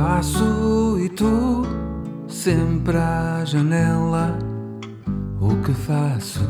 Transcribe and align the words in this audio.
Passo 0.00 0.96
e 1.00 1.08
tu 1.08 1.66
sempre 2.28 2.96
à 2.96 3.42
janela. 3.44 4.38
O 5.40 5.56
que 5.56 5.72
faço? 5.72 6.48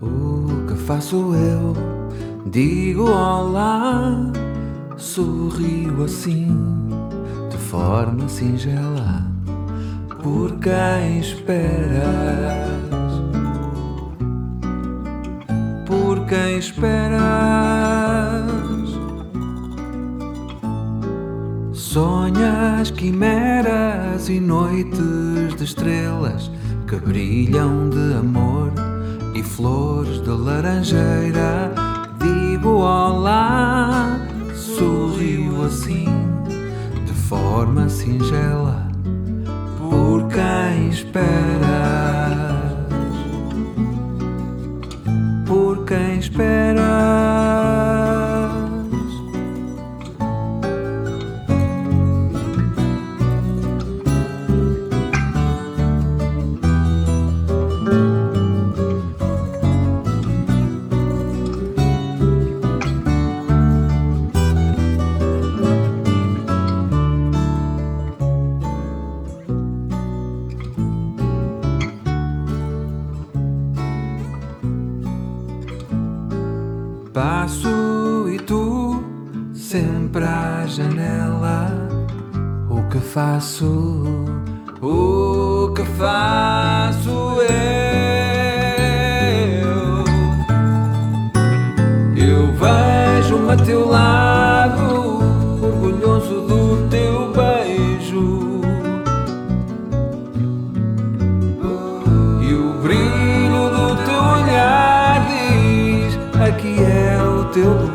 O 0.00 0.66
que 0.66 0.74
faço 0.74 1.34
eu? 1.34 1.74
Digo 2.46 3.10
olá, 3.10 4.32
sorrio 4.96 6.04
assim, 6.04 6.56
de 7.50 7.58
forma 7.58 8.26
singela. 8.26 9.26
Por 10.22 10.52
quem 10.60 11.18
esperas? 11.20 12.70
Por 15.86 16.24
quem 16.24 16.56
esperas? 16.56 17.89
Sonhas 21.92 22.92
quimeras 22.92 24.28
e 24.28 24.38
noites 24.38 25.56
de 25.56 25.64
estrelas 25.64 26.48
que 26.86 26.94
brilham 26.94 27.90
de 27.90 28.14
amor 28.14 28.72
e 29.34 29.42
flores 29.42 30.22
de 30.22 30.30
laranjeira. 30.30 31.72
Digo 32.20 32.68
olá, 32.68 34.20
sorrio 34.54 35.64
assim, 35.64 36.06
de 37.04 37.12
forma 37.12 37.88
singela, 37.88 38.86
por 39.76 40.28
quem 40.28 40.90
esperas, 40.90 41.69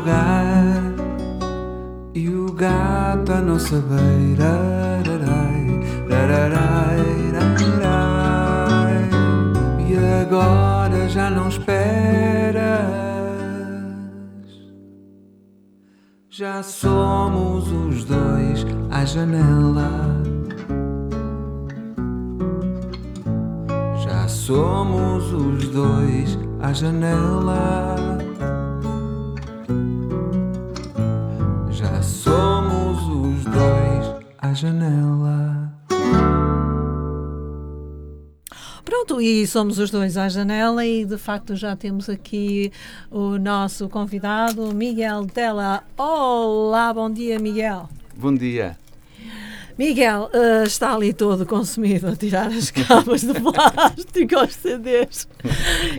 lugar. 0.06 0.94
E 2.14 2.28
o 2.28 2.52
gato 2.52 3.32
à 3.32 3.40
nossa 3.40 3.80
beira. 3.80 4.76
E 9.88 10.22
agora 10.22 11.08
já 11.08 11.28
não 11.30 11.48
esperas. 11.48 12.64
Já 16.30 16.62
somos 16.62 17.70
os 17.72 18.04
dois 18.04 18.66
à 18.90 19.04
janela. 19.04 19.90
Já 24.04 24.28
somos 24.28 25.32
os 25.32 25.68
dois 25.68 26.38
à 26.60 26.72
janela. 26.72 28.15
Janela. 34.56 35.70
Pronto, 38.84 39.20
e 39.20 39.46
somos 39.46 39.78
os 39.78 39.90
dois 39.90 40.16
à 40.16 40.28
janela 40.28 40.84
e 40.84 41.04
de 41.04 41.18
facto 41.18 41.54
já 41.54 41.76
temos 41.76 42.08
aqui 42.08 42.72
o 43.10 43.36
nosso 43.36 43.88
convidado, 43.88 44.74
Miguel 44.74 45.26
Della. 45.26 45.84
Olá, 45.96 46.92
bom 46.94 47.10
dia, 47.10 47.38
Miguel. 47.38 47.88
Bom 48.16 48.34
dia. 48.34 48.78
Miguel 49.76 50.30
eh, 50.32 50.64
está 50.64 50.94
ali 50.94 51.12
todo 51.12 51.44
consumido 51.44 52.08
a 52.08 52.16
tirar 52.16 52.46
as 52.46 52.70
capas 52.70 53.20
de 53.20 53.34
plástico 53.34 54.38
aos 54.38 54.54
CDs. 54.54 55.28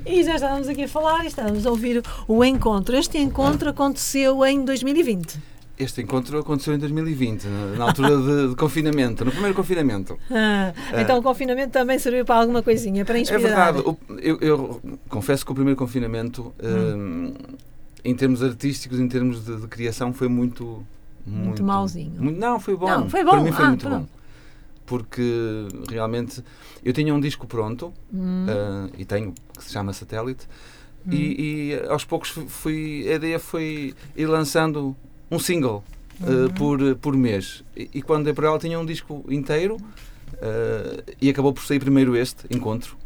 E 0.04 0.24
já 0.24 0.36
estávamos 0.36 0.68
aqui 0.68 0.86
a 0.86 0.90
falar 0.90 1.26
e 1.26 1.28
estávamos 1.28 1.64
a 1.64 1.70
ouvir 1.70 2.02
o 2.28 2.44
encontro. 2.44 2.98
Este 2.98 3.20
encontro 3.20 3.70
aconteceu 3.70 4.44
em 4.44 4.66
2020. 4.66 5.57
Este 5.80 6.02
encontro 6.02 6.40
aconteceu 6.40 6.74
em 6.74 6.80
2020, 6.80 7.44
na- 7.78 7.84
altura 7.86 8.18
de, 8.18 8.50
de 8.50 8.56
confinamento, 8.56 9.24
no 9.24 9.30
primeiro 9.32 9.56
confinamento. 9.56 10.18
Ah, 10.32 10.74
então 11.00 11.20
o 11.20 11.22
confinamento 11.22 11.72
também 11.72 12.00
serviu 12.00 12.26
para 12.26 12.36
alguma 12.42 12.64
coisinha, 12.64 13.06
para 13.06 13.18
É 13.20 13.22
inspirar. 13.22 13.72
verdade, 13.72 13.80
o- 13.88 13.98
eu, 14.20 14.40
eu 14.42 14.82
confesso 15.08 15.46
que 15.46 15.52
o 15.52 15.56
primeiro 15.56 15.78
confinamento, 15.78 16.52
hum, 16.64 17.32
em 18.04 18.16
termos 18.16 18.42
artísticos, 18.42 19.00
em 19.00 19.08
termos 19.08 19.46
de, 19.46 19.56
de 19.62 19.68
criação, 19.68 20.12
foi 20.14 20.28
muito. 20.28 20.84
Muito 21.28 21.64
mauzinho. 21.64 22.14
muito- 22.22 22.40
não, 22.40 22.60
foi 22.60 22.76
bom. 22.76 22.88
Não, 22.88 23.10
foi 23.10 23.24
Para 23.24 23.38
bom. 23.38 23.44
mim 23.44 23.52
foi 23.52 23.66
Ah, 23.66 23.68
muito 23.70 23.86
pronto. 23.88 24.00
bom. 24.02 24.08
Porque 24.86 25.68
realmente 25.92 26.42
eu 26.84 26.94
tinha 26.94 27.14
um 27.14 27.20
disco 27.20 27.46
pronto, 27.46 27.94
Hum, 28.12 28.46
ah, 28.50 28.90
e 28.98 29.06
tenho, 29.06 29.34
que 29.56 29.64
se 29.64 29.72
chama 29.74 29.92
Satélite, 29.94 30.48
hum. 31.06 31.12
e, 31.12 31.72
e 31.76 31.88
aos 31.90 32.06
poucos 32.06 32.30
fui, 32.48 33.06
a 33.12 33.16
ideia 33.16 33.38
foi 33.38 33.94
ir 34.16 34.26
lançando 34.26 34.96
um 35.32 35.40
single 35.40 35.84
uh, 36.22 36.26
Uhum. 36.30 36.50
por, 36.50 36.96
por 36.96 37.16
mês. 37.16 37.64
E, 37.76 37.90
e 37.96 38.02
quando 38.02 38.26
dei 38.26 38.34
por 38.34 38.44
ela 38.44 38.58
tinha 38.60 38.80
um 38.80 38.86
disco 38.86 39.24
inteiro 39.30 39.76
uh, 39.76 41.04
e 41.22 41.30
acabou 41.30 41.54
por 41.54 41.64
sair 41.64 41.80
primeiro 41.80 42.16
este, 42.16 42.46
Encontro. 42.50 42.98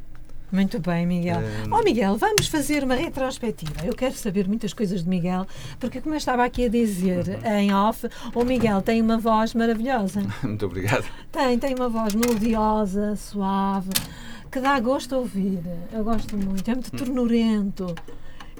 Muito 0.51 0.81
bem, 0.81 1.05
Miguel. 1.07 1.39
Um, 1.39 1.75
Oh 1.79 1.81
Miguel, 1.81 2.17
vamos 2.17 2.47
fazer 2.49 2.83
uma 2.83 2.93
retrospectiva. 2.95 3.85
Eu 3.85 3.95
quero 3.95 4.13
saber 4.15 4.49
muitas 4.49 4.73
coisas 4.73 5.01
de 5.03 5.07
Miguel, 5.09 5.47
porque 5.79 6.01
como 6.01 6.13
eu 6.13 6.17
estava 6.17 6.43
aqui 6.43 6.65
a 6.65 6.67
dizer 6.67 7.25
Uhum. 7.41 7.51
em 7.57 7.73
off, 7.73 8.05
o 8.35 8.43
Miguel 8.43 8.81
tem 8.81 9.01
uma 9.01 9.17
voz 9.17 9.53
maravilhosa. 9.53 10.21
Muito 10.43 10.65
obrigado. 10.65 11.05
Tem, 11.31 11.57
tem 11.57 11.73
uma 11.73 11.87
voz 11.87 12.13
melodiosa, 12.13 13.15
suave, 13.15 13.91
que 14.51 14.59
dá 14.59 14.77
gosto 14.81 15.15
a 15.15 15.19
ouvir. 15.19 15.59
Eu 15.93 16.03
gosto 16.03 16.35
muito, 16.35 16.69
é 16.69 16.73
muito 16.73 16.91
ternurento. 16.91 17.95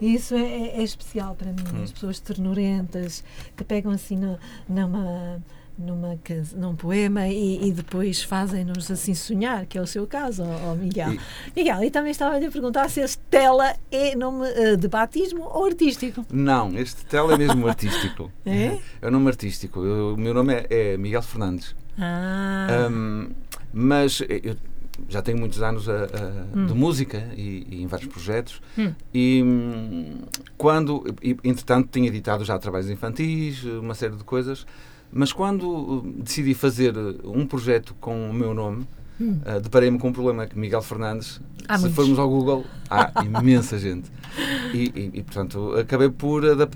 E 0.02 0.16
isso 0.16 0.34
é, 0.36 0.42
é- 0.42 0.80
é 0.80 0.84
especial 0.84 1.36
para 1.36 1.52
mim, 1.54 1.64
Hum. 1.80 1.84
as 1.84 1.92
pessoas 1.92 2.20
ternurentas 2.20 3.24
que 3.56 3.64
pegam 3.64 3.92
assim 3.92 4.18
no- 4.18 4.38
numa, 4.68 5.42
numa, 5.78 6.20
num 6.56 6.76
poema 6.76 7.28
e, 7.28 7.68
e 7.68 7.72
depois 7.72 8.22
fazem-nos 8.24 8.90
assim 8.92 9.14
sonhar, 9.14 9.66
que 9.66 9.78
é 9.78 9.82
o 9.82 9.88
seu 9.88 10.06
caso, 10.08 10.44
ó, 10.44 10.72
ó 10.72 10.76
Miguel. 10.76 11.14
E- 11.14 11.20
Miguel, 11.56 11.84
e 11.84 11.92
também 11.92 12.12
estava-lhe 12.12 12.46
a 12.46 12.52
perguntar 12.52 12.90
se 12.90 13.00
este 13.00 13.20
Tela 13.30 13.76
é 13.92 14.16
nome 14.16 14.48
eh, 14.50 14.76
de 14.76 14.88
batismo 14.88 15.44
ou 15.44 15.66
artístico. 15.66 16.26
Não, 16.32 16.76
este 16.78 17.06
tel 17.06 17.32
é 17.32 17.38
mesmo 17.38 17.68
artístico. 17.68 18.32
É? 18.46 18.78
É 19.02 19.08
um 19.08 19.12
nome 19.12 19.28
artístico. 19.28 19.84
Eu- 19.86 20.16
o 20.16 20.18
meu 20.18 20.34
nome 20.34 20.54
é, 20.54 20.68
é 20.70 20.98
Miguel 20.98 21.22
Fernandes. 21.22 21.76
Ah, 21.98 22.88
Um, 22.90 23.30
mas 23.74 24.22
eu 24.22 24.56
já 25.10 25.22
tenho 25.22 25.38
muitos 25.38 25.62
anos 25.62 25.88
a- 25.90 26.04
a- 26.06 26.66
de 26.68 26.74
música 26.74 27.28
e, 27.36 27.66
e 27.70 27.84
em 27.84 27.88
vários 27.88 28.08
projetos. 28.10 28.62
Hum. 28.78 28.94
E 29.14 29.42
hum, 29.46 30.18
quando, 30.58 31.04
e, 31.22 31.36
entretanto, 31.44 31.90
tinha 31.92 32.08
editado 32.08 32.44
já 32.46 32.58
trabalhos 32.58 32.90
infantis, 32.90 33.64
uma 33.64 33.94
série 33.94 34.16
de 34.16 34.24
coisas. 34.24 34.66
Mas 35.14 35.34
quando 35.34 35.68
uh, 35.70 36.02
decidi 36.24 36.54
fazer 36.54 36.96
uh, 36.98 37.20
um 37.26 37.46
projeto 37.46 37.94
com 38.00 38.30
o 38.30 38.34
meu 38.34 38.54
nome, 38.54 38.88
Hum. 39.20 39.40
uh, 39.46 39.60
deparei-me 39.62 40.00
com 40.00 40.08
um 40.08 40.14
problema 40.14 40.48
que 40.48 40.58
Miguel 40.58 40.82
Fernandes, 40.82 41.40
Há 41.68 41.76
se 41.76 41.82
muitos. 41.82 41.96
formos 41.96 42.18
ao 42.18 42.28
Google, 42.30 42.66
há 42.90 43.12
imensa 43.24 43.78
gente. 43.78 44.10
E, 44.74 45.12
e- 45.14 45.22
portanto, 45.24 45.74
acabei 45.78 46.10
por, 46.10 46.44
adap- 46.44 46.74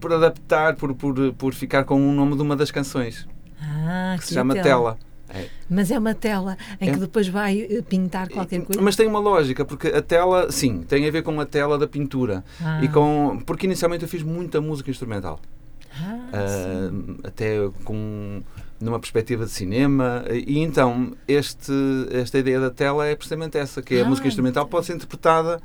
por 0.00 0.12
adaptar, 0.12 0.74
por, 0.76 0.94
por, 0.94 1.14
por 1.34 1.54
ficar 1.54 1.84
com 1.84 1.94
o 2.06 2.12
nome 2.12 2.36
de 2.36 2.42
uma 2.42 2.54
das 2.54 2.70
canções, 2.70 3.26
ah, 3.62 4.16
que 4.18 4.26
se 4.26 4.34
chama 4.34 4.54
Tela. 4.54 4.98
É. 5.36 5.48
Mas 5.68 5.90
é 5.90 5.98
uma 5.98 6.14
tela 6.14 6.56
em 6.80 6.88
É. 6.88 6.92
que 6.92 6.98
depois 6.98 7.28
vai 7.28 7.60
eh, 7.60 7.82
pintar 7.82 8.28
qualquer 8.28 8.62
coisa. 8.62 8.80
Mas 8.80 8.96
tem 8.96 9.06
uma 9.06 9.18
lógica, 9.18 9.64
porque 9.64 9.88
a 9.88 10.02
tela, 10.02 10.50
sim, 10.50 10.82
tem 10.82 11.06
a 11.06 11.10
ver 11.10 11.22
com 11.22 11.38
a 11.40 11.46
tela 11.46 11.78
da 11.78 11.86
pintura. 11.86 12.44
Ah. 12.62 12.82
E 12.82 12.88
com, 12.88 13.40
porque 13.46 13.66
inicialmente 13.66 14.02
eu 14.02 14.08
fiz 14.08 14.22
muita 14.22 14.60
música 14.60 14.90
instrumental. 14.90 15.40
Ah, 15.98 16.88
sim. 16.90 17.16
até 17.24 17.56
com, 17.84 18.42
numa 18.80 18.98
perspectiva 18.98 19.44
de 19.46 19.50
cinema. 19.50 20.24
E 20.30 20.58
então, 20.58 21.12
este, 21.26 21.72
esta 22.10 22.38
ideia 22.38 22.60
da 22.60 22.70
tela 22.70 23.06
é 23.06 23.14
precisamente 23.16 23.56
essa, 23.56 23.80
que 23.80 23.94
é 23.94 24.02
a 24.02 24.04
Ah, 24.04 24.08
música 24.08 24.28
instrumental 24.28 24.66
pode 24.66 24.86
ser 24.86 24.94
interpretada 24.94 25.60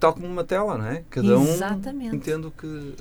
tal 0.00 0.12
como 0.12 0.26
uma 0.26 0.44
tela, 0.44 0.78
não 0.78 0.86
é? 0.86 1.02
Cada 1.10 1.38
um 1.38 1.42
Exatamente. 1.42 2.14
entende 2.16 2.46
o 2.46 2.50
que... 2.52 2.94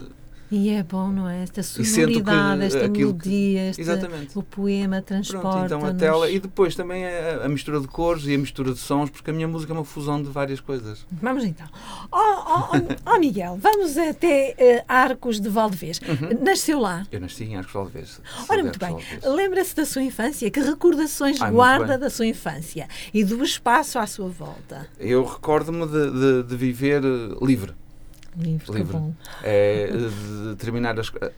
E 0.49 0.69
é 0.69 0.81
bom, 0.81 1.09
não 1.09 1.27
é? 1.29 1.43
Esta 1.43 1.61
sento 1.61 1.83
que 1.83 1.89
sonoridade, 1.89 2.63
esta 2.63 2.85
aquilo 2.85 3.13
que- 3.13 3.27
melodia, 3.29 3.69
este, 3.69 3.81
Exatamente. 3.81 4.37
o 4.37 4.41
poema 4.43 5.01
transporta 5.01 5.49
Pronto, 5.49 5.65
então 5.65 5.85
a 5.85 5.93
tela 5.93 6.29
e 6.31 6.39
depois 6.39 6.73
também 6.75 7.05
a, 7.05 7.43
a 7.45 7.49
mistura 7.49 7.79
de 7.81 7.87
cores 7.87 8.25
e 8.25 8.33
a 8.33 8.37
mistura 8.37 8.71
de 8.73 8.79
sons, 8.79 9.09
porque 9.09 9.29
a 9.29 9.33
minha 9.33 9.47
música 9.47 9.73
é 9.73 9.75
uma 9.75 9.83
fusão 9.83 10.21
de 10.21 10.29
várias 10.29 10.59
coisas. 10.61 11.05
Vamos 11.11 11.43
então. 11.43 11.67
Ó 12.11 12.17
oh, 12.19 12.77
oh, 12.77 13.11
oh, 13.15 13.19
Miguel, 13.19 13.59
vamos 13.61 13.97
até 13.97 14.55
eh, 14.57 14.83
Arcos 14.87 15.39
de 15.41 15.49
Valdevez. 15.49 15.99
Uhum. 15.99 16.43
Nasceu 16.43 16.79
lá. 16.79 17.05
Eu 17.11 17.19
nasci 17.19 17.43
em 17.43 17.55
Arcos 17.57 17.71
de 17.71 17.77
Valdevez. 17.77 18.21
Ora, 18.47 18.63
muito 18.63 18.79
bem. 18.79 18.97
Lembra-se 19.23 19.75
da 19.75 19.85
sua 19.85 20.01
infância? 20.03 20.49
Que 20.49 20.59
recordações 20.61 21.41
Ai, 21.41 21.51
guarda 21.51 21.97
da 21.97 22.09
sua 22.09 22.25
infância 22.25 22.87
e 23.13 23.23
do 23.23 23.43
espaço 23.43 23.99
à 23.99 24.07
sua 24.07 24.29
volta? 24.29 24.87
Eu 24.99 25.25
recordo-me 25.25 25.85
de, 25.87 26.11
de- 26.11 26.43
de 26.43 26.55
viver 26.55 27.03
eh, 27.03 27.45
livre. 27.45 27.73
Livre, 28.37 28.65
que 28.65 28.71
Livre. 28.77 28.97
É, 29.43 29.87
de 30.49 30.55
terminar 30.57 30.97
a 30.97 31.01
escola. 31.01 31.31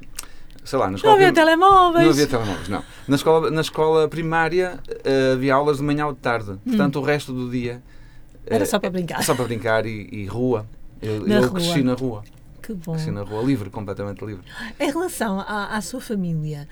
Sei 0.63 0.78
lá, 0.78 0.86
na 0.86 0.92
Não 0.92 0.96
escola. 0.98 1.13
havia 1.16 1.28
prim- 1.28 1.36
telemóveis. 1.44 2.04
Não 2.06 2.12
havia 2.12 2.28
telemóveis, 2.28 2.69
não. 2.69 2.84
Na 3.07 3.16
escola, 3.16 3.50
na 3.51 3.62
escola 3.62 4.07
primária 4.07 4.80
eh, 5.04 5.31
havia 5.34 5.54
aulas 5.56 5.78
de 5.78 5.84
manhã 5.84 6.06
ou 6.07 6.13
de 6.13 6.19
tarde. 6.19 6.57
Portanto, 6.63 7.00
o 7.00 7.01
resto 7.01 7.34
do 7.34 7.50
dia. 7.50 7.81
Hum. 7.86 8.40
Era 8.46 8.63
eh, 8.63 8.68
só 8.68 8.78
para 8.80 8.90
brincar. 8.90 9.24
Só 9.24 9.34
para 9.34 9.46
brincar 9.46 9.86
e, 9.86 10.07
e 10.12 10.25
rua. 10.25 10.66
Eu, 11.01 11.25
eu 11.28 11.42
rua. 11.42 11.51
cresci 11.51 11.81
na 11.81 11.94
rua. 11.94 12.24
Que 12.69 12.75
bom. 12.75 12.92
Cresci 12.94 13.10
na 13.10 13.24
rua, 13.24 13.42
livre, 13.42 13.68
completamente 13.71 14.24
livre. 14.24 14.44
Em 14.80 14.92
relação 14.92 15.39
à, 15.39 15.75
à 15.75 15.81
sua 15.81 16.00
família, 16.00 16.68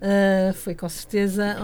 ah, 0.00 0.54
foi 0.54 0.74
com 0.74 0.88
certeza 0.88 1.58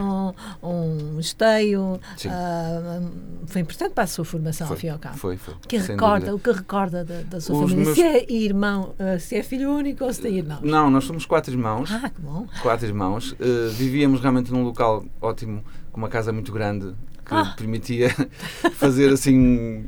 um, 0.62 0.68
um 1.16 1.18
esteio, 1.18 1.98
ah, 2.28 3.00
foi 3.46 3.62
importante 3.62 3.94
para 3.94 4.04
a 4.04 4.06
sua 4.06 4.26
formação, 4.26 4.66
ao 4.66 4.68
Foi, 4.74 4.76
fim 4.80 4.86
e 4.88 4.90
ao 4.90 4.98
cabo. 4.98 5.16
foi, 5.16 5.38
foi. 5.38 5.54
O 5.54 5.58
que 5.60 5.78
recorda, 5.78 6.34
o 6.34 6.38
que 6.38 6.52
recorda 6.52 7.02
da, 7.02 7.22
da 7.22 7.40
sua 7.40 7.56
Os 7.64 7.70
família? 7.70 7.84
meus- 7.86 7.96
Se 7.96 8.02
é 8.02 8.30
irmão, 8.30 8.94
ah, 8.98 9.18
se 9.18 9.36
é 9.36 9.42
filho 9.42 9.72
único 9.72 10.04
ou 10.04 10.12
se 10.12 10.20
tem 10.20 10.36
irmãos? 10.36 10.60
Não, 10.60 10.90
nós 10.90 11.04
somos 11.04 11.24
quatro 11.24 11.50
irmãos. 11.50 11.90
Ah, 11.90 12.10
que 12.10 12.20
bom. 12.20 12.46
quatro 12.60 12.86
irmãos. 12.86 13.34
Vivíamos 13.72 14.20
realmente 14.20 14.52
num 14.52 14.64
local 14.64 15.02
ótimo, 15.18 15.64
com 15.90 15.96
uma 15.98 16.10
casa 16.10 16.30
muito 16.30 16.52
grande 16.52 16.94
que 17.24 17.34
Ah. 17.34 17.54
permitia 17.56 18.10
fazer 18.76 19.10
assim 19.12 19.86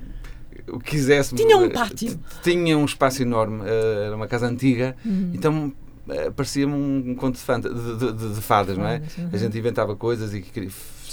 o 0.73 0.79
que 0.79 0.91
quiséssemos. 0.93 1.41
Tinha 1.43 1.57
um 1.57 1.65
Eh, 1.65 1.71
pátio. 1.71 2.19
Tinha 2.43 2.77
um 2.79 2.85
espaço 2.85 3.23
enorme, 3.23 3.63
eh, 3.67 4.05
era 4.07 4.17
uma 4.17 4.27
casa 4.27 4.47
antiga, 4.47 4.97
Uhum. 5.05 5.31
então 5.35 5.73
eh, 6.09 6.31
parecia-me 6.31 6.73
um 7.11 7.15
conto 7.15 7.35
de, 7.37 7.41
fanta- 7.43 7.73
de, 7.73 7.97
de- 7.97 8.13
de- 8.13 8.35
fadas, 8.41 8.77
não 8.77 8.87
é? 8.87 9.03
Uhum. 9.19 9.29
A 9.33 9.37
gente 9.37 9.57
inventava 9.57 9.95
coisas 9.95 10.35
e 10.35 10.41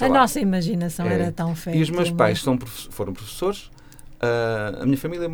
A 0.06 0.08
lá. 0.08 0.20
nossa 0.22 0.40
imaginação 0.40 1.06
É. 1.08 1.14
era 1.14 1.32
tão 1.32 1.54
feita. 1.56 1.78
E 1.78 1.82
os 1.82 1.90
meus 1.90 2.10
pais 2.12 2.42
são, 2.42 2.58
foram 2.90 3.14
professores. 3.14 3.70
Ah, 4.20 4.80
a 4.82 4.86
minha 4.86 4.98
família 4.98 5.30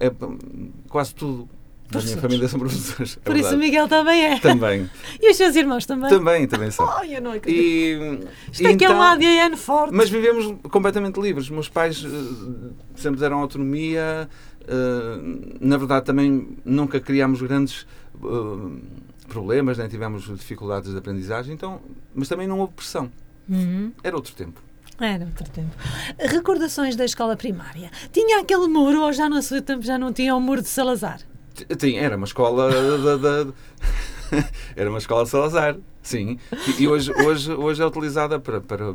é 0.00 0.10
quase 0.88 1.14
tudo 1.14 1.48
da 1.90 2.00
minha 2.00 2.16
família 2.18 2.48
são 2.48 2.58
professores. 2.58 3.16
é 3.16 3.24
Por 3.24 3.36
isso 3.36 3.46
o 3.46 3.50
verdade. 3.50 3.56
Miguel 3.70 3.88
também 3.88 4.24
é. 4.24 4.38
Também. 4.40 4.90
E 5.20 5.30
os 5.30 5.36
seus 5.36 5.54
irmãos 5.56 5.86
também? 5.86 6.10
Também, 6.10 6.46
também 6.46 6.70
são. 6.70 6.88
Ai, 6.88 7.16
eu 7.16 7.22
não 7.22 7.32
acredito. 7.32 7.60
E, 7.62 8.20
Isto 8.52 8.66
aqui 8.68 8.84
é 8.84 8.88
um 8.88 8.92
então- 8.92 9.02
ADN 9.02 9.56
forte. 9.56 9.94
Mas 9.94 10.10
vivemos 10.10 10.54
completamente 10.70 11.20
livres. 11.20 11.48
Meus 11.48 11.68
pais 11.68 12.04
eh, 12.04 12.72
sempre 12.96 13.20
deram 13.20 13.38
autonomia. 13.38 14.28
eh, 14.66 15.56
na 15.60 15.76
verdade, 15.76 16.04
também 16.06 16.58
nunca 16.64 16.98
criámos 17.00 17.40
grandes 17.40 17.86
eh, 18.22 18.96
problemas, 19.28 19.78
nem 19.78 19.88
tivemos 19.88 20.24
dificuldades 20.36 20.90
de 20.92 20.98
aprendizagem. 20.98 21.54
Então, 21.54 21.80
mas 22.14 22.28
também 22.28 22.46
não 22.46 22.58
houve 22.60 22.72
pressão. 22.74 23.10
Uhum. 23.48 23.92
Era 24.02 24.16
outro 24.16 24.34
tempo. 24.34 24.60
Era 24.98 25.24
outro 25.24 25.48
tempo. 25.50 25.70
Recordações 26.18 26.96
da 26.96 27.04
escola 27.04 27.36
primária. 27.36 27.90
Tinha 28.12 28.40
aquele 28.40 28.66
muro 28.66 29.02
ou 29.02 29.12
já 29.12 29.28
no 29.28 29.42
seu 29.42 29.60
tempo 29.62 29.82
já 29.82 29.98
não 29.98 30.12
tinha 30.12 30.34
o 30.34 30.40
muro 30.40 30.62
de 30.62 30.68
Salazar? 30.68 31.20
Sim, 31.78 31.96
era 31.96 32.16
uma 32.16 32.26
escola 32.26 32.70
era 34.74 34.88
uma 34.90 34.98
escola 34.98 35.22
de 35.24 35.30
Salazar, 35.30 35.76
sim. 36.02 36.38
E, 36.78 36.82
e 36.82 36.88
hoje, 36.88 37.12
hoje, 37.24 37.52
hoje 37.52 37.80
é 37.82 37.86
utilizada 37.86 38.40
para, 38.40 38.60
para, 38.60 38.92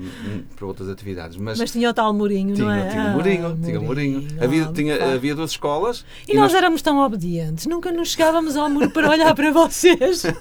para 0.55 0.65
outras 0.65 0.89
atividades. 0.89 1.37
Mas, 1.37 1.57
Mas, 1.57 1.71
tinha 1.71 1.89
o 1.89 1.93
tal 1.93 2.13
murinho, 2.13 2.53
tinha, 2.53 2.67
não 2.67 2.73
é? 2.73 2.89
tinha 2.89 3.03
Ah, 3.03 3.07
um 3.07 3.13
murinho, 3.13 3.59
tinha 3.63 3.79
um 3.79 3.83
murinho. 3.83 4.27
Havia, 4.43 4.65
ah, 4.67 4.73
tinha, 4.73 5.13
havia 5.15 5.33
duas 5.33 5.51
escolas. 5.51 6.05
E 6.27 6.33
nós 6.33 6.51
nós- 6.51 6.53
éramos 6.55 6.81
tão 6.81 6.99
obedientes, 6.99 7.65
nunca 7.65 7.91
nos 7.91 8.09
chegávamos 8.09 8.57
ao 8.57 8.69
muro 8.69 8.89
para 8.91 9.09
olhar 9.09 9.33
para 9.33 9.51
vocês. 9.51 10.23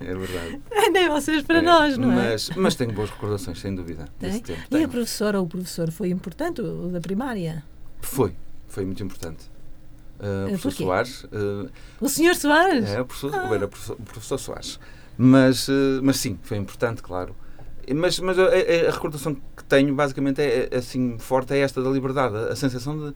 É 0.00 0.14
verdade. 0.14 0.60
Nem 0.92 1.08
vocês 1.08 1.42
para 1.42 1.58
É, 1.58 1.62
nós, 1.62 1.98
não 1.98 2.12
é? 2.12 2.30
mas, 2.30 2.50
mas 2.54 2.74
tenho 2.76 2.92
boas 2.92 3.10
recordações, 3.10 3.58
sem 3.58 3.74
dúvida, 3.74 4.04
desse 4.20 4.40
Tem? 4.42 4.54
tempo. 4.54 4.68
E 4.70 4.74
a 4.74 4.78
tenho. 4.78 4.88
professora 4.88 5.40
ou 5.40 5.44
o 5.46 5.48
professor 5.48 5.90
foi 5.90 6.10
importante, 6.10 6.60
o 6.60 6.88
da 6.88 7.00
primária? 7.00 7.64
Foi, 8.00 8.32
foi 8.68 8.84
muito 8.84 9.02
importante. 9.02 9.50
Uh, 10.20 10.46
o 10.46 10.48
professor 10.48 10.68
porquê? 10.70 10.82
Soares, 10.84 11.24
uh, 11.24 11.70
O 12.00 12.08
senhor 12.08 12.34
Soares? 12.34 12.88
é, 12.90 13.00
o 13.00 13.04
professor, 13.04 13.32
Ah. 13.34 13.54
era 13.54 13.64
o 13.66 13.68
professor, 13.68 13.96
professor 13.96 14.38
Soares. 14.38 14.80
Mas, 15.16 15.68
uh, 15.68 16.00
mas 16.02 16.16
sim, 16.16 16.38
foi 16.42 16.56
importante, 16.56 17.02
claro. 17.02 17.34
Mas, 17.94 18.18
mas 18.20 18.38
a, 18.38 18.42
a- 18.44 18.90
recordação 18.90 19.34
que 19.34 19.64
tenho, 19.64 19.94
basicamente, 19.94 20.40
é, 20.42 20.68
é, 20.70 20.76
assim, 20.76 21.16
forte, 21.18 21.54
é 21.54 21.58
esta 21.60 21.82
da 21.82 21.88
liberdade, 21.90 22.36
a, 22.36 22.54
sensação 22.56 22.98
de, 22.98 23.14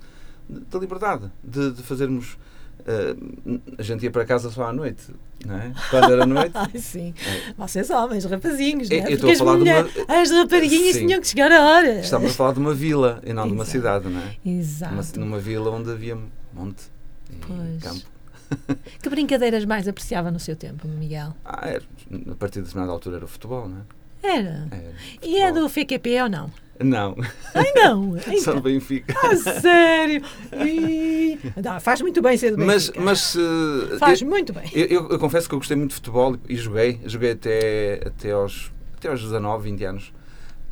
de, 0.49 0.60
da 0.66 0.78
liberdade, 0.78 1.31
de, 1.44 1.72
de 1.72 1.82
fazermos. 1.82 2.38
uh, 2.81 3.60
a 3.78 3.82
gente 3.82 4.02
ia 4.04 4.10
para 4.10 4.25
casa 4.25 4.49
só 4.50 4.64
à 4.64 4.72
noite, 4.72 5.02
não 5.44 5.56
é? 5.56 5.72
Quando 5.90 6.12
era 6.12 6.25
noite. 6.25 6.54
Sim. 6.81 7.12
É. 7.26 7.52
Vocês 7.58 7.90
homens, 7.90 8.25
rapazinhos, 8.25 8.90
Eu- 8.90 8.99
não 9.00 9.06
é? 9.06 9.10
eu 9.10 9.14
estou 9.16 9.28
Porque 9.31 9.43
a 9.43 9.52
as, 9.81 9.93
de 9.93 10.00
uma- 10.00 10.20
as 10.22 10.31
rapariguinhas 10.31 10.94
Sim. 10.96 11.06
tinham 11.06 11.20
que 11.20 11.26
chegar 11.28 11.52
a 11.52 11.60
hora. 11.62 12.00
Estamos 12.00 12.31
a 12.31 12.34
falar 12.34 12.52
de 12.54 12.60
uma 12.60 12.72
vila 12.75 13.20
e 13.26 13.32
não 13.32 13.46
de 13.46 13.52
uma 13.52 13.64
Exato. 13.64 13.70
cidade, 13.78 14.08
não 14.08 14.20
é? 14.20 14.37
Exato. 14.44 14.94
Numa, 14.94 15.26
numa 15.26 15.38
vila 15.38 15.70
onde 15.70 15.90
havia 15.90 16.16
monte 16.54 16.82
e 17.31 17.37
Pois. 17.37 17.82
campo. 17.82 18.12
Que 19.02 19.08
brincadeiras 19.08 19.64
mais 19.64 19.88
apreciava 19.88 20.31
no 20.31 20.38
seu 20.38 20.54
tempo, 20.54 20.87
Miguel? 20.87 21.34
Ah, 21.44 21.69
era, 21.69 21.82
a 22.31 22.34
partir 22.34 22.58
de 22.60 22.66
determinada 22.66 22.93
altura 22.93 23.16
era 23.16 23.25
o 23.25 23.28
futebol, 23.28 23.66
não 23.69 23.78
Era. 24.22 24.69
é? 24.70 24.76
Era 24.76 24.93
E 25.22 25.38
é 25.40 25.50
do 25.52 25.69
FQP 25.69 26.22
ou 26.22 26.28
não? 26.28 26.50
Não, 26.81 27.16
Ai, 27.54 27.72
não. 27.76 28.19
só 28.20 28.31
Então, 28.32 28.54
do 28.56 28.62
Benfica. 28.62 29.14
a 29.26 29.37
sério. 29.37 30.22
Ih, 30.66 31.38
não, 31.64 31.81
faz 31.81 32.00
muito 32.00 32.20
bem 32.20 32.37
ser 32.37 32.50
do 32.56 32.58
Mas, 32.58 32.87
Benfica. 32.88 33.00
mas 33.04 33.37
eh, 33.37 33.99
Faz 33.99 34.20
eu, 34.20 34.28
muito 34.28 34.52
bem. 34.52 34.69
eu, 34.75 34.87
eu- 34.87 35.08
eu 35.10 35.19
confesso 35.19 35.49
que 35.49 35.54
eu 35.54 35.59
gostei 35.59 35.76
muito 35.76 35.90
de 35.90 35.97
futebol 35.97 36.37
e 36.49 36.56
joguei. 36.56 37.00
Joguei 37.06 37.32
até, 37.32 38.02
até, 38.06 38.32
aos, 38.32 38.73
até 38.99 39.09
aos 39.09 39.23
19, 39.23 39.71
20 39.71 39.85
anos. 39.85 40.12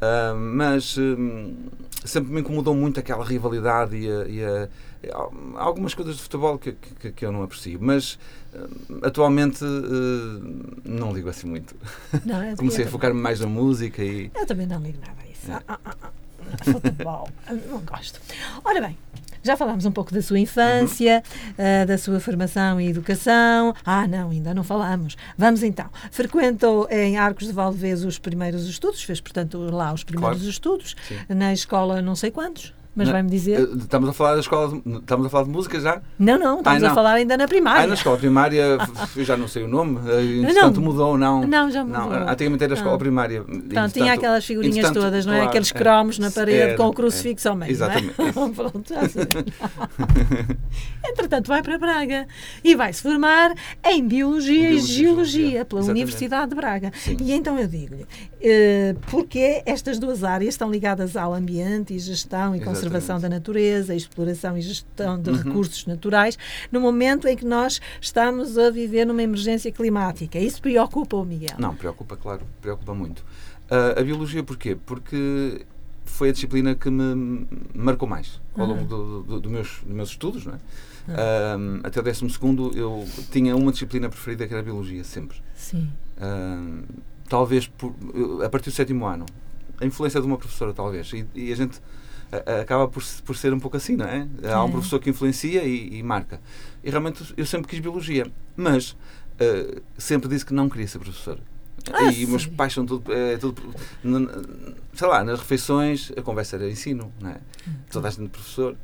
Ah, 0.00 0.34
mas 0.34 0.96
hum, 0.98 1.54
sempre 2.04 2.32
me 2.32 2.40
incomodou 2.40 2.74
muito 2.74 2.98
aquela 2.98 3.24
rivalidade 3.24 3.96
e, 3.96 4.10
a- 4.10 4.26
e 4.26 4.44
a- 4.44 4.68
há 5.08 5.62
algumas 5.62 5.94
coisas 5.94 6.16
de 6.16 6.22
futebol 6.22 6.58
que, 6.58 6.72
que, 6.72 7.12
que 7.12 7.24
eu 7.24 7.32
não 7.32 7.42
aprecio. 7.42 7.78
Mas 7.80 8.18
hum, 8.54 9.00
atualmente 9.02 9.64
eh, 9.64 10.80
não 10.84 11.12
ligo 11.12 11.28
assim 11.28 11.46
muito. 11.46 11.74
Não, 12.24 12.54
Comecei 12.56 12.84
a 12.84 12.88
focar-me 12.88 13.20
mais 13.20 13.40
na 13.40 13.46
música 13.46 14.02
e. 14.02 14.30
eu 14.34 14.46
também 14.46 14.66
não 14.66 14.80
ligo 14.80 14.98
nada 15.00 15.16
a 15.22 15.30
isso. 15.30 15.50
É. 15.50 15.62
Ah, 15.68 15.78
ah, 15.84 15.94
ah. 16.02 16.10
Futebol. 16.64 17.28
Não 17.70 17.78
gosto. 17.80 18.20
Ora 18.64 18.80
bem. 18.80 18.96
Já 19.42 19.56
falámos 19.56 19.86
um 19.86 19.92
pouco 19.92 20.12
da 20.12 20.20
sua 20.20 20.38
infância, 20.38 21.22
ah, 21.56 21.84
da 21.86 21.96
sua 21.96 22.18
formação 22.20 22.80
e 22.80 22.88
educação. 22.88 23.72
Ah, 23.86 24.06
não, 24.06 24.30
ainda 24.30 24.52
não 24.52 24.62
falamos. 24.64 25.16
Vamos 25.38 25.62
então. 25.62 25.86
Frequentou 26.10 26.86
em 26.90 27.16
Arcos 27.16 27.46
de 27.46 27.52
Valdevez 27.52 28.04
os 28.04 28.18
primeiros 28.18 28.66
estudos, 28.68 29.02
fez, 29.02 29.20
portanto, 29.20 29.58
lá 29.70 29.92
os 29.94 30.02
primeiros 30.04 30.38
Claro. 30.38 30.50
estudos. 30.50 30.96
Sim. 31.08 31.34
Na 31.34 31.52
escola 31.54 32.02
não 32.02 32.14
sei 32.16 32.30
quantos, 32.30 32.74
mas 32.94 33.08
vai-me 33.08 33.30
dizer. 33.30 33.60
Eh, 33.60 33.76
Estamos 33.78 34.08
a 34.08 34.12
falar 34.12 34.34
da 34.34 34.40
escola, 34.40 34.68
de- 34.68 34.96
estamos 34.98 35.26
a 35.26 35.30
falar 35.30 35.44
de 35.44 35.50
música 35.50 35.78
já? 35.80 36.00
Não, 36.18 36.38
não, 36.38 36.58
estamos 36.58 36.82
Ai, 36.82 36.86
a 36.86 36.88
não. 36.88 36.94
falar 36.94 37.12
ainda 37.14 37.36
na 37.36 37.46
primária. 37.48 37.84
Ah, 37.84 37.86
na 37.86 37.94
escola 37.94 38.16
primária, 38.16 38.78
eu 39.16 39.24
já 39.24 39.36
não 39.36 39.48
sei 39.48 39.62
o 39.64 39.68
nome, 39.68 39.98
eh, 40.10 40.38
entretanto 40.42 40.80
mudou 40.80 41.10
ou 41.12 41.18
não. 41.18 41.46
Não, 41.46 41.70
já 41.70 41.84
mudou. 41.84 42.10
Não, 42.10 42.28
antigamente 42.28 42.64
era 42.64 42.72
a 42.72 42.76
escola 42.76 42.92
Não. 42.92 42.98
primária. 42.98 43.44
Então, 43.48 43.88
tinha 43.88 44.12
aquelas 44.12 44.44
figurinhas 44.44 44.90
todas, 44.90 45.24
não 45.26 45.32
é? 45.32 45.36
claro, 45.36 45.48
Aqueles 45.50 45.70
é. 45.74 45.78
cromos 45.78 46.18
na 46.18 46.30
parede 46.30 46.76
com 46.76 46.86
o 46.88 46.90
é. 46.90 46.94
crucifixo 46.94 47.48
ao 47.48 47.56
meio, 47.56 47.70
Exatamente. 47.70 48.14
não 48.18 48.26
é? 48.26 48.32
Pronto, 48.50 48.82
já 48.88 49.08
sei. 49.08 49.24
Entretanto, 51.08 51.48
vai 51.48 51.62
para 51.62 51.78
Braga 51.78 52.26
e 52.62 52.74
vai 52.74 52.92
se 52.92 53.02
formar 53.02 53.54
em 53.84 54.06
Biologia, 54.06 54.68
Biologia 54.70 54.70
e 54.70 54.80
Geologia 54.80 55.64
pela 55.64 55.80
Exatamente. 55.80 55.90
Universidade 55.90 56.50
de 56.50 56.54
Braga. 56.54 56.92
Sim. 56.96 57.16
E 57.20 57.32
então 57.32 57.58
eu 57.58 57.66
digo-lhe, 57.66 58.06
eh, 58.42 58.94
porque 59.10 59.62
estas 59.64 59.98
duas 59.98 60.22
áreas 60.24 60.54
estão 60.54 60.70
ligadas 60.70 61.16
ao 61.16 61.32
ambiente 61.34 61.94
e 61.94 61.98
gestão 61.98 62.54
e 62.54 62.58
conservação 62.60 62.79
Exatamente. 62.86 63.22
da 63.22 63.28
natureza, 63.28 63.94
exploração 63.94 64.56
e 64.56 64.60
gestão 64.62 65.20
de 65.20 65.30
Uhum. 65.30 65.36
recursos 65.36 65.86
naturais, 65.86 66.38
no 66.72 66.80
momento 66.80 67.26
em 67.28 67.36
que 67.36 67.44
nós 67.44 67.80
estamos 68.00 68.56
a 68.58 68.70
viver 68.70 69.04
numa 69.06 69.22
emergência 69.22 69.70
climática. 69.72 70.38
Isso 70.38 70.60
preocupa 70.60 71.16
o 71.16 71.24
Miguel? 71.24 71.56
Não, 71.58 71.74
preocupa, 71.74 72.16
claro, 72.16 72.42
preocupa 72.60 72.94
muito. 72.94 73.24
Ah, 73.70 74.00
a 74.00 74.02
biologia 74.02 74.42
porquê? 74.42 74.76
Porque 74.86 75.64
foi 76.04 76.30
a 76.30 76.32
disciplina 76.32 76.74
que 76.74 76.90
me 76.90 77.46
marcou 77.74 78.08
mais 78.08 78.40
ao 78.56 78.66
longo 78.66 78.82
Ah. 78.82 78.84
do, 78.86 79.22
do- 79.22 79.40
do 79.40 79.50
meus, 79.50 79.80
dos 79.84 79.94
meus 79.94 80.08
estudos, 80.10 80.44
não 80.44 80.54
é? 80.54 80.58
Ah, 81.08 81.56
até 81.84 82.00
o 82.00 82.02
12 82.02 82.24
eu 82.76 83.06
tinha 83.30 83.56
uma 83.56 83.70
disciplina 83.72 84.08
preferida 84.08 84.46
que 84.46 84.52
era 84.52 84.60
a 84.60 84.64
biologia, 84.64 85.02
sempre. 85.04 85.38
Sim. 85.54 85.88
Talvez 87.28 87.66
por, 87.68 87.94
a 88.44 88.48
partir 88.48 88.70
do 88.70 88.74
sétimo 88.74 89.06
ano. 89.06 89.24
A 89.80 89.86
influência 89.86 90.20
de 90.20 90.26
uma 90.26 90.36
professora, 90.36 90.72
talvez. 90.74 91.10
E, 91.12 91.24
e 91.34 91.52
a 91.52 91.56
gente 91.56 91.80
acaba 92.60 92.86
por, 92.88 93.02
por 93.24 93.36
ser 93.36 93.52
um 93.52 93.58
pouco 93.60 93.76
assim, 93.76 93.96
não 93.96 94.06
é? 94.06 94.26
Há 94.52 94.64
um 94.64 94.68
É. 94.68 94.70
professor 94.70 94.98
que 95.00 95.10
influencia 95.10 95.62
e, 95.64 95.98
e 95.98 96.02
marca. 96.02 96.40
E 96.84 96.90
realmente 96.90 97.34
eu 97.36 97.44
sempre 97.46 97.68
quis 97.68 97.80
biologia, 97.80 98.26
mas 98.56 98.96
eh, 99.38 99.80
sempre 99.98 100.28
disse 100.28 100.44
que 100.46 100.54
não 100.54 100.68
queria 100.68 100.86
ser 100.88 100.98
professor. 100.98 101.38
Ah, 101.92 102.12
e 102.12 102.26
meus 102.26 102.44
pais 102.46 102.72
são 102.74 102.84
tudo, 102.84 103.10
é, 103.12 103.36
tudo 103.38 103.62
sei 104.92 105.08
lá, 105.08 105.24
nas 105.24 105.38
refeições 105.40 106.12
a 106.16 106.20
conversa 106.22 106.56
era 106.56 106.70
ensino, 106.70 107.10
não 107.20 107.30
é? 107.30 107.36
Hum. 107.66 107.72
Toda 107.90 108.08
a 108.08 108.10
gente 108.10 108.28
professor. 108.28 108.76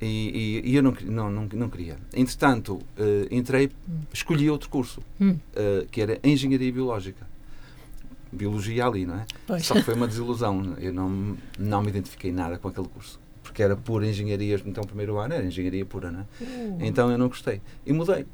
E, 0.00 0.62
e- 0.64 0.70
e 0.70 0.76
eu 0.76 0.82
não, 0.82 0.94
não, 1.06 1.28
não, 1.30 1.48
não 1.52 1.68
queria. 1.68 1.96
Entretanto, 2.14 2.78
eh, 2.96 3.26
entrei, 3.32 3.68
escolhi 4.14 4.48
outro 4.48 4.68
curso, 4.68 5.02
Hum. 5.20 5.36
eh, 5.56 5.86
que 5.90 6.00
era 6.00 6.20
Engenharia 6.22 6.72
Biológica. 6.72 7.26
Biologia 8.30 8.86
ali, 8.86 9.06
não 9.06 9.14
é? 9.16 9.24
Pois. 9.46 9.64
Só 9.66 9.74
que 9.74 9.82
foi 9.82 9.94
uma 9.94 10.06
desilusão. 10.06 10.74
Eu 10.78 10.92
não, 10.92 11.36
não 11.58 11.82
me 11.82 11.88
identifiquei 11.88 12.30
nada 12.32 12.58
com 12.58 12.68
aquele 12.68 12.88
curso. 12.88 13.18
Porque 13.42 13.62
era 13.62 13.74
pura 13.76 14.06
engenharia, 14.06 14.60
então 14.66 14.84
o 14.84 14.86
primeiro 14.86 15.18
ano 15.18 15.32
era 15.34 15.44
engenharia 15.44 15.84
pura, 15.86 16.10
não 16.10 16.20
é? 16.20 16.24
Uh, 16.44 16.78
Então 16.80 17.10
eu 17.10 17.16
não 17.16 17.28
gostei. 17.28 17.62
E 17.86 17.92
mudei. 17.92 18.26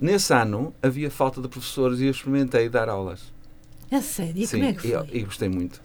Nesse 0.00 0.32
ano 0.34 0.74
havia 0.82 1.10
falta 1.10 1.40
de 1.40 1.48
professores 1.48 2.00
e 2.00 2.04
eu 2.06 2.10
experimentei 2.10 2.68
dar 2.68 2.88
aulas. 2.88 3.32
a 3.90 4.00
sério? 4.02 4.42
E 4.42 4.46
como 4.48 4.64
é 4.64 4.72
que 4.72 4.88
e, 4.88 4.90
foi? 4.92 5.08
e 5.12 5.22
gostei 5.22 5.48
muito. 5.48 5.80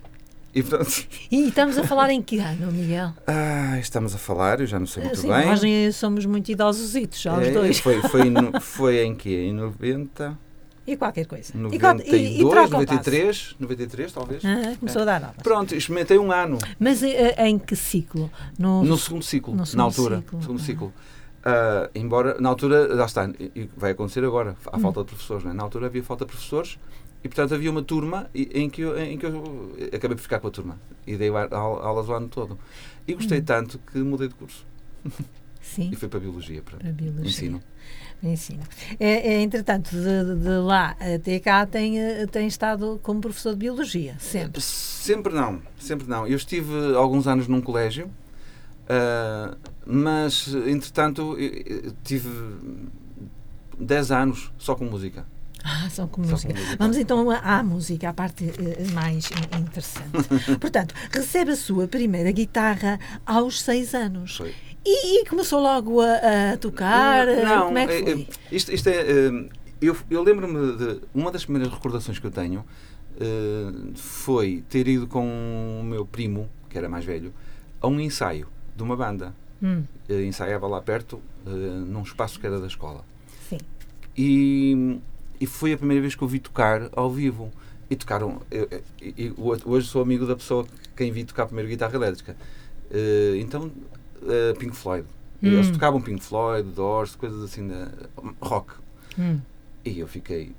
E 0.54 0.62
portanto, 0.64 1.08
E 1.32 1.48
estamos 1.48 1.78
a 1.78 1.84
falar 1.88 2.10
em 2.10 2.22
que 2.22 2.40
ano, 2.40 2.70
Miguel? 2.74 3.14
ah, 3.26 3.80
estamos 3.80 4.14
a 4.14 4.18
falar, 4.18 4.60
eu 4.60 4.68
já 4.68 4.78
não 4.80 4.86
sei 4.88 5.04
muito 5.04 5.20
Sim, 5.20 5.30
bem. 5.30 5.46
nós 5.46 5.96
somos 5.96 6.26
muito 6.26 6.52
idosositos, 6.52 7.22
já 7.22 7.38
os 7.38 7.48
É, 7.48 7.52
dois. 7.52 7.80
Foi, 7.80 8.02
foi, 8.02 8.30
no- 8.30 8.60
foi 8.60 9.02
em 9.06 9.16
que? 9.16 9.30
Em 9.34 9.54
90, 9.54 10.38
E 10.86 10.98
qualquer 10.98 11.26
coisa. 11.28 11.54
E 11.72 11.80
qual- 11.80 11.94
92, 11.94 12.22
e, 12.22 12.36
e 12.36 12.38
troca 12.40 12.52
o 12.52 12.70
passo. 12.72 12.72
93, 12.72 13.56
93 13.60 14.12
talvez. 14.12 14.44
Ah, 14.44 14.76
começou 14.80 15.02
a 15.04 15.06
dar 15.06 15.24
aulas. 15.24 15.38
Pronto, 15.44 15.76
experimentei 15.76 16.18
um 16.18 16.32
ano. 16.32 16.58
Mas 16.80 17.04
eh, 17.04 17.36
em 17.48 17.60
que 17.60 17.76
ciclo? 17.76 18.32
No, 18.58 18.84
No 18.84 18.98
segundo 18.98 19.24
ciclo, 19.24 19.54
No 19.54 19.60
na 19.60 19.66
segundo 19.66 19.84
altura. 19.86 20.18
ciclo, 20.18 20.42
Segundo 20.42 20.60
ah. 20.60 20.64
ciclo. 20.64 20.94
Ah, 21.44 21.90
embora, 21.94 22.40
na 22.40 22.50
altura, 22.50 22.94
lá 22.96 23.06
está, 23.06 23.30
e 23.56 23.70
vai 23.78 23.92
acontecer 23.92 24.24
agora, 24.26 24.56
há 24.66 24.78
Hum. 24.78 24.82
falta 24.82 25.02
de 25.02 25.08
professores, 25.08 25.44
não 25.44 25.52
é? 25.52 25.54
Na 25.54 25.64
altura 25.64 25.86
havia 25.88 26.04
falta 26.04 26.26
de 26.26 26.32
professores 26.32 26.80
e, 27.24 27.28
portanto, 27.28 27.54
havia 27.54 27.70
uma 27.70 27.84
turma 27.84 28.30
em 28.34 28.68
que 28.70 28.82
eu, 28.82 29.00
em 29.00 29.18
que 29.20 29.26
eu 29.26 29.76
acabei 29.94 30.16
por 30.16 30.22
ficar 30.24 30.40
com 30.40 30.48
a 30.48 30.52
turma 30.52 30.80
e 31.06 31.16
dei 31.16 31.30
a- 31.30 31.48
au- 31.52 31.80
aulas 31.84 32.10
o 32.10 32.14
ano 32.14 32.28
todo. 32.28 32.58
E 33.08 33.14
gostei 33.14 33.40
Hum. 33.40 33.44
tanto 33.44 33.80
que 33.92 34.00
mudei 34.00 34.28
de 34.28 34.34
curso 34.36 34.66
Sim, 35.62 35.90
e 35.94 35.96
fui 35.96 36.08
para 36.08 36.18
a 36.18 36.22
Biologia, 36.22 36.62
para 36.64 36.78
para 36.78 36.92
Biologia. 36.92 37.28
ensino. 37.30 37.62
Ensino. 38.24 38.62
É, 39.00 39.34
é, 39.34 39.42
entretanto, 39.42 39.90
de, 39.92 40.36
de 40.44 40.50
lá 40.64 40.96
até 41.00 41.40
cá 41.40 41.66
tem, 41.66 41.96
tem 42.32 42.46
estado 42.48 43.00
como 43.02 43.20
professor 43.22 43.54
de 43.54 43.60
Biologia, 43.60 44.16
sempre. 44.20 44.62
Sempre 44.62 45.34
não, 45.34 45.60
sempre 45.80 46.08
não. 46.08 46.28
Eu 46.28 46.36
estive 46.38 46.72
alguns 46.96 47.26
anos 47.28 47.48
num 47.48 47.62
colégio, 47.62 48.10
ah, 48.88 49.56
mas, 49.86 50.48
entretanto, 50.68 51.36
tive 52.04 52.30
10 53.80 54.12
anos 54.12 54.52
só 54.58 54.76
com 54.76 54.86
música. 54.86 55.26
Ah, 55.64 55.88
são 55.92 56.08
com 56.08 56.24
Só 56.24 56.32
música. 56.32 56.54
com 56.54 56.60
música. 56.60 56.78
Vamos 56.80 56.98
então 56.98 57.30
à 57.30 57.62
música, 57.64 58.10
à 58.10 58.14
parte 58.14 58.46
eh, 58.46 58.84
mais 58.94 59.30
in- 59.30 59.60
interessante. 59.62 60.10
Portanto, 60.60 60.96
recebe 61.12 61.52
a 61.52 61.56
sua 61.56 61.88
primeira 61.88 62.32
guitarra 62.32 63.00
aos 63.26 63.62
seis 63.62 63.94
anos. 63.94 64.38
Foi. 64.38 64.56
E, 64.86 65.22
e 65.22 65.26
começou 65.26 65.62
logo 65.62 66.02
a, 66.02 66.54
a 66.54 66.58
tocar? 66.58 67.28
Não, 67.28 67.66
Como 67.68 67.78
é 67.78 67.88
que 67.88 67.94
é- 67.94 68.02
foi? 68.04 68.22
é- 68.22 68.56
isto, 68.56 68.72
isto 68.74 68.88
é. 68.90 68.96
eh, 69.02 69.50
eu 69.82 69.96
eu 70.10 70.24
lembro-me 70.24 70.76
de. 70.78 71.02
Uma 71.14 71.32
das 71.32 71.44
primeiras 71.46 71.72
recordações 71.72 72.18
que 72.18 72.26
eu 72.26 72.32
tenho 72.32 72.66
eh, 73.20 73.92
foi 73.96 74.64
ter 74.70 74.88
ido 74.88 75.08
com 75.08 75.80
o 75.82 75.84
meu 75.84 76.06
primo, 76.06 76.50
que 76.70 76.78
era 76.78 76.90
mais 76.90 77.06
velho, 77.06 77.32
a 77.80 77.88
um 77.88 78.00
ensaio 78.00 78.48
de 78.76 78.82
uma 78.84 78.96
banda. 78.96 79.34
Hum, 79.64 79.84
ensaiava 80.10 80.66
lá 80.68 80.82
perto, 80.82 81.22
eh, 81.46 81.50
num 81.50 82.02
espaço 82.02 82.40
que 82.40 82.48
era 82.48 82.60
da 82.60 82.66
escola. 82.68 83.06
sim. 83.48 83.60
E, 84.18 85.00
e 85.40 85.46
foi 85.46 85.74
a 85.74 85.78
primeira 85.78 86.02
vez 86.02 86.16
que 86.16 86.22
eu 86.24 86.28
vi 86.28 86.40
tocar 86.40 86.90
ao 86.94 87.10
vivo. 87.12 87.52
E 87.90 87.96
tocaram. 87.96 88.42
eu- 88.50 88.68
eu- 89.00 89.14
eu- 89.38 89.62
hoje 89.66 89.88
sou 89.88 90.02
amigo 90.02 90.26
da 90.26 90.36
pessoa 90.36 90.64
que 90.66 90.90
quem 90.98 91.12
vi 91.12 91.24
tocar 91.24 91.46
primeiro 91.46 91.70
guitarra 91.70 91.94
elétrica. 91.96 92.36
Então, 93.40 93.72
eh, 94.28 94.54
Pink 94.58 94.76
Floyd. 94.76 95.06
Eles 95.42 95.68
Hum. 95.68 95.72
tocavam 95.74 96.02
Pink 96.02 96.22
Floyd, 96.24 96.70
Doors, 96.72 97.16
coisas 97.16 97.42
assim, 97.44 97.68
de, 97.68 97.74
rock. 98.42 98.74
Hum. 99.18 99.40
E 99.84 100.00
eu 100.00 100.08
fiquei. 100.08 100.54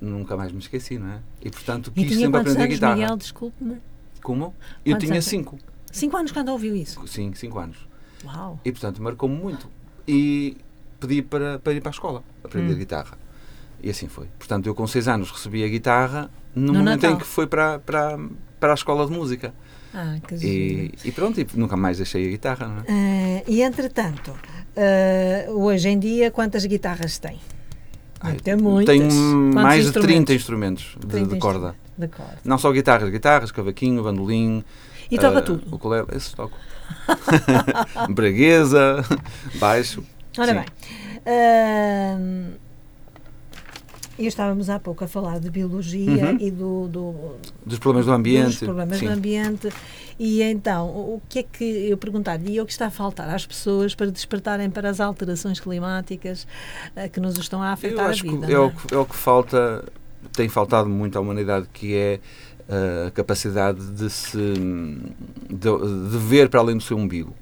Nunca 0.00 0.36
mais 0.36 0.52
me 0.52 0.58
esqueci, 0.60 0.96
não 0.98 1.08
é? 1.10 1.20
E 1.42 1.50
portanto 1.50 1.90
E 1.96 2.02
quis 2.04 2.12
tinha 2.12 2.26
sempre 2.26 2.40
aprender 2.40 2.60
anos, 2.62 2.74
guitarra. 2.74 2.94
Miguel? 2.94 3.16
Desculpe-me. 3.16 3.76
Como? 4.22 4.54
Eu 4.84 4.92
Quantos 4.94 5.04
tinha 5.06 5.14
anos? 5.14 5.24
cinco. 5.24 5.58
Cinco 5.90 6.16
anos 6.16 6.30
quando 6.30 6.50
ouviu 6.50 6.76
isso? 6.76 7.04
Sim, 7.08 7.32
cinco 7.34 7.58
anos. 7.58 7.88
Uau. 8.24 8.60
E 8.64 8.70
portanto 8.70 9.02
marcou-me 9.02 9.34
muito. 9.36 9.68
E 10.06 10.56
pedi 11.00 11.20
para, 11.22 11.58
para 11.58 11.72
ir 11.72 11.80
para 11.80 11.90
a 11.90 11.92
escola 11.92 12.22
aprender 12.44 12.74
Hum. 12.74 12.78
guitarra. 12.78 13.18
E 13.82 13.90
assim 13.90 14.06
foi. 14.08 14.26
Portanto, 14.38 14.66
eu 14.66 14.74
com 14.74 14.86
seis 14.86 15.06
anos 15.08 15.30
recebi 15.30 15.64
a 15.64 15.68
guitarra 15.68 16.30
no, 16.54 16.72
No 16.72 16.78
momento 16.80 17.02
Natal. 17.02 17.12
em 17.12 17.18
que 17.18 17.24
foi 17.26 17.46
para, 17.46 17.78
para, 17.80 18.18
para 18.60 18.72
a 18.72 18.74
escola 18.74 19.04
de 19.06 19.12
música. 19.12 19.52
Ah, 19.94 20.16
que. 20.26 20.34
E, 20.34 20.92
e 21.04 21.12
pronto, 21.12 21.40
e 21.40 21.46
nunca 21.54 21.76
mais 21.76 21.96
deixei 21.96 22.26
a 22.26 22.30
guitarra, 22.30 22.68
não 22.68 22.78
é? 22.80 22.84
Eh, 22.88 23.44
e 23.48 23.62
entretanto, 23.62 24.34
eh, 24.76 25.46
hoje 25.48 25.88
em 25.88 25.98
dia, 25.98 26.30
quantas 26.30 26.64
guitarras 26.66 27.18
tem? 27.18 27.38
Ai, 28.20 28.36
ter 28.36 28.56
muitas. 28.56 28.96
Tenho 28.96 29.08
Quantos 29.08 29.54
mais 29.54 29.82
de 29.82 29.88
instrumentos? 29.88 30.14
30 30.14 30.34
instrumentos 30.34 30.96
de, 31.00 31.06
30 31.06 31.34
de 31.34 31.40
corda. 31.40 31.74
De 31.96 32.08
corda. 32.08 32.38
Não 32.44 32.58
só 32.58 32.70
guitarras, 32.72 33.08
guitarras, 33.10 33.52
cavaquinho, 33.52 34.02
bandolim. 34.02 34.64
E 35.10 35.18
toca 35.18 35.38
ah, 35.38 35.42
tudo. 35.42 35.64
O 35.70 35.76
ukulele, 35.76 36.06
esse 36.12 36.34
toco. 36.34 36.56
Braguesa, 38.10 39.04
baixo. 39.54 40.04
Ora 40.36 40.48
sim. 40.48 40.54
bem. 40.54 40.64
ahm, 41.26 42.67
e 44.18 44.26
estávamos 44.26 44.68
há 44.68 44.78
pouco 44.78 45.04
a 45.04 45.08
falar 45.08 45.38
de 45.38 45.48
biologia 45.50 46.30
Uhum. 46.30 46.36
e 46.40 46.50
do, 46.50 46.88
do, 46.88 47.14
Dos 47.64 47.78
problemas 47.78 48.06
do 48.06 48.12
ambiente. 48.12 48.46
dos 48.48 48.58
problemas 48.58 48.98
sim. 48.98 49.06
do 49.06 49.12
ambiente. 49.12 49.68
E 50.18 50.42
então, 50.42 50.88
o 50.88 51.22
que 51.28 51.38
é 51.38 51.42
que 51.44 51.64
eu 51.64 51.96
perguntar-lhe, 51.96 52.54
e 52.54 52.60
o 52.60 52.66
que 52.66 52.72
está 52.72 52.86
a 52.86 52.90
faltar 52.90 53.28
às 53.32 53.46
pessoas 53.46 53.94
para 53.94 54.10
despertarem 54.10 54.68
para 54.68 54.90
as 54.90 54.98
alterações 55.00 55.60
climáticas 55.60 56.46
eh, 56.96 57.08
que 57.08 57.20
nos 57.20 57.38
estão 57.38 57.62
a 57.62 57.68
Eu 57.68 57.72
afetar 57.74 58.06
a 58.06 58.08
acho 58.10 58.22
vida? 58.24 58.46
que 58.46 58.52
é 58.52 58.56
não 58.56 58.66
o, 58.66 58.70
que 58.72 58.94
é 58.94 58.98
o 58.98 59.04
que 59.04 59.14
falta, 59.16 59.84
tem 60.32 60.48
faltado 60.48 60.88
muito 60.88 61.16
à 61.16 61.20
humanidade, 61.20 61.68
que 61.72 61.94
é 61.94 62.18
uh, 62.68 63.06
a 63.06 63.10
capacidade 63.12 63.80
de 63.92 64.10
se 64.10 64.36
de, 65.48 66.10
de 66.10 66.18
ver 66.18 66.48
para 66.48 66.58
além 66.60 66.76
do 66.76 66.82
seu 66.82 66.96
umbigo. 66.96 67.32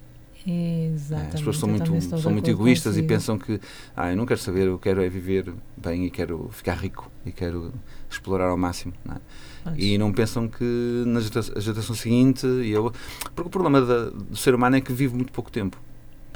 Exatamente. 0.47 1.35
As 1.35 1.41
pessoas 1.41 1.57
são 1.59 1.69
muito, 1.69 2.01
são 2.21 2.31
muito 2.33 2.49
egoístas 2.49 2.95
e 2.97 3.01
consigo. 3.01 3.09
pensam 3.09 3.39
que 3.39 3.61
ah, 3.97 4.11
eu 4.13 4.17
não 4.17 4.25
quero 4.25 4.39
saber, 4.39 4.69
eu 4.69 4.79
quero 4.79 5.03
é 5.03 5.09
viver 5.09 5.53
bem 5.77 6.05
e 6.07 6.11
quero 6.11 6.49
ficar 6.53 6.75
rico 6.75 7.11
e 7.25 7.33
quero 7.33 7.73
explorar 8.09 8.49
ao 8.49 8.57
máximo. 8.57 8.93
não 9.05 9.17
é? 9.17 9.21
E 9.77 9.99
não 9.99 10.13
pensam 10.13 10.47
que 10.47 11.03
na 11.07 11.19
geração, 11.21 11.61
geração 11.61 11.95
seguinte, 11.97 12.47
e 12.47 12.71
eu, 12.71 12.93
porque 13.35 13.49
o 13.49 13.51
problema 13.51 13.81
da- 13.81 14.11
do 14.11 14.37
ser 14.37 14.55
humano 14.55 14.77
é 14.77 14.81
que 14.81 14.93
vive 14.93 15.17
muito 15.17 15.33
pouco 15.33 15.51
tempo. 15.51 15.77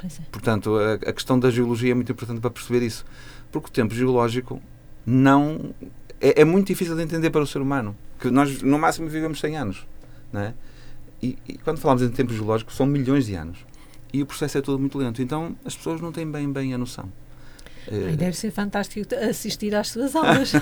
É. 0.03 0.07
Portanto, 0.29 0.75
a, 0.77 0.93
a 0.95 1.13
questão 1.13 1.39
da 1.39 1.49
geologia 1.49 1.91
é 1.91 1.93
muito 1.93 2.11
importante 2.11 2.41
para 2.41 2.49
perceber 2.49 2.83
isso. 2.85 3.05
Porque 3.51 3.69
o 3.69 3.71
tempo 3.71 3.93
geológico 3.95 4.61
não 5.05 5.73
é, 6.19 6.41
é 6.41 6.45
muito 6.45 6.67
difícil 6.67 6.95
de 6.97 7.03
entender 7.03 7.29
para 7.29 7.41
o 7.41 7.47
ser 7.47 7.59
humano. 7.61 7.95
Que 8.19 8.29
nós, 8.29 8.61
no 8.61 8.77
máximo, 8.77 9.07
vivemos 9.07 9.39
100 9.39 9.57
anos. 9.57 9.87
Não 10.33 10.41
é? 10.41 10.53
e, 11.21 11.37
e 11.47 11.57
quando 11.59 11.77
falamos 11.77 12.01
em 12.01 12.09
tempo 12.09 12.33
geológico, 12.33 12.73
são 12.73 12.85
milhões 12.85 13.25
de 13.27 13.35
anos. 13.35 13.59
E 14.13 14.21
o 14.21 14.25
processo 14.25 14.57
é 14.57 14.61
todo 14.61 14.79
muito 14.79 14.97
lento. 14.97 15.21
Então, 15.21 15.55
as 15.63 15.75
pessoas 15.75 16.01
não 16.01 16.11
têm 16.11 16.29
bem, 16.29 16.51
bem 16.51 16.73
a 16.73 16.77
noção. 16.77 17.11
Eh, 17.87 18.07
Ai, 18.09 18.15
deve 18.15 18.37
ser 18.37 18.51
fantástico 18.51 19.15
assistir 19.15 19.73
às 19.73 19.89
suas 19.89 20.15
aulas. 20.15 20.51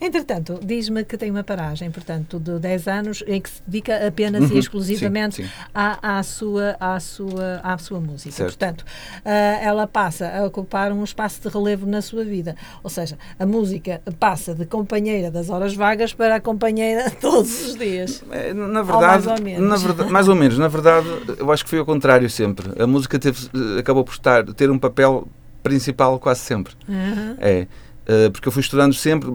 Entretanto, 0.00 0.60
diz-me 0.62 1.04
que 1.04 1.16
tem 1.16 1.30
uma 1.30 1.42
paragem, 1.42 1.90
portanto, 1.90 2.38
de 2.38 2.58
10 2.58 2.86
anos 2.88 3.24
em 3.26 3.40
que 3.40 3.50
se 3.50 3.62
dedica 3.66 4.06
apenas 4.06 4.50
Uhum, 4.50 4.56
e 4.56 4.58
exclusivamente 4.60 5.36
sim, 5.36 5.44
sim. 5.44 5.50
À, 5.74 6.18
à, 6.18 6.22
sua, 6.22 6.76
à, 6.78 7.00
sua, 7.00 7.60
à 7.62 7.76
sua 7.78 8.00
música. 8.00 8.30
Certo. 8.34 8.50
Portanto, 8.56 8.84
ah, 9.24 9.30
ela 9.60 9.86
passa 9.86 10.28
a 10.28 10.44
ocupar 10.46 10.92
um 10.92 11.02
espaço 11.02 11.40
de 11.42 11.48
relevo 11.48 11.86
na 11.86 12.00
sua 12.00 12.24
vida. 12.24 12.54
Ou 12.82 12.90
seja, 12.90 13.18
a 13.38 13.44
música 13.46 14.00
passa 14.20 14.54
de 14.54 14.64
companheira 14.66 15.30
das 15.30 15.50
horas 15.50 15.74
vagas 15.74 16.12
para 16.12 16.36
a 16.36 16.40
companheira 16.40 17.10
todos 17.20 17.66
os 17.68 17.74
dias. 17.76 18.22
É, 18.30 18.52
na 18.54 18.80
Ou 18.80 18.86
verdade, 18.86 19.26
mais 19.26 19.26
ou 19.26 19.40
menos. 19.44 19.68
na 19.68 19.76
verdade, 19.76 20.12
mais 20.12 20.28
ou 20.28 20.34
menos. 20.34 20.58
Na 20.58 20.68
verdade, 20.68 21.06
eu 21.38 21.50
acho 21.50 21.64
que 21.64 21.70
foi 21.70 21.78
ao 21.78 21.84
contrário 21.86 22.28
sempre. 22.30 22.70
A 22.80 22.86
música 22.86 23.18
teve, 23.18 23.48
eh, 23.54 23.80
acabou 23.80 24.04
por 24.04 24.12
estar, 24.12 24.44
ter 24.54 24.70
um 24.70 24.78
papel 24.78 25.26
principal 25.62 26.18
quase 26.18 26.40
sempre. 26.40 26.74
Aham. 26.88 27.36
É, 27.40 27.66
eh, 28.06 28.28
porque 28.30 28.46
eu 28.48 28.52
fui 28.52 28.60
estudando 28.60 28.94
sempre. 28.94 29.34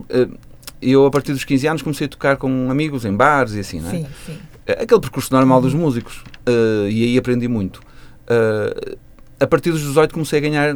Eh, 0.84 0.90
eu, 0.90 1.06
a 1.06 1.12
partir 1.12 1.32
dos 1.34 1.44
15 1.44 1.68
anos, 1.68 1.82
comecei 1.82 2.06
a 2.06 2.10
tocar 2.10 2.38
com 2.38 2.70
amigos 2.70 3.06
em 3.06 3.16
bares 3.16 3.54
e 3.54 3.60
assim, 3.60 3.80
não 3.80 3.90
é? 3.90 3.92
Sim, 3.92 4.08
sim. 4.26 4.38
Aquele 4.68 5.00
percurso 5.02 5.34
normal 5.34 5.62
dos 5.62 5.74
músicos. 5.74 6.24
eh, 6.46 6.90
e 6.90 7.04
aí 7.06 7.18
aprendi 7.18 7.48
muito. 7.48 7.82
Eh, 8.28 8.98
a 9.40 9.48
partir 9.48 9.72
dos 9.72 9.82
18 9.82 10.14
comecei 10.14 10.40
a 10.40 10.42
ganhar, 10.42 10.76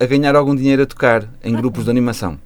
a 0.00 0.06
ganhar 0.06 0.34
algum 0.36 0.54
dinheiro 0.54 0.82
a 0.82 0.86
tocar 0.86 1.28
em 1.42 1.54
grupos 1.54 1.84
de 1.84 1.90
animação. 1.90 2.38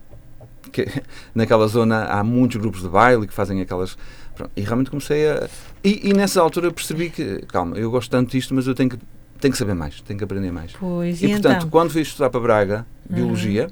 que 0.70 0.86
naquela 1.34 1.66
zona 1.68 2.04
há 2.04 2.22
muitos 2.24 2.56
grupos 2.60 2.82
de 2.82 2.88
baile 2.88 3.26
que 3.26 3.32
fazem 3.34 3.60
aquelas. 3.60 3.96
pronto, 4.34 4.50
e 4.56 4.60
realmente 4.62 4.90
comecei 4.90 5.28
a. 5.30 5.48
E, 5.84 6.08
e 6.10 6.12
nessa 6.14 6.40
altura 6.40 6.70
percebi 6.70 7.10
que, 7.10 7.40
calma, 7.48 7.76
eu 7.76 7.90
gosto 7.90 8.10
tanto 8.10 8.30
disto, 8.32 8.54
mas 8.54 8.66
eu 8.66 8.74
tenho 8.74 8.88
que, 8.90 8.98
tenho 9.40 9.52
que 9.52 9.58
saber 9.58 9.74
mais, 9.74 10.00
tenho 10.02 10.16
que 10.18 10.24
aprender 10.24 10.50
mais. 10.52 10.72
Pois, 10.78 11.20
E, 11.22 11.26
e, 11.26 11.28
portanto, 11.30 11.56
então? 11.56 11.70
quando 11.70 11.90
fui 11.90 12.02
estudar 12.02 12.30
para 12.30 12.40
Braga, 12.40 12.86
Uhum. 13.10 13.16
Biologia, 13.16 13.68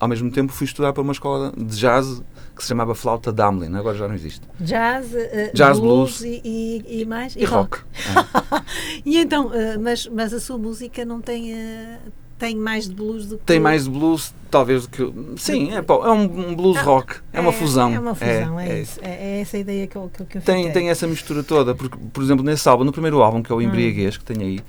ao 0.00 0.08
mesmo 0.08 0.30
tempo 0.30 0.52
fui 0.52 0.66
estudar 0.66 0.92
para 0.92 1.02
uma 1.02 1.12
escola 1.12 1.52
de 1.56 1.76
jazz 1.78 2.20
que 2.56 2.62
se 2.62 2.68
chamava 2.68 2.94
Flauta 2.94 3.30
Damlin, 3.32 3.74
agora 3.76 3.96
já 3.96 4.08
não 4.08 4.14
existe. 4.14 4.40
Jazz, 4.58 5.14
eh, 5.14 5.50
Jazz, 5.54 5.78
blues, 5.78 6.20
blues. 6.20 6.22
E, 6.22 6.40
e, 6.44 7.00
e 7.02 7.04
mais? 7.04 7.36
E, 7.36 7.44
rock. 7.44 7.78
É. 7.98 8.56
E 9.04 9.18
então, 9.18 9.52
eh, 9.54 9.76
mas, 9.78 10.06
mas 10.08 10.32
a 10.32 10.40
sua 10.40 10.58
música 10.58 11.04
não 11.04 11.20
tem, 11.20 11.52
eh, 11.52 11.98
tem 12.38 12.56
mais 12.56 12.88
de 12.88 12.94
blues 12.94 13.26
do 13.26 13.38
que. 13.38 13.44
Tem 13.44 13.60
mais 13.60 13.84
de 13.84 13.90
blues, 13.90 14.34
talvez, 14.50 14.86
do 14.86 14.88
que. 14.88 15.40
Sim, 15.40 15.72
é, 15.74 15.82
pá, 15.82 15.94
é 15.94 16.10
um, 16.10 16.54
blues 16.54 16.76
Ah, 16.78 16.82
rock, 16.82 17.16
é 17.32 17.40
uma 17.40 17.52
fusão. 17.52 17.92
É 17.92 17.98
uma 18.00 18.14
fusão, 18.14 18.58
é, 18.60 18.68
é 18.70 18.80
isso. 18.80 18.98
É, 19.02 19.08
é 19.10 19.40
essa 19.40 19.56
a 19.56 19.60
ideia 19.60 19.86
que 19.86 19.96
eu, 19.96 20.10
que, 20.12 20.22
eu- 20.22 20.26
que 20.26 20.38
eu 20.38 20.42
Tem, 20.42 20.56
fiquei. 20.66 20.72
tem 20.72 20.90
essa 20.90 21.06
mistura 21.06 21.42
toda, 21.42 21.74
porque, 21.74 21.96
por 22.12 22.22
exemplo, 22.22 22.44
nesse 22.44 22.68
álbum, 22.68 22.84
no 22.84 22.92
primeiro 22.92 23.22
álbum, 23.22 23.42
que 23.42 23.52
é 23.52 23.54
o 23.54 23.58
Hum. 23.58 23.62
Embriaguez, 23.62 24.16
que 24.16 24.24
tem 24.24 24.42
aí, 24.42 24.60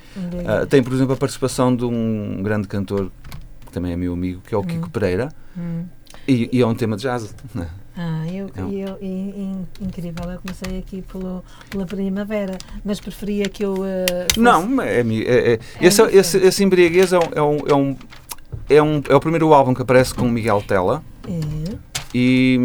ah, 0.45 0.65
tem, 0.65 0.83
por 0.83 0.93
exemplo, 0.93 1.13
a 1.13 1.17
participação 1.17 1.75
de 1.75 1.83
um 1.85 2.41
grande 2.43 2.67
cantor, 2.67 3.09
que 3.65 3.71
também 3.71 3.91
é 3.93 3.95
meu 3.97 4.13
amigo, 4.13 4.41
que 4.45 4.53
é 4.53 4.57
o 4.57 4.63
Kiko 4.63 4.89
Pereira, 4.89 5.29
Hum. 5.57 5.85
E, 6.27 6.49
e 6.51 6.61
é 6.61 6.65
um 6.67 6.75
tema 6.75 6.95
de 6.97 7.03
jazz. 7.03 7.33
né? 7.55 7.67
Ah, 7.99 8.25
eu, 8.31 8.45
É 8.55 8.61
eu, 8.61 8.97
in- 9.01 9.29
in- 9.81 9.85
incrível, 9.85 10.29
eu 10.29 10.39
comecei 10.39 10.77
aqui 10.77 11.01
pelo, 11.01 11.43
pela 11.69 11.83
primavera, 11.85 12.55
mas 12.85 12.99
preferia 12.99 13.49
que 13.49 13.65
eu. 13.65 13.83
eh, 13.83 14.27
fosse- 14.29 14.39
Não, 14.39 14.79
é, 14.81 14.99
é, 14.99 15.01
é, 15.01 15.53
É 15.53 15.59
esse, 15.81 16.01
esse, 16.03 16.37
esse 16.37 16.63
Embriaguez 16.63 17.11
é 17.11 17.17
um, 17.17 17.21
é, 17.33 17.41
um, 17.41 17.57
é, 17.67 17.73
um, 17.75 17.97
é, 18.69 18.81
um- 18.83 19.01
é 19.09 19.15
o 19.15 19.19
primeiro 19.19 19.51
álbum 19.51 19.73
que 19.73 19.81
aparece 19.81 20.13
com 20.13 20.27
o 20.27 20.29
Miguel 20.29 20.61
Tela 20.67 21.03
É. 21.27 21.39
e, 22.13 22.59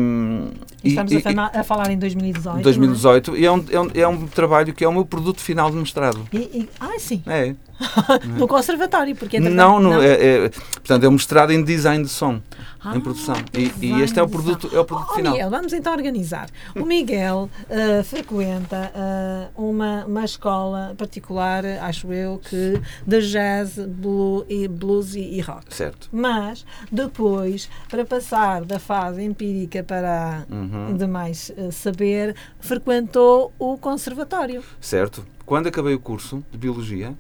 E 0.84 0.88
estamos 0.90 1.12
e- 1.12 1.22
a, 1.26 1.60
a 1.60 1.64
falar 1.64 1.90
em 1.90 1.98
2018. 1.98 2.60
e 2.60 2.62
2018 2.62 3.36
e 3.36 3.46
é 3.46 3.50
um, 3.52 3.64
é, 3.70 3.80
um, 3.80 3.90
é 3.94 4.08
um 4.08 4.26
trabalho 4.26 4.74
que 4.74 4.84
é 4.84 4.88
o 4.88 4.92
meu 4.92 5.06
produto 5.06 5.40
final 5.40 5.70
de 5.70 5.76
mestrado. 5.76 6.20
é? 6.32 6.36
E, 6.36 6.40
e, 6.40 6.68
ah, 6.78 6.90
sim, 6.98 7.22
É. 7.26 7.54
no 8.38 8.46
conservatório, 8.48 9.14
porque 9.16 9.38
Não, 9.40 9.80
no, 9.80 10.02
É, 10.02 10.44
é- 10.46 10.48
portanto, 10.48 11.04
é 11.04 11.08
um 11.08 11.12
mestrado 11.12 11.50
em 11.52 11.62
design 11.62 12.04
de 12.04 12.10
som, 12.10 12.40
Ah, 12.84 12.96
em 12.96 13.00
produção. 13.00 13.36
E, 13.56 13.70
e 13.86 14.00
este 14.02 14.18
é 14.18 14.22
o 14.22 14.28
produto, 14.28 14.68
é 14.72 14.78
o 14.80 14.84
produto 14.84 15.08
Oh, 15.12 15.14
final. 15.14 15.32
Miguel, 15.32 15.50
vamos 15.50 15.72
então 15.72 15.92
organizar. 15.92 16.48
O 16.74 16.84
Miguel 16.84 17.48
eh, 17.70 18.02
frequenta 18.02 18.90
eh, 18.94 19.48
uma, 19.56 20.04
uma 20.04 20.24
escola 20.24 20.94
particular, 20.98 21.64
acho 21.64 22.12
eu, 22.12 22.38
que 22.38 22.80
de 23.06 23.20
jazz, 23.30 23.76
blue, 23.78 24.44
e 24.48 24.66
blues 24.66 25.14
e, 25.14 25.20
e 25.20 25.40
rock. 25.40 25.72
Certo. 25.72 26.08
Mas 26.12 26.64
depois, 26.90 27.68
para 27.88 28.04
passar 28.04 28.64
da 28.64 28.78
fase 28.78 29.22
empírica 29.22 29.82
para 29.84 30.44
Uhum. 30.50 30.96
de 30.96 31.06
mais 31.06 31.52
eh, 31.56 31.70
saber, 31.70 32.34
frequentou 32.60 33.52
o 33.58 33.76
conservatório. 33.78 34.62
Certo. 34.80 35.24
Quando 35.46 35.66
acabei 35.68 35.94
o 35.94 36.00
curso 36.00 36.44
de 36.50 36.58
Biologia. 36.58 37.14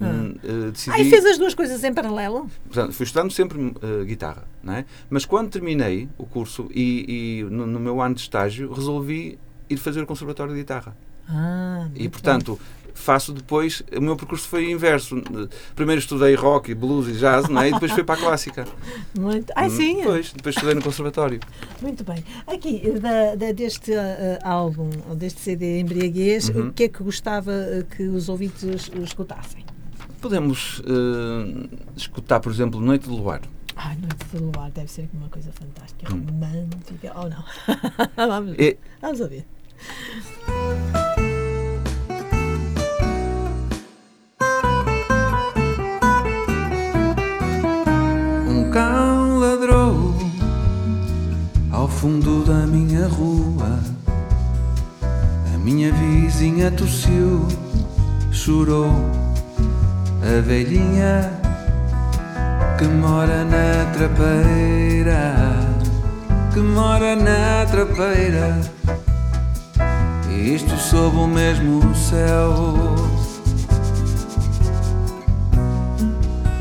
Hum, 0.00 0.34
eh, 0.42 0.70
decidi. 0.70 0.96
Ah, 0.96 1.00
e 1.00 1.08
fez 1.10 1.24
as 1.24 1.38
duas 1.38 1.54
coisas 1.54 1.82
em 1.84 1.92
paralelo? 1.92 2.48
Portanto, 2.66 2.92
fui 2.92 3.04
estudando 3.04 3.30
sempre 3.32 3.74
eh, 3.82 4.04
guitarra, 4.04 4.44
não 4.62 4.74
é? 4.74 4.84
Mas 5.10 5.24
quando 5.24 5.50
terminei 5.50 6.08
o 6.18 6.24
curso 6.26 6.68
e, 6.74 7.40
e 7.40 7.44
no, 7.44 7.66
no 7.66 7.80
meu 7.80 8.00
ano 8.00 8.14
de 8.14 8.20
estágio, 8.22 8.72
resolvi 8.72 9.38
ir 9.68 9.76
fazer 9.76 10.02
o 10.02 10.06
conservatório 10.06 10.52
de 10.54 10.60
guitarra. 10.60 10.96
Ah, 11.28 11.88
E, 11.96 12.08
portanto, 12.08 12.56
faço 12.94 13.32
depois. 13.32 13.82
O 13.96 14.00
meu 14.00 14.14
percurso 14.16 14.46
foi 14.48 14.70
inverso. 14.70 15.20
Primeiro 15.74 15.98
estudei 16.00 16.36
rock, 16.36 16.72
blues 16.72 17.08
e 17.08 17.18
jazz, 17.18 17.48
não 17.48 17.60
é? 17.62 17.68
E 17.68 17.72
depois 17.72 17.90
fui 17.90 18.04
para 18.04 18.14
a 18.14 18.22
clássica. 18.22 18.64
bem. 18.64 18.72
Muito... 19.24 19.52
Ai, 19.56 19.68
sim, 19.68 19.96
Depois, 19.96 20.32
depois 20.32 20.54
estudei 20.54 20.74
no 20.76 20.82
conservatório. 20.82 21.40
muito 21.82 22.04
bem. 22.04 22.24
Aqui, 22.46 22.90
da, 23.00 23.34
da- 23.34 23.50
deste 23.52 23.92
eh, 23.92 24.38
álbum, 24.44 24.88
deste 25.16 25.40
CD 25.40 25.80
Embriaguez, 25.80 26.48
Uhum. 26.48 26.68
o 26.68 26.72
que 26.72 26.84
é 26.84 26.88
que 26.88 27.02
gostava 27.02 27.52
que 27.96 28.04
os 28.04 28.28
ouvintes 28.28 28.88
escutassem? 29.02 29.64
Podemos 30.26 30.82
eh, 30.84 31.68
escutar, 31.96 32.40
por 32.40 32.50
exemplo, 32.50 32.80
Noite 32.80 33.04
de 33.08 33.14
Luar. 33.14 33.42
Ai, 33.76 33.96
Noite 33.96 34.24
de 34.32 34.38
Luar 34.38 34.72
deve 34.72 34.90
ser 34.90 35.08
uma 35.14 35.28
coisa 35.28 35.52
fantástica, 35.52 36.12
Hum. 36.12 36.24
romântica. 36.28 37.12
Ou 37.16 37.30
não? 37.30 37.44
vamos, 38.16 38.56
É, 38.58 38.76
vamos 39.00 39.20
ouvir. 39.20 39.46
Um 48.48 48.70
cão 48.70 49.38
ladrou 49.38 50.14
ao 51.70 51.88
fundo 51.88 52.44
da 52.44 52.66
minha 52.66 53.06
rua. 53.08 53.78
A 55.54 55.58
minha 55.58 55.92
vizinha 55.92 56.70
tossiu, 56.70 57.46
chorou. 58.30 58.90
A 60.22 60.40
velhinha 60.40 61.32
que 62.78 62.84
mora 62.84 63.44
na 63.44 63.90
trapeira, 63.92 65.34
que 66.52 66.60
mora 66.60 67.16
na 67.16 67.66
trapeira. 67.70 68.60
Isto 70.30 70.76
sob 70.76 71.16
o 71.16 71.26
mesmo 71.26 71.94
céu. 71.94 73.16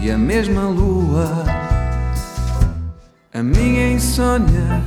e 0.06 0.12
a 0.12 0.18
mesma 0.20 0.70
lua. 0.70 1.44
A 3.34 3.42
minha 3.42 3.92
insônia 3.92 4.84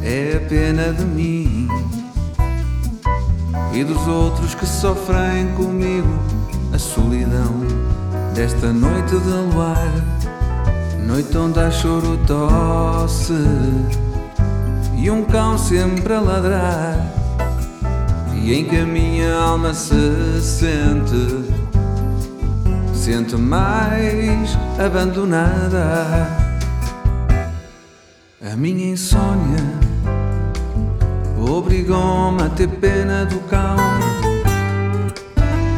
é 0.00 0.36
a 0.36 0.48
pena 0.48 0.92
de 0.92 1.04
mim 1.04 1.68
e 3.72 3.82
dos 3.82 4.06
outros 4.06 4.54
que 4.54 4.64
sofrem 4.64 5.48
comigo 5.56 6.33
a 6.74 6.78
solidão 6.78 7.60
desta 8.34 8.72
noite 8.72 9.16
de 9.16 9.54
luar, 9.54 9.92
noite 11.06 11.36
onde 11.38 11.60
há 11.60 11.70
choro 11.70 12.18
tosse 12.26 13.32
e 14.96 15.08
um 15.08 15.22
cão 15.24 15.56
sempre 15.56 16.12
a 16.14 16.20
ladrar 16.20 16.98
e 18.34 18.54
em 18.54 18.64
que 18.64 18.76
a 18.76 18.84
minha 18.84 19.36
alma 19.36 19.72
se 19.72 19.94
sente 20.42 21.44
sente 22.92 23.36
mais 23.36 24.58
abandonada. 24.84 26.26
A 28.52 28.56
minha 28.56 28.92
insônia 28.92 29.62
obrigou-me 31.38 32.42
a 32.42 32.48
ter 32.48 32.68
pena 32.68 33.24
do 33.26 33.38
cão, 33.48 33.76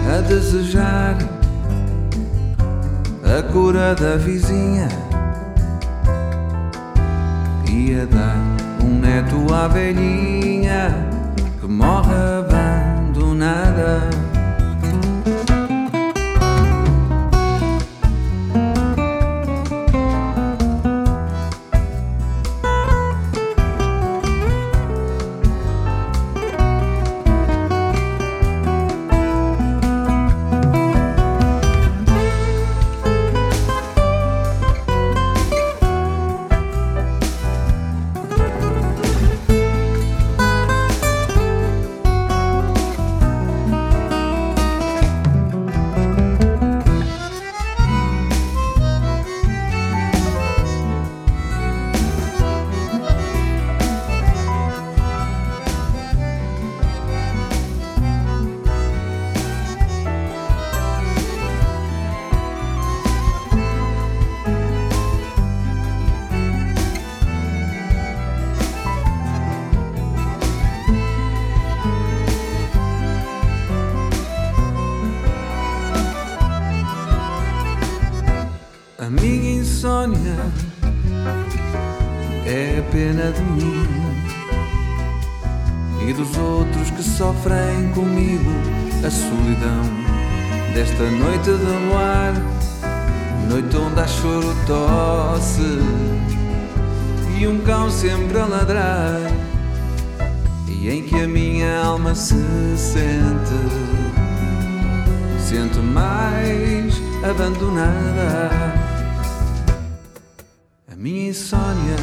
a 0.07 0.21
desejar 0.21 1.16
a 3.25 3.42
cura 3.53 3.95
da 3.95 4.16
vizinha 4.16 4.88
e 7.69 7.99
a 8.01 8.05
dar 8.07 8.37
um 8.85 8.99
neto 9.01 9.53
à 9.53 9.66
velhinha 9.66 10.95
que 11.61 11.66
morre 11.66 12.14
abandonada. 12.38 14.09
Se 102.16 102.35
sente, 102.79 103.61
sente 105.38 105.79
mais 105.81 106.94
abandonada. 107.22 108.72
A 110.90 110.96
minha 110.96 111.29
insônia 111.29 111.96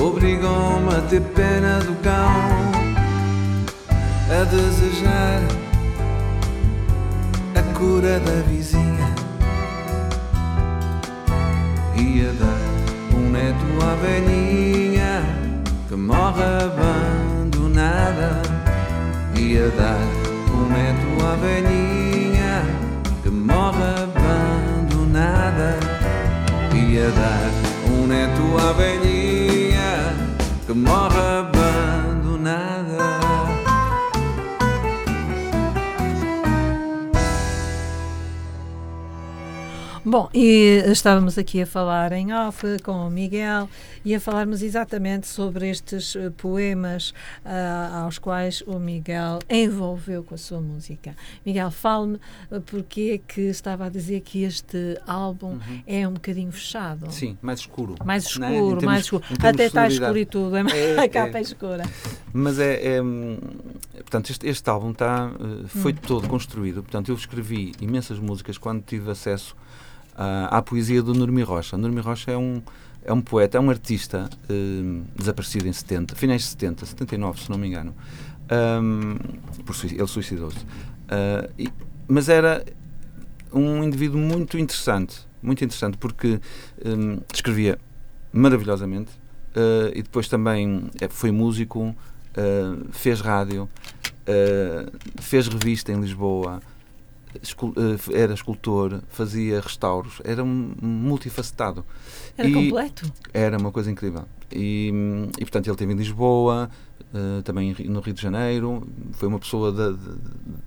obrigou-me 0.00 0.94
a 0.96 1.00
ter 1.08 1.20
pena 1.20 1.80
do 1.80 1.92
cão, 2.02 2.70
a 4.30 4.44
desejar 4.44 5.42
a 7.56 7.62
cura 7.76 8.20
da 8.20 8.42
vizinha 8.48 9.12
e 11.96 12.28
a 12.28 12.32
dar 12.38 13.18
um 13.18 13.28
neto 13.28 13.84
à 13.84 13.96
velhinha 13.96 15.24
que 15.88 15.96
morre 15.96 16.44
abandonada 16.44 16.89
e 19.50 19.58
a 19.58 19.66
dar 19.66 19.98
neto 20.68 21.26
à 21.26 21.34
velhinha 21.34 22.62
que 23.20 23.30
morre 23.30 23.82
abandonada 24.04 25.76
e 26.72 26.98
a 27.00 27.08
dar 27.08 27.50
um 27.92 28.06
neto 28.06 28.58
à 28.68 28.72
velhinha 28.74 30.14
que 30.66 30.72
morre 30.72 31.18
abandonada. 31.18 31.49
Bom, 40.10 40.28
e 40.34 40.82
estávamos 40.86 41.38
aqui 41.38 41.62
a 41.62 41.66
falar 41.66 42.10
em 42.10 42.32
off 42.34 42.66
com 42.82 43.06
o 43.06 43.08
Miguel 43.08 43.68
e 44.04 44.12
a 44.12 44.18
falarmos 44.18 44.60
exatamente 44.60 45.28
sobre 45.28 45.70
estes 45.70 46.16
eh, 46.16 46.30
poemas 46.36 47.14
ah, 47.44 48.00
aos 48.02 48.18
quais 48.18 48.60
o 48.66 48.80
Miguel 48.80 49.38
envolveu 49.48 50.24
com 50.24 50.34
a 50.34 50.36
sua 50.36 50.60
música. 50.60 51.14
Miguel, 51.46 51.70
fale-me 51.70 52.16
uh, 52.50 52.60
porque 52.60 53.20
é 53.22 53.32
que 53.32 53.42
estava 53.42 53.84
a 53.86 53.88
dizer 53.88 54.22
que 54.22 54.42
este 54.42 55.00
álbum 55.06 55.60
é 55.86 56.08
um 56.08 56.14
bocadinho 56.14 56.50
fechado. 56.50 57.08
Sim, 57.12 57.38
mais 57.40 57.60
escuro. 57.60 57.94
Mais 58.04 58.34
Uhum. 58.34 58.40
né? 58.40 58.52
Escuro, 58.52 58.68
termos- 58.80 58.84
mais 58.84 59.04
escuro. 59.04 59.24
Até 59.40 59.64
está 59.66 59.86
escuro 59.86 60.18
e 60.18 60.26
tudo, 60.26 60.56
é, 60.56 60.62
É, 60.62 60.98
a 61.04 61.08
capa 61.08 61.36
é 61.36 61.38
é. 61.38 61.42
escura. 61.42 61.84
Mas 62.32 62.58
é. 62.58 62.96
é, 62.96 63.00
hum, 63.00 63.38
portanto, 63.92 64.30
este, 64.32 64.44
este 64.48 64.68
álbum 64.68 64.90
está, 64.90 65.30
eh, 65.38 65.68
foi 65.68 65.92
Hum. 65.92 65.96
todo 66.04 66.26
construído. 66.26 66.82
Portanto, 66.82 67.10
eu 67.10 67.14
escrevi 67.14 67.74
imensas 67.80 68.18
músicas 68.18 68.58
quando 68.58 68.82
tive 68.82 69.08
acesso 69.08 69.54
à, 70.50 70.60
poesia 70.62 71.02
do 71.02 71.14
Nurmi 71.14 71.42
Rocha. 71.42 71.76
Nurmi 71.76 72.00
Rocha 72.00 72.30
é 72.30 72.36
um, 72.36 72.62
é 73.04 73.12
um 73.12 73.20
poeta, 73.20 73.56
é 73.56 73.60
um 73.60 73.70
artista 73.70 74.28
eh, 74.48 75.02
desaparecido 75.16 75.66
em 75.66 75.72
70, 75.72 76.14
finais 76.14 76.42
de 76.42 76.48
70, 76.48 76.86
79, 76.86 77.40
se 77.40 77.50
não 77.50 77.58
me 77.58 77.68
engano. 77.68 77.94
Hum, 78.82 79.16
por 79.64 79.74
ele 79.84 80.06
suicidou-se. 80.06 80.58
E- 81.58 81.70
mas 82.08 82.28
era 82.28 82.64
um 83.52 83.82
indivíduo 83.82 84.18
muito 84.18 84.58
interessante, 84.58 85.26
muito 85.42 85.64
interessante, 85.64 85.96
porque 85.96 86.40
hum, 86.84 87.20
escrevia 87.32 87.78
maravilhosamente 88.32 89.10
ah, 89.54 89.90
e 89.94 90.02
depois 90.02 90.28
também 90.28 90.90
eh, 91.00 91.08
foi 91.08 91.30
músico, 91.30 91.94
ah, 92.36 92.76
fez 92.92 93.20
rádio, 93.20 93.68
fez 95.20 95.48
revista 95.48 95.90
em 95.90 96.00
Lisboa, 96.00 96.60
era 98.12 98.34
escultor, 98.34 99.00
fazia 99.08 99.60
restauros, 99.60 100.20
era 100.24 100.42
um 100.42 100.74
multifacetado. 100.80 101.84
Era 102.36 102.48
E- 102.48 102.52
completo. 102.52 103.12
Era 103.32 103.58
uma 103.58 103.70
coisa 103.72 103.90
incrível. 103.90 104.24
E, 104.52 104.92
e, 105.38 105.40
portanto 105.42 105.66
ele 105.66 105.74
esteve 105.74 105.92
em 105.92 105.96
Lisboa, 105.96 106.68
eh, 107.14 107.42
também 107.42 107.74
no 107.86 108.00
Rio 108.00 108.14
de 108.14 108.20
Janeiro, 108.20 108.86
foi 109.12 109.28
uma 109.28 109.38
pessoa 109.38 109.70
da, 109.70 109.90
da, 109.90 110.14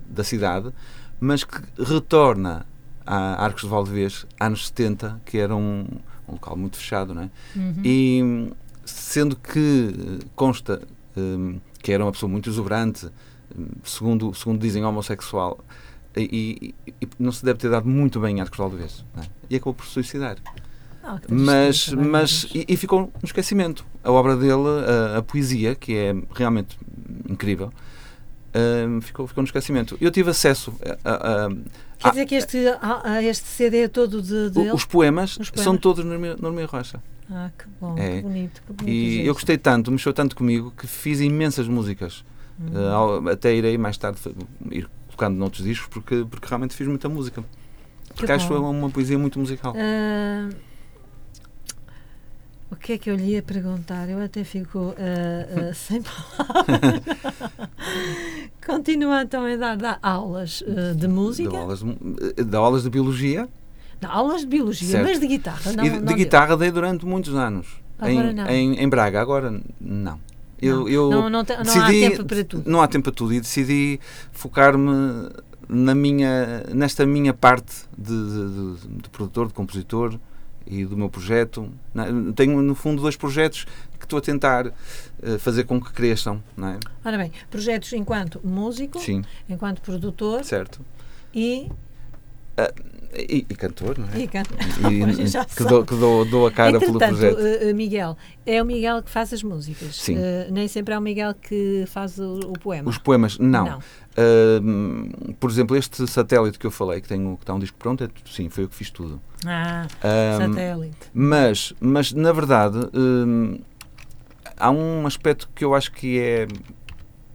da 0.09 0.23
cidade, 0.23 0.71
mas 1.19 1.43
que 1.43 1.57
retorna 1.77 2.65
a 3.05 3.43
Arcos 3.43 3.63
de 3.63 3.67
Valdevez, 3.67 4.25
anos 4.39 4.67
70, 4.67 5.21
que 5.25 5.37
era 5.37 5.53
um, 5.55 5.85
um 6.27 6.33
local 6.33 6.55
muito 6.55 6.77
fechado, 6.77 7.13
não 7.13 7.23
é? 7.23 7.29
Uhum. 7.55 7.81
E 7.83 8.53
sendo 8.85 9.35
que 9.35 9.93
eh, 10.21 10.25
consta 10.35 10.81
eh, 11.17 11.59
que 11.81 11.91
era 11.91 12.03
uma 12.05 12.11
pessoa 12.11 12.29
muito 12.29 12.49
exuberante, 12.49 13.05
eh, 13.07 13.61
segundo, 13.83 14.33
segundo 14.33 14.59
dizem 14.61 14.83
homossexual, 14.85 15.59
e, 16.15 16.73
e- 16.87 16.93
e 17.01 17.07
não 17.19 17.31
se 17.31 17.43
deve 17.43 17.59
ter 17.59 17.69
dado 17.69 17.87
muito 17.87 18.19
bem 18.19 18.37
em 18.37 18.41
Arcos 18.41 18.57
de 18.57 18.61
Valdevez, 18.61 19.05
não 19.15 19.23
é? 19.23 19.27
e 19.49 19.55
acabou 19.55 19.73
por 19.73 19.85
se 19.85 19.91
suicidar. 19.93 20.37
Ah, 21.03 21.19
Mas, 21.29 21.89
meu 21.89 22.09
mas 22.09 22.47
e, 22.55 22.65
e 22.67 22.77
ficou 22.77 23.01
no 23.01 23.11
esquecimento. 23.25 23.85
A 24.03 24.11
obra 24.11 24.37
dele, 24.37 24.53
a, 25.13 25.17
a 25.17 25.21
poesia, 25.21 25.75
que 25.75 25.93
é 25.95 26.15
realmente 26.33 26.77
incrível, 27.29 27.71
hum, 28.87 29.01
ficou, 29.01 29.27
ficou 29.27 29.41
no 29.41 29.45
esquecimento. 29.47 29.97
Eu 29.99 30.11
tive 30.11 30.29
acesso 30.29 30.73
a, 31.03 31.09
a- 31.11 31.45
a- 31.47 31.49
Quer 31.99 32.09
dizer 32.09 32.25
que 32.25 32.35
este, 32.35 32.67
a, 32.81 33.01
a 33.15 33.23
este 33.23 33.47
CD 33.47 33.83
é 33.83 33.87
todo 33.87 34.21
de, 34.21 34.49
dele? 34.49 34.71
os 34.71 34.85
poemas, 34.85 35.37
Os 35.37 35.47
são 35.47 35.63
poemas? 35.77 35.81
todos 35.81 36.05
no 36.05 36.11
Normi- 36.11 36.41
Normi 36.41 36.63
Rocha. 36.63 37.01
Ah, 37.31 37.49
que 37.57 37.65
bom, 37.79 37.97
É. 37.97 38.17
que 38.17 38.21
bonito, 38.21 38.61
que 38.67 38.73
bonito. 38.73 38.89
E 38.89 39.25
eu 39.25 39.33
gostei 39.33 39.57
tanto, 39.57 39.89
mexeu 39.91 40.13
tanto 40.13 40.35
comigo, 40.35 40.71
que 40.77 40.85
fiz 40.87 41.19
imensas 41.21 41.67
músicas. 41.67 42.23
Hum. 42.59 43.23
Uh, 43.25 43.29
até 43.29 43.53
irei 43.55 43.77
mais 43.77 43.97
tarde 43.97 44.19
ir 44.71 44.87
colocando 45.15 45.37
noutros 45.37 45.63
discos, 45.63 45.87
porque, 45.87 46.25
porque 46.29 46.47
realmente 46.47 46.75
fiz 46.75 46.87
muita 46.87 47.07
música. 47.07 47.43
Porque 48.15 48.31
acho 48.31 48.47
bom. 48.47 48.69
uma 48.69 48.89
poesia 48.89 49.17
muito 49.17 49.39
musical. 49.39 49.73
Ah, 49.75 50.49
o 52.71 52.75
que 52.75 52.93
é 52.93 52.97
que 52.97 53.09
eu 53.09 53.15
lhe 53.15 53.31
ia 53.31 53.41
perguntar? 53.41 54.09
Eu 54.09 54.21
até 54.21 54.43
fico 54.43 54.95
ah, 54.97 55.69
ah, 55.69 55.73
sem 55.75 56.01
palavras. 56.01 57.01
Continua 58.65 59.21
então 59.23 59.45
a 59.45 59.55
dar, 59.55 59.77
dar 59.77 59.99
aulas 60.01 60.63
de 60.95 61.07
música, 61.07 61.49
Dá 61.51 61.57
aulas, 61.59 61.79
de- 61.83 62.43
dá 62.43 62.57
aulas 62.59 62.83
de 62.83 62.89
biologia 62.89 63.47
Não, 64.01 64.11
aulas 64.11 64.41
de 64.41 64.47
biologia, 64.47 64.89
Certo. 64.89 65.07
mas 65.07 65.19
de 65.19 65.27
guitarra. 65.27 65.71
Não, 65.73 65.85
e 65.85 65.89
de, 65.89 65.99
não 65.99 66.05
de 66.05 66.13
guitarra 66.15 66.57
dei 66.57 66.71
durante 66.71 67.05
muitos 67.05 67.35
anos. 67.35 67.67
Agora 67.99 68.31
em, 68.31 68.33
não. 68.33 68.47
Em, 68.47 68.75
em 68.83 68.89
Braga, 68.89 69.21
agora 69.21 69.61
não. 69.79 70.19
Eu, 70.65 70.79
Não, 70.81 70.89
eu 70.89 71.09
não, 71.09 71.21
não, 71.29 71.29
não 71.31 71.39
há 71.41 71.63
decidi- 71.87 72.09
tempo 72.09 72.25
para 72.25 72.43
tudo. 72.43 72.69
Não 72.71 72.81
há 72.81 72.87
tempo 72.87 73.03
para 73.05 73.13
tudo 73.13 73.33
e 73.33 73.39
decidi 73.41 73.99
focar-me 74.31 75.29
na 75.67 75.95
minha, 75.95 76.63
nesta 76.73 77.05
minha 77.05 77.33
parte 77.33 77.73
de, 77.97 78.11
de- 78.13 78.75
de- 78.87 79.01
de 79.03 79.09
produtor, 79.09 79.47
de 79.47 79.53
compositor 79.53 80.19
e 80.65 80.85
do 80.85 80.95
meu 80.95 81.09
projeto. 81.09 81.69
Tenho, 82.35 82.61
no 82.61 82.75
fundo, 82.75 83.01
dois 83.01 83.15
projetos 83.15 83.65
que 83.99 84.05
estou 84.05 84.19
a 84.19 84.21
tentar 84.21 84.67
eh, 85.21 85.37
fazer 85.37 85.63
com 85.63 85.81
que 85.81 85.91
cresçam, 85.91 86.41
não 86.55 86.67
é? 86.69 86.79
Ora 87.03 87.17
bem, 87.17 87.31
projetos 87.49 87.91
enquanto 87.93 88.39
músico, 88.43 88.99
Sim, 88.99 89.23
enquanto 89.49 89.81
produtor 89.81 90.43
certo. 90.43 90.81
e, 91.33 91.69
E, 93.15 93.45
e 93.47 93.55
cantor, 93.55 93.97
não 93.97 94.07
é? 94.13 94.19
e 94.19 94.27
canto. 94.27 94.49
Já 95.27 95.45
que 95.45 95.63
dou, 95.63 95.85
que 95.85 95.95
dou, 95.95 96.25
dou 96.25 96.47
a 96.47 96.51
cara 96.51 96.79
pelo 96.79 96.95
Entretanto, 96.95 97.17
projeto. 97.19 97.39
eh, 97.39 97.69
eh, 97.69 97.73
Miguel, 97.73 98.17
é 98.45 98.61
o 98.61 98.65
Miguel 98.65 99.03
que 99.03 99.09
faz 99.09 99.31
as 99.31 99.43
músicas. 99.43 99.95
Sim. 99.95 100.15
Eh, 100.17 100.47
nem 100.51 100.67
sempre 100.67 100.93
é 100.93 100.97
o 100.97 101.01
Miguel 101.01 101.33
que 101.35 101.83
faz 101.87 102.17
o, 102.17 102.39
o 102.39 102.53
poema. 102.53 102.89
Os 102.89 102.97
poemas, 102.97 103.37
não. 103.37 103.65
Não. 103.65 103.79
Ahm, 104.17 105.09
por 105.39 105.49
exemplo, 105.49 105.75
este 105.75 106.07
satélite 106.07 106.57
que 106.57 106.65
eu 106.65 106.71
falei, 106.71 107.01
que, 107.01 107.07
tenho, 107.07 107.35
que 107.37 107.43
está 107.43 107.53
um 107.53 107.59
disco 107.59 107.77
pronto, 107.77 108.03
é, 108.03 108.09
sim, 108.25 108.49
foi 108.49 108.63
eu 108.63 108.69
que 108.69 108.75
fiz 108.75 108.89
tudo. 108.89 109.21
Ah, 109.45 109.85
satélite. 110.39 110.97
mas, 111.13 111.73
mas, 111.79 112.13
na 112.13 112.31
verdade, 112.31 112.77
há 114.57 114.71
um 114.71 115.05
aspecto 115.05 115.49
que 115.53 115.63
eu 115.63 115.75
acho 115.75 115.91
que 115.91 116.19
é 116.19 116.47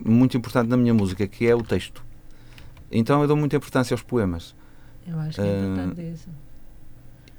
muito 0.05 0.37
importante 0.37 0.69
na 0.69 0.77
minha 0.77 0.95
música, 0.95 1.27
que 1.27 1.47
é 1.47 1.55
o 1.55 1.63
texto. 1.63 2.05
Então 2.91 3.21
eu 3.21 3.29
dou 3.29 3.37
muita 3.37 3.57
importância 3.57 3.95
aos 3.95 4.03
poemas. 4.03 4.55
Eu 5.09 5.19
acho 5.21 5.35
que 5.37 5.41
é 5.41 5.45
ah, 5.45 5.67
importante 5.67 6.13
isso. 6.13 6.29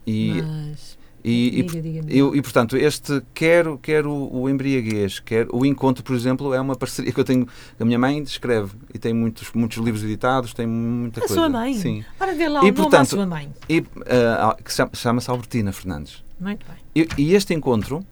E, 0.08 0.42
Mas, 0.42 0.98
e, 1.24 1.60
e, 1.60 1.64
diga, 1.64 1.82
diga, 1.82 2.02
diga. 2.02 2.14
eu- 2.16 2.36
e, 2.36 2.42
portanto, 2.42 2.76
este 2.78 3.22
quero, 3.34 3.78
quero 3.78 4.12
o 4.12 4.50
embriaguez, 4.50 5.20
quero 5.20 5.56
o 5.56 5.66
encontro, 5.66 6.04
por 6.04 6.16
exemplo, 6.16 6.54
é 6.54 6.60
uma 6.60 6.76
parceria 6.76 7.12
que 7.12 7.20
eu 7.20 7.24
tenho. 7.26 7.48
A 7.80 7.86
minha 7.86 8.00
mãe 8.00 8.20
escreve 8.24 8.72
e 8.94 8.98
tem 8.98 9.14
muitos, 9.14 9.52
muitos 9.54 9.78
livros 9.78 10.04
editados, 10.04 10.54
tem 10.54 10.66
muita 10.66 11.20
a 11.20 11.28
coisa. 11.28 11.36
sua 11.36 11.50
mãe? 11.50 11.74
Sim. 11.76 12.04
Ora, 12.20 12.34
vê 12.34 12.48
lá 12.48 12.60
E, 12.62 12.64
o 12.64 12.66
nome 12.66 12.70
à 12.70 12.74
portanto, 12.74 13.10
sua 13.10 13.26
mãe. 13.26 13.54
E, 13.70 13.86
ah, 14.08 14.58
que 14.64 14.72
se 14.72 14.78
chama- 14.78 14.92
chama-se 14.94 15.30
Albertina 15.30 15.72
Fernandes. 15.72 16.24
Muito 16.40 16.66
bem. 16.66 16.78
E, 17.18 17.22
e 17.22 17.34
este 17.36 17.54
encontro, 17.54 18.04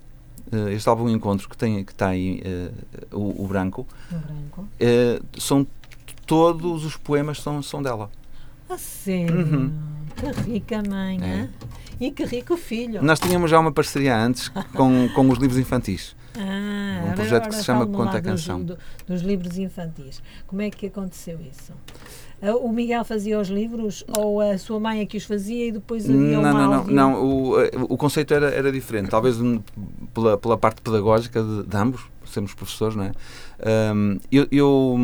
eh, 0.51 0.73
este 0.73 0.87
álbum 0.89 1.09
encontro 1.09 1.47
que 1.49 1.57
tem 1.57 1.83
que 1.83 1.93
está 1.93 2.09
aí 2.09 2.41
eh, 2.43 2.71
o, 3.13 3.43
o 3.43 3.47
branco, 3.47 3.87
No 4.11 4.19
branco. 4.19 4.67
eh, 4.79 5.19
são 5.39 5.65
todos 6.25 6.83
os 6.83 6.97
poemas 6.97 7.41
são, 7.41 7.63
são 7.63 7.81
dela. 7.81 8.11
A 8.69 8.77
sério? 8.77 9.35
Uhum. 9.37 9.71
Que 10.15 10.49
rica 10.51 10.81
mãe, 10.87 11.19
É. 11.21 11.41
hã? 11.41 11.49
E 11.99 12.11
que 12.11 12.23
rico 12.25 12.55
filho. 12.57 13.01
Nós 13.01 13.19
tínhamos 13.19 13.49
já 13.49 13.59
uma 13.59 13.71
parceria 13.71 14.15
antes 14.17 14.49
com, 14.75 15.09
com 15.15 15.29
os 15.29 15.39
livros 15.39 15.57
infantis. 15.57 16.15
Ah, 16.37 17.05
Um 17.09 17.13
projeto 17.13 17.49
que 17.49 17.55
se 17.55 17.63
chama 17.63 17.87
Conta 17.87 18.17
a 18.17 18.19
dos- 18.19 18.29
Canção. 18.45 18.61
do- 18.61 18.77
dos 19.07 19.21
livros 19.21 19.57
infantis. 19.57 20.21
Como 20.45 20.61
é 20.61 20.69
que 20.69 20.85
aconteceu 20.87 21.39
isso? 21.51 21.73
Ah, 22.39 22.55
O 22.55 22.71
Miguel 22.71 23.03
fazia 23.03 23.39
os 23.39 23.47
livros 23.47 24.03
ou 24.15 24.39
a 24.39 24.55
sua 24.59 24.79
mãe 24.79 24.99
é 25.01 25.05
que 25.07 25.17
os 25.17 25.23
fazia 25.23 25.67
e 25.67 25.71
depois 25.71 26.05
havia 26.07 26.15
Não, 26.19 26.39
uma 26.41 26.53
não, 26.53 26.59
não, 26.69 26.73
áudio? 26.75 26.93
não. 26.95 27.25
O, 27.25 27.59
eh, 27.61 27.71
o 27.89 27.97
conceito 27.97 28.31
era, 28.35 28.49
era 28.51 28.71
diferente. 28.71 29.09
Talvez 29.09 29.37
pela, 30.13 30.37
pela 30.37 30.57
parte 30.57 30.81
pedagógica 30.81 31.41
de, 31.41 31.63
de 31.63 31.77
ambos, 31.77 32.01
sermos 32.37 32.53
professores, 32.53 32.95
não 32.95 33.03
é? 33.05 33.11
Hum, 33.93 34.19
eu, 34.31 34.47
eu, 34.51 34.97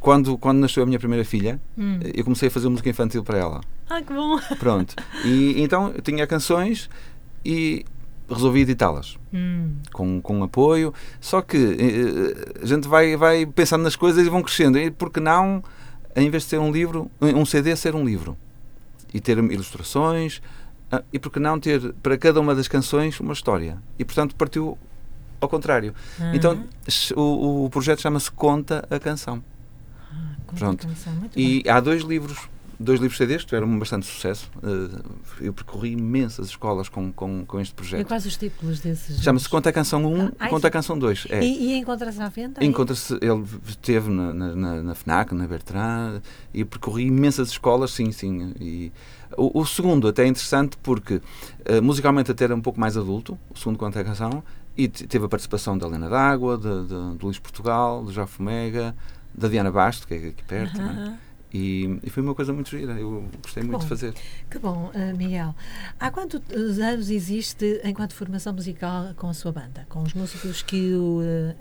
quando, 0.00 0.38
quando 0.38 0.58
nasceu 0.58 0.82
a 0.82 0.86
minha 0.86 0.98
primeira 0.98 1.24
filha, 1.24 1.60
Hum. 1.76 1.98
eu 2.14 2.22
comecei 2.24 2.48
a 2.48 2.50
fazer 2.50 2.68
música 2.68 2.88
infantil 2.88 3.22
para 3.24 3.38
ela. 3.38 3.60
Ah, 3.90 4.00
que 4.00 4.12
bom! 4.12 4.38
Pronto. 4.58 4.94
E 5.24 5.60
então 5.60 5.92
eu 5.94 6.02
tinha 6.02 6.26
canções 6.26 6.88
e 7.44 7.84
resolvi 8.28 8.60
editá-las. 8.60 9.18
Hum. 9.32 9.72
com, 9.92 10.20
com 10.20 10.42
apoio. 10.42 10.92
Só 11.20 11.40
que 11.42 11.56
eh, 11.56 12.60
a 12.62 12.66
gente 12.66 12.86
vai, 12.88 13.16
vai 13.16 13.44
pensando 13.46 13.82
nas 13.82 13.96
coisas 13.96 14.24
e 14.26 14.30
vão 14.30 14.42
crescendo. 14.42 14.78
E 14.78 14.90
por 14.90 15.10
que 15.10 15.20
não, 15.20 15.62
em 16.16 16.30
vez 16.30 16.44
de 16.44 16.50
ser 16.50 16.58
um 16.58 16.70
livro, 16.70 17.10
um 17.20 17.44
CD, 17.44 17.74
ser 17.76 17.94
um 17.94 18.04
livro? 18.04 18.36
E 19.12 19.20
ter 19.20 19.38
ilustrações. 19.38 20.40
ah, 20.92 21.02
E 21.12 21.18
por 21.18 21.30
que 21.32 21.40
não 21.40 21.58
ter 21.58 21.92
para 22.02 22.16
cada 22.18 22.38
uma 22.40 22.54
das 22.54 22.68
canções 22.68 23.18
uma 23.20 23.32
história? 23.32 23.78
E 23.98 24.04
portanto 24.04 24.34
partiu 24.36 24.76
ao 25.40 25.48
contrário. 25.48 25.94
Ah, 26.20 26.34
Então 26.34 26.64
o, 27.16 27.64
o 27.66 27.70
projeto 27.70 28.00
chama-se 28.00 28.30
Conta 28.30 28.86
a 28.90 28.98
Canção. 28.98 29.42
conta 30.46 30.52
a 30.52 30.54
pronto. 30.58 30.86
canção, 30.86 31.12
muito 31.14 31.34
bem. 31.34 31.62
E 31.64 31.68
há 31.68 31.78
dois 31.80 32.02
livros, 32.02 32.38
dois 32.80 32.98
livros 33.00 33.18
CDs 33.18 33.44
tiveram 33.44 33.78
bastante 33.78 34.06
sucesso. 34.06 34.50
Eh, 34.62 35.46
Eu 35.46 35.52
percorri 35.52 35.92
imensas 35.92 36.48
escolas 36.48 36.88
com, 36.88 37.12
com, 37.12 37.44
com 37.44 37.60
este 37.60 37.72
E 37.72 37.74
projeto. 37.74 38.06
quais 38.06 38.24
os 38.26 38.36
títulos 38.36 38.80
desses? 38.80 39.20
Chama-se? 39.22 39.48
Conta 39.48 39.68
a 39.68 39.72
Canção 39.72 40.04
1 40.06 40.32
Ah, 40.38 40.46
e 40.46 40.50
Conta 40.50 40.68
a 40.68 40.70
Canção 40.70 40.98
2. 40.98 41.26
É. 41.30 41.44
E, 41.44 41.72
e 41.72 41.76
encontra-se 41.78 42.20
à 42.20 42.28
venda? 42.28 42.64
Encontra-se, 42.64 43.14
ele 43.14 43.44
esteve 43.66 44.10
na, 44.10 44.32
na, 44.32 44.54
na- 44.56 44.82
na 44.82 44.94
FNAC, 44.94 45.34
na 45.34 45.46
Bertrand, 45.46 46.20
e 46.54 46.64
percorri 46.64 47.04
imensas 47.06 47.50
escolas, 47.50 47.90
sim, 47.92 48.10
sim. 48.10 48.52
E 48.58 48.90
o, 49.36 49.60
o 49.60 49.66
segundo 49.66 50.08
até 50.08 50.24
é 50.24 50.26
interessante 50.26 50.76
porque 50.82 51.20
eh, 51.66 51.80
musicalmente 51.82 52.30
até 52.30 52.44
era 52.44 52.54
um 52.56 52.60
pouco 52.62 52.80
mais 52.80 52.96
adulto, 52.96 53.38
o 53.54 53.58
segundo 53.58 53.76
quanto 53.78 53.98
à 53.98 54.02
canção, 54.04 54.42
e 54.78 54.88
te- 54.88 55.06
teve 55.06 55.24
a 55.24 55.28
participação 55.28 55.76
da 55.76 55.86
Helena 55.86 56.08
D'Água, 56.08 56.56
do 56.56 57.18
Luís 57.22 57.38
Portugal, 57.38 58.02
do 58.04 58.12
Jafo 58.12 58.42
Mega, 58.42 58.94
da 59.34 59.48
Diana 59.48 59.70
Basto, 59.72 60.06
que 60.06 60.14
é 60.14 60.16
aqui 60.28 60.42
perto, 60.44 60.80
é? 60.80 60.84
Aham. 60.84 61.18
e, 61.52 61.98
e 62.02 62.10
foi 62.10 62.22
uma 62.22 62.34
coisa 62.34 62.52
muito 62.52 62.70
gira, 62.70 62.92
eu 62.98 63.24
gostei 63.42 63.62
muito 63.62 63.72
Bom. 63.78 63.82
de 63.82 63.88
fazer. 63.88 64.14
Que 64.50 64.58
bom, 64.58 64.90
ah, 64.94 65.12
Miguel. 65.16 65.54
Há 65.98 66.10
quantos 66.10 66.40
anos 66.78 67.10
existe 67.10 67.80
enquanto 67.84 68.14
formação 68.14 68.52
musical 68.52 69.12
com 69.16 69.28
a 69.28 69.34
sua 69.34 69.50
banda? 69.52 69.84
Com 69.88 70.02
os 70.02 70.14
músicos 70.14 70.62
que 70.62 70.94
o 70.94 71.20
ah, 71.22 71.54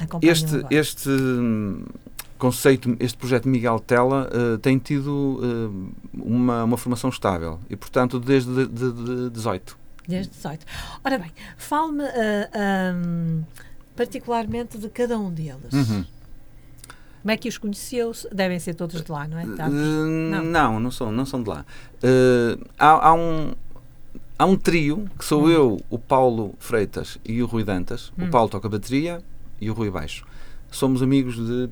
ah, 0.00 0.04
acompanham 0.04 0.32
Este, 0.32 0.54
agora? 0.56 0.74
este 0.74 1.08
hum, 1.10 1.84
conceito, 2.38 2.96
este 3.00 3.18
projeto 3.18 3.48
Miguel 3.48 3.80
Tela 3.80 4.30
eh, 4.32 4.56
tem 4.58 4.78
tido 4.78 5.40
eh, 5.42 5.92
uma, 6.14 6.62
uma 6.64 6.76
formação 6.76 7.10
estável 7.10 7.58
e, 7.68 7.74
portanto, 7.74 8.20
desde 8.20 8.54
de, 8.54 8.66
de, 8.68 8.92
de 9.24 9.30
18. 9.30 9.76
Desde 10.08 10.32
18. 10.32 10.64
Ora 11.04 11.18
bem, 11.18 11.30
fale-me 11.58 12.02
ah, 12.04 12.50
ah, 12.54 13.44
particularmente 13.94 14.78
de 14.78 14.88
cada 14.88 15.18
um 15.18 15.30
deles. 15.30 15.72
Uhum. 15.72 16.04
Como 17.20 17.32
é 17.32 17.36
que 17.36 17.48
os 17.48 17.58
conheceu? 17.58 18.12
Devem 18.32 18.58
ser 18.58 18.74
todos 18.74 19.02
de 19.02 19.10
lá, 19.12 19.28
não 19.28 19.38
é? 19.38 19.44
Tá. 19.56 19.66
Eh, 19.66 19.70
Não. 19.70 20.42
não, 20.44 20.80
não 20.80 20.90
são, 20.90 21.12
não 21.12 21.26
são 21.26 21.42
de 21.42 21.48
lá. 21.50 21.66
Eh, 22.02 22.56
há, 22.78 23.08
há 23.08 23.12
um, 23.14 23.52
há 24.38 24.46
um 24.46 24.56
trio 24.56 25.06
que 25.18 25.24
sou 25.24 25.44
Hum. 25.44 25.50
eu, 25.50 25.80
o 25.90 25.98
Paulo 25.98 26.54
Freitas 26.58 27.18
e 27.24 27.42
o 27.42 27.46
Rui 27.46 27.64
Dantas. 27.64 28.12
Hum. 28.18 28.26
O 28.26 28.30
Paulo 28.30 28.48
toca 28.48 28.68
bateria 28.68 29.20
e 29.60 29.68
o 29.68 29.74
Rui 29.74 29.90
baixo. 29.90 30.24
Somos 30.70 31.02
amigos 31.02 31.36
de 31.36 31.68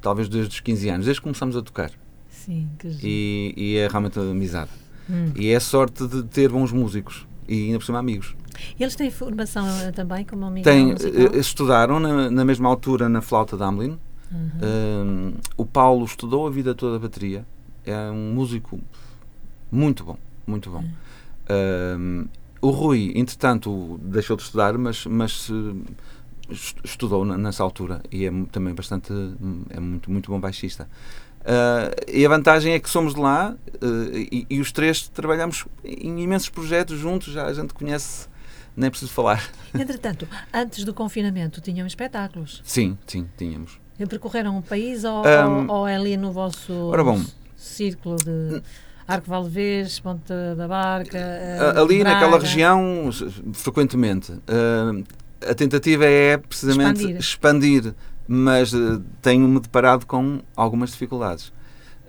talvez 0.00 0.28
desde 0.28 0.54
os 0.54 0.60
15 0.60 0.88
anos, 0.88 1.04
desde 1.06 1.20
que 1.20 1.24
começamos 1.24 1.56
a 1.56 1.60
tocar. 1.62 1.90
Sim, 2.30 2.70
que. 2.78 2.88
E, 3.02 3.54
e 3.56 3.76
é 3.76 3.88
realmente 3.88 4.18
amizade. 4.18 4.70
Hum. 5.08 5.32
E 5.36 5.48
é 5.50 5.60
sorte 5.60 6.06
de 6.06 6.22
ter 6.24 6.50
bons 6.50 6.72
músicos 6.72 7.26
e 7.48 7.66
ainda 7.66 7.78
por 7.78 7.84
cima 7.84 7.98
amigos. 7.98 8.34
Eles 8.80 8.96
têm 8.96 9.10
formação 9.10 9.66
ah, 9.66 9.92
também, 9.92 10.24
como 10.24 10.50
Miguel 10.50 10.72
Tem, 10.72 10.86
musical? 10.92 11.22
eh, 11.34 11.38
estudaram 11.38 12.00
na, 12.00 12.30
na 12.30 12.44
mesma 12.44 12.68
altura 12.68 13.08
na 13.08 13.20
flauta 13.20 13.56
de 13.56 13.62
Amlin. 13.62 13.98
Uhum. 14.32 14.50
Um, 15.06 15.32
o 15.56 15.64
Paulo 15.64 16.04
estudou 16.04 16.46
a 16.46 16.50
vida 16.50 16.74
toda 16.74 16.96
a 16.96 16.98
bateria. 16.98 17.46
É 17.84 18.10
um 18.10 18.32
músico 18.34 18.80
muito 19.70 20.02
bom, 20.04 20.18
muito 20.46 20.70
bom. 20.70 20.82
Um, 21.48 22.26
o 22.60 22.70
Rui, 22.70 23.12
entretanto, 23.14 24.00
deixou 24.02 24.36
de 24.36 24.42
estudar, 24.42 24.76
mas, 24.78 25.06
mas 25.06 25.48
eh, 25.50 26.52
est- 26.52 26.78
estudou 26.82 27.24
nessa 27.24 27.62
altura 27.62 28.02
e 28.10 28.24
é 28.24 28.32
também 28.50 28.74
bastante, 28.74 29.12
é 29.70 29.78
muito, 29.78 30.10
muito 30.10 30.30
bom 30.30 30.40
baixista. 30.40 30.88
Uh, 31.46 31.94
e 32.12 32.26
a 32.26 32.28
vantagem 32.28 32.72
é 32.72 32.80
que 32.80 32.90
somos 32.90 33.14
de 33.14 33.20
lá 33.20 33.54
uh, 33.80 34.16
e, 34.16 34.44
e 34.50 34.60
os 34.60 34.72
três 34.72 35.06
trabalhamos 35.08 35.64
em 35.84 36.20
imensos 36.20 36.48
projetos 36.48 36.98
juntos, 36.98 37.32
já 37.32 37.46
a 37.46 37.52
gente 37.52 37.72
conhece, 37.72 38.26
nem 38.76 38.90
preciso 38.90 39.12
falar. 39.12 39.40
Entretanto, 39.72 40.26
antes 40.52 40.82
do 40.84 40.92
confinamento, 40.92 41.60
tinham 41.60 41.86
espetáculos. 41.86 42.60
Sim, 42.64 42.98
sim, 43.06 43.28
tínhamos. 43.36 43.78
E 43.98 44.04
percorreram 44.06 44.58
o 44.58 44.62
país 44.62 45.04
ou, 45.04 45.24
Ahm, 45.24 45.68
ou, 45.70 45.76
ou 45.82 45.88
é 45.88 45.94
ali 45.94 46.16
no 46.16 46.32
vosso 46.32 46.72
ora 46.88 47.04
bom. 47.04 47.22
círculo 47.56 48.16
de 48.16 48.60
Arco 49.06 49.28
Valdevez, 49.30 50.00
Ponta 50.00 50.54
da 50.56 50.66
Barca? 50.66 51.16
Ah, 51.76 51.80
ali 51.80 52.00
Braga? 52.00 52.14
naquela 52.16 52.38
região, 52.40 53.08
frequentemente. 53.54 54.32
A 55.48 55.54
tentativa 55.54 56.04
é 56.04 56.36
precisamente 56.38 57.00
Expandir. 57.18 57.84
expandir, 57.84 57.94
mas 58.28 58.74
ah, 58.74 59.00
tenho-me 59.22 59.60
deparado 59.60 60.06
com 60.06 60.40
algumas 60.56 60.90
dificuldades. 60.90 61.52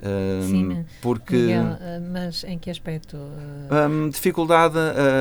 Ah, 0.02 0.42
Sim, 0.44 0.86
porque 1.02 1.36
Miguel, 1.36 1.78
eh, 1.82 2.00
mas 2.12 2.44
em 2.44 2.58
que 2.60 2.70
aspecto? 2.70 3.18
eh, 3.18 3.88
hum, 3.88 4.10
dificuldade 4.10 4.78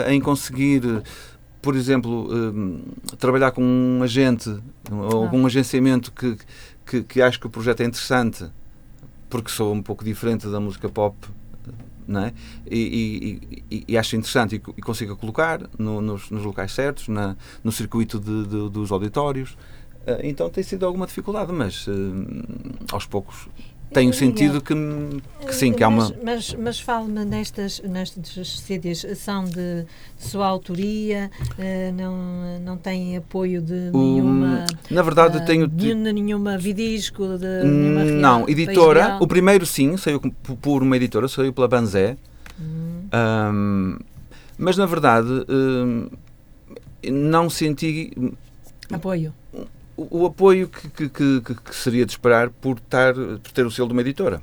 em 0.08 0.20
conseguir, 0.20 0.82
por 1.62 1.74
exemplo, 1.74 2.28
trabalhar 3.18 3.52
com 3.52 3.62
um 3.62 4.02
agente 4.02 4.54
ou 4.90 5.24
Ah. 5.24 5.28
com 5.28 5.38
um 5.40 5.46
agenciamento 5.46 6.12
que, 6.12 6.36
que, 6.84 7.02
que 7.02 7.22
acho 7.22 7.40
que 7.40 7.46
o 7.46 7.50
projeto 7.50 7.80
é 7.80 7.84
interessante, 7.86 8.44
porque 9.30 9.50
sou 9.50 9.72
um 9.74 9.82
pouco 9.82 10.04
diferente 10.04 10.46
da 10.46 10.60
música 10.60 10.88
pop, 10.90 11.16
não 12.06 12.20
é? 12.26 12.32
E, 12.70 13.40
e- 13.70 13.84
e- 13.88 13.96
acho 13.98 14.14
interessante 14.14 14.56
e, 14.56 14.62
e 14.76 14.82
consigo 14.82 15.14
a 15.14 15.16
colocar 15.16 15.62
no- 15.78 16.00
nos, 16.00 16.30
nos 16.30 16.44
locais 16.44 16.72
certos, 16.72 17.08
na- 17.08 17.34
no 17.64 17.72
circuito 17.72 18.20
de- 18.20 18.44
de- 18.46 18.68
dos 18.70 18.92
auditórios. 18.92 19.56
Ah, 20.06 20.18
então 20.22 20.48
tem 20.48 20.62
sido 20.62 20.86
alguma 20.86 21.06
dificuldade, 21.06 21.52
mas 21.52 21.86
hum, 21.88 22.24
aos 22.92 23.06
poucos 23.06 23.48
tenho 23.92 24.10
Miguel, 24.10 24.18
sentido 24.28 24.60
que, 24.60 24.74
que 25.46 25.54
sim, 25.54 25.72
que 25.72 25.82
há 25.82 25.88
uma. 25.88 26.08
Mas, 26.08 26.14
mas, 26.22 26.54
mas 26.54 26.80
fale-me 26.80 27.24
nestas, 27.24 27.80
nestas 27.80 28.58
CDs, 28.60 29.06
são 29.16 29.44
de, 29.44 29.84
de 29.84 29.86
sua 30.18 30.46
autoria, 30.46 31.30
eh, 31.58 31.92
não, 31.92 32.60
não 32.60 32.76
têm 32.76 33.16
apoio 33.16 33.62
de 33.62 33.90
O- 33.92 33.98
nenhuma. 33.98 34.64
na 34.90 35.02
verdade, 35.02 35.38
ah, 35.38 35.40
tenho. 35.40 35.66
de 35.66 35.94
nenhuma 35.94 36.58
vidisco, 36.58 37.38
de 37.38 37.64
nenhuma 37.64 38.00
Hum, 38.02 38.04
rea- 38.04 38.14
Não, 38.16 38.48
editora. 38.48 39.16
O 39.20 39.26
primeiro 39.26 39.64
sim, 39.64 39.96
saiu 39.96 40.20
por 40.20 40.82
uma 40.82 40.96
editora, 40.96 41.26
saiu 41.28 41.52
pela 41.52 41.68
Banzé. 41.68 42.16
Hum, 42.60 43.06
Ahm, 43.12 43.98
mas 44.58 44.76
na 44.76 44.86
verdade 44.86 45.28
hum, 45.48 46.08
não 47.10 47.48
senti 47.48 48.12
apoio. 48.92 49.32
O, 49.96 50.22
o 50.22 50.26
apoio 50.26 50.68
que, 50.68 50.88
que- 50.88 51.08
que- 51.08 51.40
que- 51.54 51.74
seria 51.74 52.04
de 52.04 52.12
esperar 52.12 52.50
por, 52.50 52.78
por 52.80 53.52
ter 53.52 53.64
o 53.66 53.70
selo 53.70 53.88
de 53.88 53.92
uma 53.94 54.00
editora. 54.02 54.40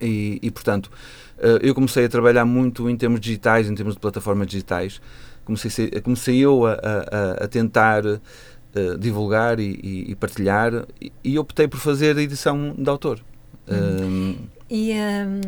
E, 0.00 0.38
e, 0.42 0.50
portanto, 0.50 0.90
eh, 1.38 1.58
eu 1.62 1.74
comecei 1.74 2.04
a 2.04 2.08
trabalhar 2.08 2.44
muito 2.44 2.88
em 2.90 2.96
termos 2.96 3.20
digitais, 3.20 3.68
em 3.68 3.74
termos 3.74 3.94
de 3.94 4.00
plataformas 4.00 4.46
digitais. 4.46 5.00
Comecei, 5.44 5.90
comecei 6.02 6.38
eu 6.38 6.66
a, 6.66 6.72
a- 6.72 7.44
a- 7.44 7.48
tentar 7.48 8.04
eh, 8.04 8.96
divulgar 8.98 9.58
e, 9.58 10.04
e- 10.10 10.14
partilhar 10.16 10.84
e, 11.00 11.10
e 11.24 11.38
optei 11.38 11.66
por 11.66 11.78
fazer 11.80 12.16
a 12.16 12.22
edição 12.22 12.74
de 12.76 12.88
autor. 12.90 13.20
Hum, 13.68 14.36
E 14.70 14.92
hum, 14.92 15.40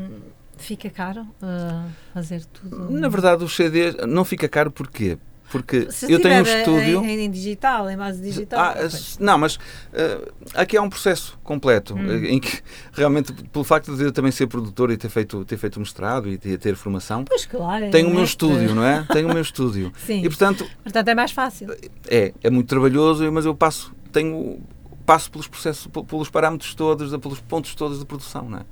fica 0.56 0.88
caro 0.90 1.26
ah, 1.42 1.86
fazer 2.14 2.44
tudo? 2.46 2.90
na 2.90 3.08
verdade, 3.08 3.44
os 3.44 3.54
CDs 3.54 3.96
não 4.08 4.24
fica 4.24 4.48
caro 4.48 4.70
porquê? 4.70 5.18
Porque 5.50 5.90
Se 5.90 6.12
eu 6.12 6.20
tenho 6.20 6.40
um 6.40 6.42
estúdio. 6.42 7.04
Em, 7.04 7.20
em 7.24 7.30
digital, 7.30 7.88
em 7.88 7.96
base 7.96 8.20
digital. 8.20 8.60
Ah, 8.60 8.74
s- 8.84 9.16
não, 9.18 9.38
mas 9.38 9.58
eh, 9.94 10.20
aqui 10.54 10.76
há 10.76 10.82
um 10.82 10.90
processo 10.90 11.38
completo 11.42 11.94
Hum. 11.94 12.10
eh, 12.10 12.32
em 12.32 12.38
que 12.38 12.60
realmente, 12.92 13.32
pelo 13.32 13.64
facto 13.64 13.96
de 13.96 14.04
eu 14.04 14.12
também 14.12 14.30
ser 14.30 14.46
produtor 14.46 14.90
e 14.90 14.96
ter 14.98 15.08
feito, 15.08 15.44
ter 15.46 15.56
feito 15.56 15.78
mestrado 15.80 16.28
e 16.28 16.36
ter, 16.36 16.58
ter 16.58 16.76
formação, 16.76 17.24
Pois 17.24 17.46
claro. 17.46 17.86
é 17.86 17.90
tenho 17.90 18.10
o 18.10 18.14
meu 18.14 18.24
estúdio, 18.24 18.74
não 18.74 18.84
é? 18.84 19.06
Tenho 19.10 19.28
o 19.28 19.32
meu 19.32 19.40
estúdio. 19.42 19.90
Sim, 20.06 20.22
E 20.22 20.28
portanto, 20.28 20.68
portanto 20.84 21.08
é 21.08 21.14
mais 21.14 21.30
fácil. 21.30 21.68
é, 22.08 22.32
é 22.42 22.50
muito 22.50 22.68
trabalhoso, 22.68 23.30
mas 23.32 23.46
eu 23.46 23.54
passo, 23.54 23.94
tenho, 24.12 24.60
passo 25.06 25.30
pelos 25.30 25.46
processos, 25.48 25.86
pe- 25.86 26.02
pelos 26.04 26.28
parâmetros 26.28 26.74
todos, 26.74 27.16
pelos 27.16 27.40
pontos 27.40 27.74
todos 27.74 27.98
de 27.98 28.04
produção, 28.04 28.48
não 28.50 28.58
é? 28.58 28.62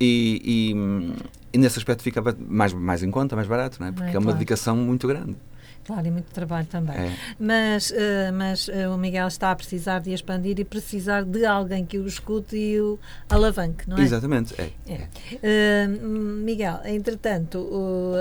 E, 0.00 0.72
e, 0.72 1.14
e 1.52 1.58
nesse 1.58 1.78
aspecto 1.78 2.02
ficava 2.02 2.36
mais, 2.48 2.72
mais 2.72 3.02
em 3.02 3.10
conta, 3.10 3.34
mais 3.36 3.46
barato, 3.48 3.78
não 3.80 3.86
é? 3.88 3.92
Porque 3.92 4.10
É, 4.10 4.14
é, 4.14 4.18
uma 4.18 4.22
claro. 4.24 4.38
dedicação 4.38 4.76
muito 4.76 5.06
grande. 5.06 5.36
Claro, 5.86 6.06
e 6.06 6.10
muito 6.10 6.32
trabalho 6.32 6.66
também. 6.66 6.96
É. 6.96 7.12
Mas, 7.38 7.92
eh, 7.94 8.30
mas 8.32 8.68
eh, 8.70 8.88
o 8.88 8.96
Miguel 8.96 9.28
está 9.28 9.50
a 9.50 9.56
precisar 9.56 9.98
de 10.00 10.12
expandir 10.14 10.58
e 10.58 10.64
precisar 10.64 11.24
de 11.24 11.44
alguém 11.44 11.84
que 11.84 11.98
o 11.98 12.06
escute 12.06 12.56
e 12.56 12.80
o 12.80 12.98
alavanque, 13.28 13.88
não 13.88 13.98
é? 13.98 14.02
Exatamente. 14.02 14.54
É. 14.58 14.70
É. 14.86 15.08
Eh, 15.42 15.86
Miguel, 15.86 16.80
entretanto, 16.86 17.58
o, 17.58 18.14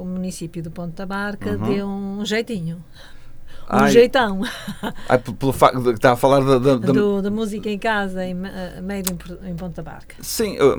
o 0.00 0.04
município 0.04 0.62
de 0.62 0.68
Ponta 0.70 1.06
Barca 1.06 1.52
Uhum. 1.52 1.74
deu 1.74 1.86
um 1.86 2.24
jeitinho. 2.24 2.84
Um 3.70 3.86
jeitão 3.88 4.40
ai, 5.08 5.18
pelo 5.18 5.52
facto 5.52 5.78
de 5.78 5.84
que 5.90 5.96
está 5.96 6.12
a 6.12 6.16
falar 6.16 6.40
da. 6.40 6.58
da- 6.58 6.76
da- 6.76 6.92
do, 6.92 7.22
da 7.22 7.30
música 7.30 7.70
em 7.70 7.78
casa 7.78 8.24
em, 8.24 8.36
eh, 8.44 8.80
made 8.82 9.10
em, 9.10 9.50
em 9.50 9.54
Ponta 9.56 9.82
Barca. 9.82 10.14
Sim, 10.20 10.56
eu, 10.56 10.78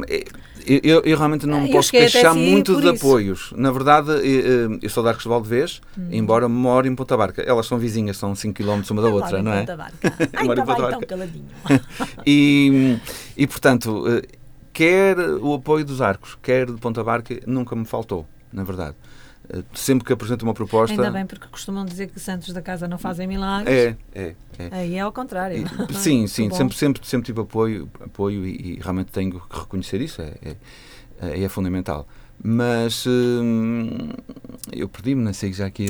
eu, 0.65 1.01
eu 1.03 1.17
realmente 1.17 1.45
não 1.47 1.57
Ah, 1.57 1.61
me 1.61 1.69
eu 1.69 1.73
posso 1.73 1.89
queixar 1.91 2.33
si 2.33 2.39
muito 2.39 2.79
de 2.79 2.93
isso. 2.93 3.05
apoios. 3.05 3.53
Na 3.55 3.71
verdade, 3.71 4.11
eh, 4.11 4.43
eh, 4.73 4.79
eu 4.81 4.89
sou 4.89 5.01
de 5.01 5.09
Arcos 5.09 5.23
de 5.23 5.29
Valdevez, 5.29 5.81
Hum. 5.97 6.07
embora 6.11 6.47
moro 6.47 6.85
em 6.87 6.93
Ponta 6.95 7.17
Barca. 7.17 7.41
Elas 7.41 7.65
são 7.65 7.77
vizinhas, 7.79 8.17
são 8.17 8.35
5 8.35 8.53
km 8.61 8.81
uma 8.91 9.01
da 9.01 9.07
outra, 9.09 9.41
não 9.41 9.53
é? 9.53 9.59
Ponta 9.61 9.77
Barca. 9.77 9.97
Ai, 10.33 10.45
em 10.45 10.49
estava 10.51 10.55
Ponta 10.55 10.71
aí 10.73 10.77
tão 10.77 10.99
Barca. 10.99 11.05
caladinho. 11.07 11.45
E, 12.27 12.97
e 13.35 13.47
portanto, 13.47 14.05
eh, 14.07 14.21
quer 14.71 15.17
o 15.19 15.53
apoio 15.55 15.83
dos 15.85 16.01
arcos, 16.01 16.37
quer 16.41 16.67
de 16.67 16.73
Ponta 16.73 17.03
Barca, 17.03 17.39
nunca 17.47 17.75
me 17.75 17.85
faltou, 17.85 18.25
na 18.51 18.63
verdade. 18.63 18.95
Eh, 19.49 19.63
Sempre 19.73 20.05
que 20.05 20.13
apresento 20.13 20.45
uma 20.45 20.53
proposta. 20.53 20.93
Ainda 20.93 21.11
bem, 21.11 21.25
porque 21.25 21.47
costumam 21.47 21.85
dizer 21.85 22.07
que 22.07 22.19
santos 22.19 22.53
da 22.53 22.61
casa 22.61 22.87
não 22.87 22.97
fazem 22.97 23.27
milagres. 23.27 23.73
É, 23.75 23.97
é, 24.13 24.35
é. 24.57 24.69
Aí 24.71 24.95
é 24.95 24.99
ao 25.01 25.11
contrário. 25.11 25.57
E- 25.89 25.93
sim, 25.95 26.27
sim, 26.27 26.49
sempre, 26.51 26.77
sempre, 26.77 27.05
sempre 27.07 27.25
tive 27.25 27.41
apoio, 27.41 27.89
apoio 27.99 28.45
e, 28.45 28.75
e 28.75 28.79
realmente 28.81 29.11
tenho 29.11 29.39
que 29.39 29.59
reconhecer 29.59 30.01
isso, 30.01 30.21
é, 30.21 30.33
é, 31.21 31.43
é 31.43 31.49
fundamental. 31.49 32.07
Mas 32.41 33.05
hum, 33.07 34.09
eu 34.71 34.89
perdi-me, 34.89 35.23
não 35.23 35.33
sei 35.33 35.53
já 35.53 35.65
aqui. 35.65 35.87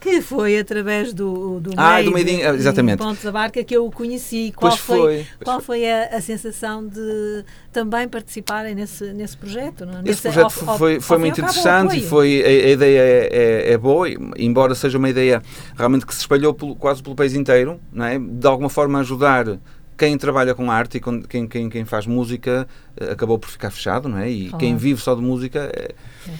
Que 0.00 0.22
foi 0.22 0.58
através 0.58 1.12
do, 1.12 1.60
do 1.60 1.70
Ah, 1.76 2.02
Made 2.02 2.24
do 2.24 2.54
exatamente. 2.54 2.98
Ponte 2.98 3.22
da 3.22 3.30
Barca 3.30 3.62
que 3.62 3.76
eu 3.76 3.84
o 3.86 3.90
conheci. 3.92 4.50
Qual 4.56 4.70
Pois 4.72 4.80
foi, 4.80 4.98
foi, 4.98 5.26
qual 5.44 5.60
foi. 5.60 5.90
a, 5.90 6.16
a 6.16 6.20
sensação 6.22 6.86
de 6.86 7.44
também 7.70 8.08
participarem 8.08 8.74
nesse, 8.74 9.12
nesse 9.12 9.36
projeto? 9.36 9.84
Não? 9.84 9.98
é? 9.98 10.00
Esse 10.00 10.08
Nesse- 10.08 10.22
projeto 10.22 10.44
ao- 10.66 10.78
foi, 10.78 10.94
ao 10.96 11.00
foi 11.02 11.18
muito 11.18 11.40
interessante 11.40 11.98
e 11.98 12.02
foi, 12.02 12.42
a, 12.42 12.46
a 12.46 12.70
ideia 12.70 12.98
é, 13.00 13.28
é- 13.68 13.72
é 13.72 13.78
boa, 13.78 14.08
embora 14.38 14.74
seja 14.74 14.96
uma 14.96 15.10
ideia 15.10 15.42
realmente 15.76 16.06
que 16.06 16.14
se 16.14 16.20
espalhou 16.20 16.54
pelo- 16.54 16.74
quase 16.76 17.02
pelo 17.02 17.14
país 17.14 17.34
inteiro, 17.34 17.78
não 17.92 18.04
é? 18.06 18.18
de 18.18 18.46
alguma 18.46 18.70
forma 18.70 18.98
ajudar 19.00 19.58
quem 19.98 20.16
trabalha 20.16 20.54
com 20.54 20.70
arte 20.70 20.96
e 20.96 21.00
com- 21.00 21.20
quem, 21.22 21.46
quem, 21.46 21.68
quem 21.68 21.84
faz 21.84 22.06
música 22.06 22.66
eh, 22.96 23.12
acabou 23.12 23.38
por 23.38 23.50
ficar 23.50 23.70
fechado, 23.70 24.08
não 24.08 24.16
é? 24.16 24.30
E 24.30 24.44
Claro. 24.48 24.56
quem 24.58 24.74
vive 24.74 24.98
só 24.98 25.14
de 25.14 25.20
música 25.20 25.70
é, 25.76 25.90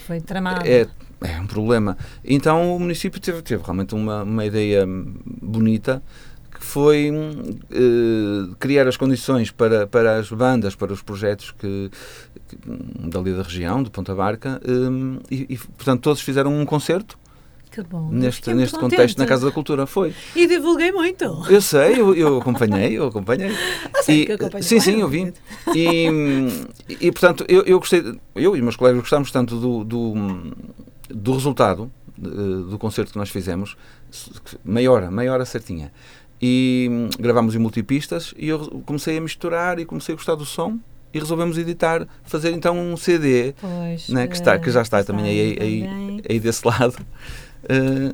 Foi 0.06 0.18
tramado. 0.18 0.66
é, 0.66 0.86
é 1.22 1.40
um 1.40 1.46
problema. 1.46 1.96
Então 2.24 2.74
o 2.76 2.78
município 2.80 3.20
teve, 3.20 3.42
teve 3.42 3.62
realmente 3.62 3.94
uma, 3.94 4.22
uma 4.22 4.44
ideia 4.44 4.86
bonita 4.86 6.02
que 6.58 6.64
foi 6.66 7.10
eh, 7.70 8.54
criar 8.58 8.86
as 8.86 8.96
condições 8.96 9.50
para, 9.50 9.86
para 9.86 10.18
as 10.18 10.30
bandas, 10.30 10.74
para 10.74 10.92
os 10.92 11.00
projetos 11.00 11.52
que, 11.52 11.90
que, 12.48 12.56
dali 13.08 13.32
da 13.32 13.42
região, 13.42 13.82
de 13.82 13.88
Ponta 13.90 14.14
Barca, 14.14 14.60
hum, 14.68 15.20
e, 15.30 15.46
e, 15.48 15.56
portanto 15.56 16.02
todos 16.02 16.20
fizeram 16.20 16.52
um 16.60 16.66
concerto 16.66 17.18
Que 17.70 17.82
bom. 17.82 18.10
neste, 18.10 18.52
neste 18.52 18.78
contexto 18.78 19.16
na. 19.18 19.26
Casa 19.26 19.46
da 19.46 19.52
Cultura. 19.52 19.86
Foi. 19.86 20.12
E 20.36 20.46
divulguei 20.46 20.92
muito. 20.92 21.24
Eu 21.48 21.62
sei, 21.62 21.98
eu, 21.98 22.14
eu 22.14 22.36
acompanhei, 22.38 22.98
eu 22.98 23.06
acompanhei. 23.06 23.50
Ah, 23.94 24.02
sei 24.02 24.22
E- 24.22 24.26
que 24.26 24.32
acompanhou. 24.32 24.62
sim, 24.62 24.80
sim, 24.80 25.00
eu 25.00 25.08
vi. 25.08 25.32
E, 25.74 26.06
e, 27.00 27.10
portanto, 27.10 27.44
eu, 27.48 27.62
eu 27.62 27.78
gostei, 27.78 28.02
eu 28.34 28.54
e 28.54 28.60
meus 28.60 28.76
colegas 28.76 29.00
gostámos 29.00 29.30
tanto 29.30 29.56
do, 29.58 29.82
do, 29.84 30.14
do 31.14 31.32
resultado 31.32 31.90
eh, 32.22 32.70
do 32.70 32.78
concerto 32.78 33.12
que 33.12 33.18
nós 33.18 33.30
fizemos, 33.30 33.76
meia 34.64 34.90
hora, 34.92 35.10
meia 35.10 35.32
hora 35.32 35.44
certinha. 35.44 35.90
E 36.40 36.88
hum, 36.90 37.08
gravámos 37.18 37.54
em 37.54 37.58
multipistas 37.58 38.34
e 38.36 38.48
eu 38.48 38.82
comecei 38.86 39.18
a 39.18 39.20
misturar 39.20 39.78
e 39.78 39.84
comecei 39.84 40.14
a 40.14 40.16
gostar 40.16 40.34
do 40.34 40.44
som 40.44 40.78
e 41.12 41.18
resolvemos 41.18 41.58
editar, 41.58 42.06
fazer 42.22 42.52
então 42.52 42.78
um 42.78 42.96
CD 42.96 43.54
Pois, 43.60 44.08
né, 44.08 44.26
que, 44.26 44.34
está, 44.34 44.58
que 44.58 44.70
já 44.70 44.82
está 44.82 45.00
eh, 45.00 45.02
também 45.02 45.24
aí, 45.24 45.58
aí, 45.60 46.22
aí 46.28 46.40
desse 46.40 46.66
lado, 46.66 46.96
eh, 47.68 48.12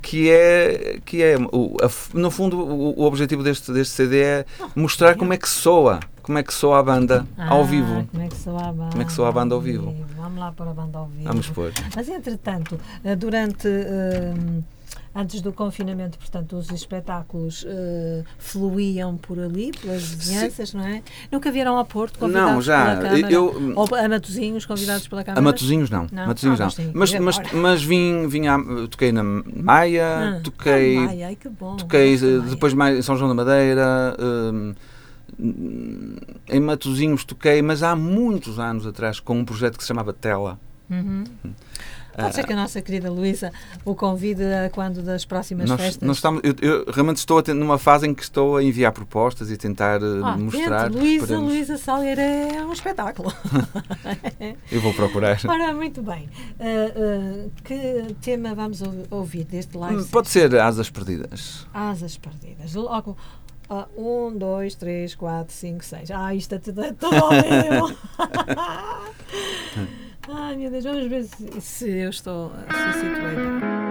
que 0.00 0.30
é, 0.30 1.00
que 1.04 1.22
é 1.22 1.36
o, 1.52 1.76
a 1.82 1.90
no 2.16 2.30
fundo, 2.30 2.58
o, 2.58 3.00
o 3.00 3.04
objetivo 3.04 3.42
deste, 3.42 3.72
deste 3.72 3.94
CD 3.94 4.22
é 4.22 4.46
mostrar 4.74 5.16
como 5.16 5.32
é 5.32 5.36
que 5.36 5.48
soa, 5.48 6.00
como 6.26 6.38
é 6.38 6.42
que 6.42 6.52
soa 6.52 6.80
a 6.80 6.82
banda 6.82 7.24
ao 7.38 7.60
Ah, 7.60 7.64
vivo. 7.64 8.04
Como 8.10 8.22
é 8.22 8.28
que 8.28 8.36
soa 8.36 8.68
a 8.68 8.72
banda? 8.72 8.90
Como 8.90 9.02
é 9.02 9.04
que 9.04 9.12
soa 9.12 9.28
a 9.28 9.32
banda 9.32 9.54
ao 9.54 9.60
vivo? 9.60 9.94
Vamos 10.16 10.38
lá 10.40 10.50
para 10.52 10.70
a 10.70 10.74
banda 10.74 10.98
ao 10.98 11.06
vivo. 11.06 11.24
Vamos 11.24 11.48
pôr. 11.48 11.72
Mas, 11.94 12.08
entretanto, 12.08 12.78
eh, 13.04 13.14
durante. 13.16 13.68
eh, 13.68 14.34
Antes 15.18 15.40
do 15.40 15.50
confinamento, 15.50 16.18
portanto, 16.18 16.56
os 16.58 16.70
espetáculos 16.70 17.64
eh, 17.66 18.22
fluíam 18.38 19.16
por 19.16 19.38
ali, 19.40 19.72
pelas 19.72 20.02
vizinhanças, 20.02 20.74
não 20.74 20.86
é? 20.86 21.02
Nunca 21.32 21.50
vieram 21.50 21.78
ao 21.78 21.86
Porto 21.86 22.18
convidados 22.18 22.52
Não, 22.52 22.60
já, 22.60 22.96
pela 22.96 23.10
Câmara? 23.14 23.32
eu- 23.32 23.72
Ou 23.76 23.88
a 23.94 24.08
Matosinhos 24.10 24.66
convidados 24.66 25.08
pela 25.08 25.24
Câmara? 25.24 25.40
A 25.40 25.42
Matozinhos 25.42 25.88
não, 25.88 26.02
Não? 26.12 26.24
Ah, 26.24 26.26
não. 26.26 26.58
mas 26.94 27.10
sim, 27.10 27.18
Mas, 27.20 27.38
mas, 27.54 27.82
vim, 27.82 28.26
vim 28.28 28.46
à- 28.46 28.58
toquei 28.90 29.10
na 29.10 29.22
Maia, 29.22 30.36
Ah, 30.36 30.40
toquei, 30.42 30.98
ah, 30.98 31.00
Maia, 31.00 31.26
ai, 31.28 31.36
que 31.36 31.48
bom. 31.48 31.76
toquei 31.76 32.18
Maia. 32.18 32.40
depois 32.50 32.74
mais 32.74 32.98
em 32.98 33.02
São 33.02 33.16
João 33.16 33.28
da 33.34 33.34
Madeira, 33.34 34.14
hum, 34.20 34.74
em 35.38 36.60
Matozinhos 36.60 37.24
toquei, 37.24 37.60
mas 37.62 37.82
há 37.82 37.94
muitos 37.96 38.58
anos 38.58 38.86
atrás, 38.86 39.20
com 39.20 39.38
um 39.38 39.44
projeto 39.44 39.76
que 39.76 39.82
se 39.84 39.88
chamava 39.88 40.12
Tela. 40.12 40.58
Uhum. 40.88 41.24
Pode 42.16 42.34
ser 42.34 42.46
que 42.46 42.52
a 42.54 42.56
nossa 42.56 42.80
querida 42.80 43.10
Luísa 43.10 43.52
o 43.84 43.94
convide 43.94 44.42
a 44.42 44.70
quando 44.70 45.02
das 45.02 45.26
próximas 45.26 45.68
Nós, 45.68 45.78
festas. 45.78 46.06
nós 46.06 46.16
estamos, 46.16 46.40
eu, 46.44 46.54
eu 46.62 46.84
realmente 46.90 47.18
estou 47.18 47.42
numa 47.54 47.76
fase 47.76 48.06
em 48.06 48.14
que 48.14 48.22
estou 48.22 48.56
a 48.56 48.64
enviar 48.64 48.90
propostas 48.90 49.50
e 49.50 49.56
tentar 49.58 50.00
eh, 50.00 50.06
Ah, 50.24 50.34
mostrar. 50.38 50.84
tente, 50.90 50.96
Luísa. 50.98 51.38
Luísa 51.38 51.76
Salgueira 51.76 52.22
é 52.22 52.64
um 52.64 52.72
espetáculo. 52.72 53.30
Eu 54.72 54.80
vou 54.80 54.94
procurar. 54.94 55.38
Ora, 55.46 55.74
muito 55.74 56.00
bem. 56.00 56.26
Ah, 56.58 56.64
ah, 56.64 57.48
que 57.62 58.14
tema 58.22 58.54
vamos 58.54 58.80
ou- 58.80 58.94
ouvir 59.10 59.44
deste 59.44 59.76
live? 59.76 60.00
Hum, 60.00 60.06
Pode 60.06 60.30
ser 60.30 60.54
Asas 60.58 60.88
Perdidas. 60.88 61.66
Asas 61.74 62.16
perdidas. 62.16 62.72
Logo. 62.74 63.14
Ah, 63.68 63.88
um, 63.96 64.36
dois, 64.36 64.74
três, 64.74 65.14
quatro, 65.14 65.52
cinco, 65.52 65.84
seis. 65.84 66.10
Ah, 66.10 66.34
isto 66.34 66.54
é 66.54 66.58
tudo, 66.58 66.82
é 66.82 66.92
tudo 66.92 67.16
ao 67.16 67.30
vivo. 67.30 67.98
Ai, 70.28 70.56
meu 70.56 70.70
Deus, 70.70 70.84
vamos 70.84 71.06
ver 71.06 71.24
se, 71.24 71.60
se 71.60 71.88
eu 71.90 72.10
estou. 72.10 72.50
Se 72.50 72.92
situei 73.00 73.34
bem. 73.34 73.85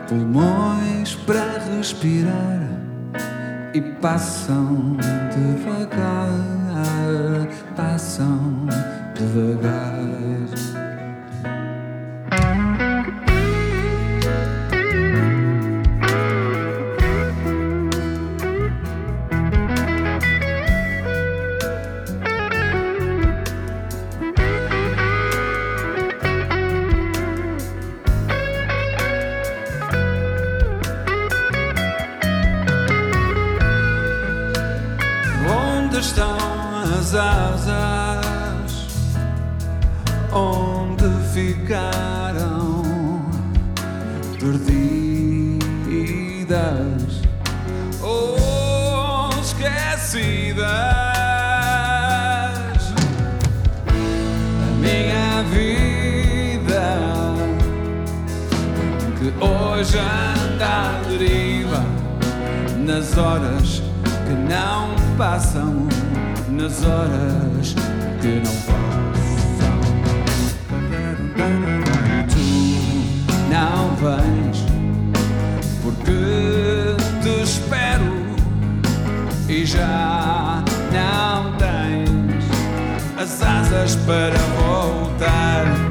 pulmões 0.08 1.14
para 1.26 1.58
respirar 1.76 2.62
e 3.74 3.80
passam 3.80 4.96
devagar, 5.34 5.75
hoje 59.76 59.98
anda 59.98 60.66
à 60.66 61.02
deriva 61.06 61.84
nas 62.78 63.18
horas 63.18 63.82
que 64.26 64.32
não 64.32 64.94
passam, 65.18 65.86
nas 66.48 66.82
horas 66.82 67.74
que 68.22 68.40
não 68.42 68.56
passam. 68.66 69.76
Tu 72.30 72.46
não 73.50 73.94
vens 73.96 74.64
porque 75.82 76.96
te 77.22 77.42
espero 77.42 78.16
e 79.46 79.66
já 79.66 80.62
não 80.90 81.52
tens 81.58 82.44
as 83.18 83.42
asas 83.42 83.96
para 84.06 84.38
voltar. 84.58 85.85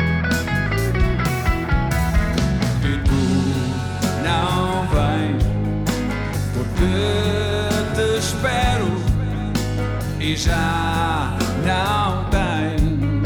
E 10.25 10.35
já 10.35 11.37
não 11.63 12.25
tenho 12.31 13.21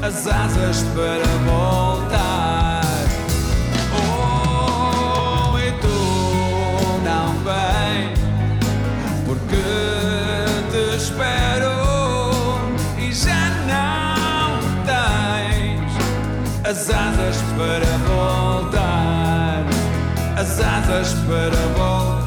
as 0.00 0.26
asas 0.26 0.82
para 0.94 1.26
voltar. 1.44 2.80
Oh, 3.92 5.58
e 5.58 5.70
tu 5.82 5.98
não 7.04 7.34
vens 7.44 8.18
porque 9.26 9.62
te 10.70 10.96
espero 10.96 11.74
e 12.96 13.12
já 13.12 13.50
não 13.68 14.60
tens 14.86 15.92
as 16.64 16.88
asas 16.88 17.36
para 17.58 17.90
voltar, 18.08 19.66
as 20.38 20.58
asas 20.58 21.12
para 21.26 21.60
voltar, 21.76 22.19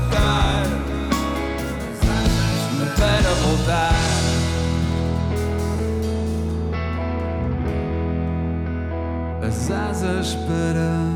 asas 10.23 10.35
para 10.47 11.12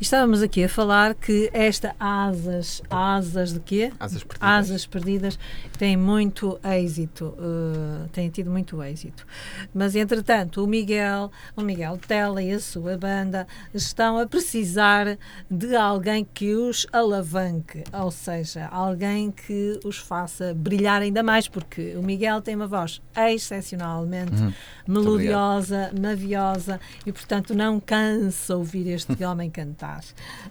estávamos 0.00 0.42
aqui 0.42 0.62
a 0.64 0.68
falar 0.68 1.14
que 1.14 1.50
esta 1.52 1.94
asas, 1.98 2.82
asas 2.88 3.52
de 3.52 3.60
quê? 3.60 3.92
Asas 3.98 4.22
perdidas. 4.22 4.48
Asas 4.48 4.86
perdidas 4.86 5.38
tem 5.78 5.96
muito 5.96 6.58
êxito, 6.64 7.34
eh, 7.38 8.08
tem 8.12 8.28
tido 8.30 8.50
muito 8.50 8.82
êxito. 8.82 9.26
Mas 9.74 9.96
entretanto, 9.96 10.62
o 10.62 10.66
Miguel, 10.66 11.30
o 11.56 11.62
Miguel 11.62 11.98
Tela 12.06 12.42
e 12.42 12.52
a 12.52 12.60
sua 12.60 12.96
banda 12.96 13.46
estão 13.74 14.18
a 14.18 14.26
precisar 14.26 15.18
de 15.50 15.74
alguém 15.74 16.24
que 16.32 16.54
os 16.54 16.86
alavanque, 16.92 17.82
ou 17.92 18.10
seja, 18.10 18.66
alguém 18.66 19.30
que 19.30 19.78
os 19.84 19.98
faça 19.98 20.54
brilhar 20.54 21.02
ainda 21.02 21.22
mais, 21.22 21.48
porque 21.48 21.94
o 21.96 22.02
Miguel 22.02 22.40
tem 22.40 22.54
uma 22.54 22.66
voz 22.66 23.00
excepcionalmente 23.16 24.42
Uhum. 24.42 24.52
melodiosa, 24.86 25.90
maviosa 26.00 26.80
e 27.04 27.12
portanto 27.12 27.54
não 27.54 27.80
cansa 27.80 28.56
ouvir 28.56 28.86
este 28.88 29.12
homem 29.24 29.50
cantar. 29.50 29.87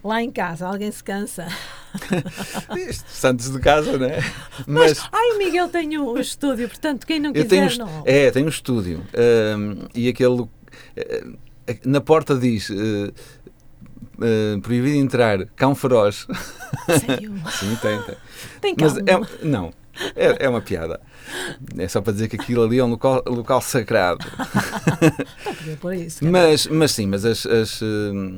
Lá 0.04 0.22
em 0.22 0.32
casa, 0.32 0.68
alguém 0.68 0.92
se 0.92 1.04
cansa. 1.04 1.48
Santos 3.08 3.52
de 3.52 3.60
casa, 3.60 3.98
não 3.98 4.06
é? 4.08 4.20
Mas, 4.66 5.00
ai, 5.12 5.32
o 5.32 5.38
Miguel 5.38 5.68
tem 5.70 5.98
um 5.98 6.18
estúdio, 6.18 6.68
portanto, 6.68 7.06
quem 7.06 7.20
não 7.20 7.32
quiser, 7.34 7.48
tenho, 7.48 7.64
um 7.64 7.68
est- 7.68 7.78
não. 7.80 8.04
é, 8.06 8.32
tenho 8.32 8.46
um 8.46 8.50
estúdio 8.50 9.04
e 9.94 10.08
aquele 10.08 10.48
eh, 10.96 11.24
na 11.86 12.02
porta 12.02 12.36
diz 12.36 12.70
eh, 12.70 13.12
eh, 14.22 14.58
proibido 14.62 14.98
entrar 14.98 15.46
cão 15.56 15.74
feroz. 15.76 16.28
Saiu. 16.88 17.34
Sim, 17.52 17.76
tem, 17.82 18.02
tem. 18.04 18.16
Tem 18.62 18.76
Mas 18.80 18.94
calma. 19.02 19.28
é, 19.42 19.46
não, 19.46 19.74
é, 20.16 20.46
é 20.46 20.50
uma 20.50 20.62
piada. 20.62 21.00
É 21.78 21.88
só 21.88 22.02
para 22.02 22.14
dizer 22.14 22.28
que 22.28 22.36
aquilo 22.36 22.64
ali 22.64 22.80
é 22.80 22.84
um 22.84 22.90
local, 22.90 23.24
local 23.28 23.62
sagrado. 23.62 24.26
Pôr 25.82 25.94
isso. 25.96 26.26
Mas, 26.26 26.68
mas 26.68 26.92
sim, 26.92 27.06
mas 27.08 27.26
as, 27.26 27.46
as, 27.46 27.82
hum, 27.82 28.38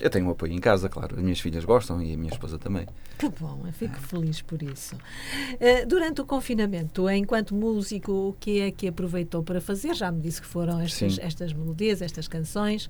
eu 0.00 0.08
tenho 0.10 0.26
um 0.26 0.30
apoio 0.30 0.52
em 0.52 0.58
casa, 0.58 0.88
claro. 0.88 1.16
As 1.16 1.22
minhas 1.22 1.40
filhas 1.40 1.64
gostam 1.64 2.00
e 2.02 2.14
a 2.14 2.16
minha 2.16 2.30
esposa 2.30 2.58
também. 2.58 2.86
Que 3.18 3.28
bom, 3.28 3.62
eu 3.66 3.72
fico 3.72 3.98
feliz 4.00 4.40
por 4.40 4.62
isso. 4.62 4.96
Eh, 5.58 5.84
durante 5.84 6.20
o 6.20 6.24
confinamento, 6.24 7.08
enquanto 7.10 7.54
músico, 7.54 8.12
o 8.12 8.36
que 8.38 8.60
é 8.60 8.70
que 8.70 8.86
aproveitou 8.88 9.42
para 9.42 9.60
fazer? 9.60 9.94
Já 9.94 10.10
me 10.12 10.20
disse 10.20 10.40
que 10.40 10.46
foram 10.46 10.80
estas, 10.80 11.14
Sim. 11.14 11.20
estas 11.22 11.52
melodias, 11.52 12.00
estas 12.00 12.28
canções. 12.28 12.88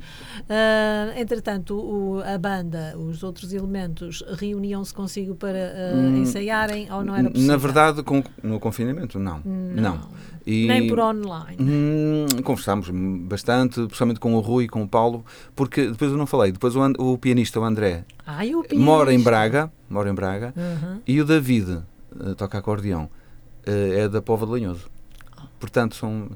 Ah, 0.49 1.13
entretanto, 1.17 2.23
a 2.25 2.37
banda, 2.37 2.95
os 2.99 3.23
outros 3.23 3.53
elementos, 3.53 4.23
reuniam-se 4.39 4.93
consigo 4.93 5.35
para 5.35 5.59
ah, 5.75 5.95
Hum, 5.95 6.23
ensaiarem 6.23 6.91
ou 6.93 7.05
não 7.05 7.17
era 7.17 7.31
possível? 7.31 7.53
Na 7.53 7.57
verdade, 7.57 8.03
com, 8.03 8.23
no 8.43 8.61
confinamento, 8.61 9.19
não. 9.29 9.43
Não. 9.45 10.19
E- 10.47 10.67
Nem 10.67 10.87
por 10.89 10.99
online. 10.99 11.57
Hum, 11.61 12.27
conversámos 12.43 12.89
bastante, 12.91 13.75
principalmente 13.83 14.19
com 14.19 14.35
o 14.35 14.41
Rui 14.41 14.65
e 14.65 14.69
com 14.69 14.83
o 14.83 14.89
Paulo, 14.89 15.25
porque 15.55 15.89
depois 15.89 16.11
eu 16.11 16.17
não 16.17 16.27
falei, 16.27 16.51
depois 16.53 16.75
o, 16.75 16.81
And- 16.83 16.95
o 16.99 17.19
pianista, 17.19 17.61
o 17.61 17.65
André, 17.65 18.05
Ai, 18.27 18.55
o 18.55 18.65
mora 18.77 19.13
em 19.13 19.17
pianista. 19.23 19.31
Braga, 19.31 19.73
mora 19.91 20.09
em 20.11 20.15
Braga, 20.15 20.55
Uhum. 20.57 21.01
e 21.07 21.21
o 21.21 21.25
David 21.27 21.83
eh, 22.19 22.35
toca 22.35 22.57
acordeão, 22.57 23.11
eh, 23.67 24.01
é 24.05 24.09
da 24.09 24.23
Pova 24.23 24.47
de 24.47 24.53
Lanhoso. 24.53 24.89
Portanto, 25.61 25.97
são- 25.97 26.31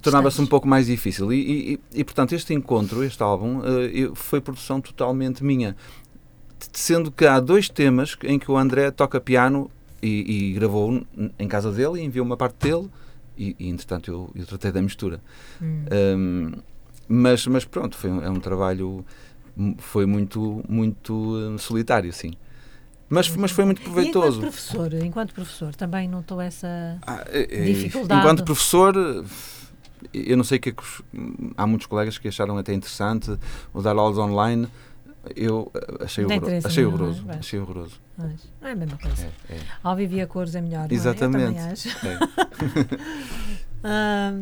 tornava-se 0.00 0.40
um 0.40 0.46
pouco 0.46 0.66
mais 0.66 0.86
difícil. 0.86 1.30
E, 1.32 1.74
e- 1.74 1.80
e- 2.00 2.04
portanto, 2.04 2.34
este 2.34 2.54
encontro, 2.54 3.02
este 3.04 3.22
álbum, 3.22 3.60
eu- 3.64 4.14
foi 4.14 4.40
produção 4.40 4.80
totalmente 4.80 5.42
minha. 5.44 5.76
Sendo 6.72 7.10
que 7.10 7.26
há 7.26 7.40
dois 7.40 7.68
temas 7.68 8.16
em 8.22 8.38
que 8.38 8.50
o 8.50 8.56
André 8.56 8.90
toca 8.90 9.20
piano 9.20 9.70
e, 10.06 10.50
e 10.50 10.52
gravou 10.52 11.04
em 11.38 11.48
casa 11.48 11.72
dele 11.72 12.00
e 12.00 12.04
enviou 12.04 12.24
uma 12.26 12.36
parte 12.36 12.56
dele, 12.58 12.88
e, 13.38 13.56
e 13.58 13.68
entretanto 13.68 14.10
eu, 14.10 14.30
eu 14.34 14.46
tratei 14.46 14.70
da 14.72 14.82
mistura. 14.82 15.20
Hum. 15.62 15.84
Um, 16.16 16.52
mas, 17.08 17.46
mas 17.46 17.64
pronto, 17.64 17.96
foi 17.96 18.10
um, 18.10 18.22
é 18.22 18.30
um 18.30 18.40
trabalho, 18.40 19.04
mu- 19.56 19.76
foi 19.78 20.06
muito, 20.06 20.62
muito 20.68 21.54
eh, 21.54 21.58
solitário, 21.58 22.12
sim. 22.12 22.32
Mas, 23.08 23.28
mas 23.36 23.50
foi 23.50 23.64
muito 23.64 23.78
E 23.80 23.82
enquanto 23.82 23.92
proveitoso. 23.94 24.40
professor, 24.40 24.94
enquanto 24.94 25.34
professor, 25.34 25.74
também 25.74 26.08
notou 26.08 26.40
essa. 26.40 26.98
Ah, 27.06 27.22
eh, 27.28 27.46
eh, 27.50 27.64
Dificuldade. 27.64 28.20
Enquanto 28.20 28.44
professor, 28.44 28.94
eu 30.12 30.36
não 30.36 30.44
sei 30.44 30.58
que 30.58 30.70
é 30.70 30.72
que 30.72 30.82
os- 30.82 31.02
há 31.56 31.66
muitos 31.66 31.86
colegas 31.86 32.16
que 32.18 32.28
acharam 32.28 32.56
até 32.56 32.72
interessante 32.72 33.36
o 33.72 33.82
dar 33.82 33.96
aulas 33.96 34.16
online. 34.18 34.66
Eu 35.34 35.70
eh, 35.74 36.04
achei, 36.04 36.24
interessa, 36.24 36.68
achei 36.68 36.84
não 36.84 36.90
é? 36.90 36.94
horroroso. 36.94 37.24
Vai. 37.24 37.38
Achei 37.38 37.58
horroroso. 37.60 38.00
Mas 38.16 38.32
não 38.60 38.68
é 38.68 38.72
a 38.72 38.76
mesma 38.76 38.98
coisa. 38.98 39.26
É, 39.48 39.54
é, 39.54 39.60
Ao 39.82 39.96
vivo 39.96 40.14
e 40.14 40.20
a 40.20 40.26
cores 40.26 40.54
é 40.54 40.60
melhor. 40.60 40.86
é? 40.90 40.94
Exatamente. 40.94 41.58
É. 41.58 41.74
Ahm, 43.86 44.40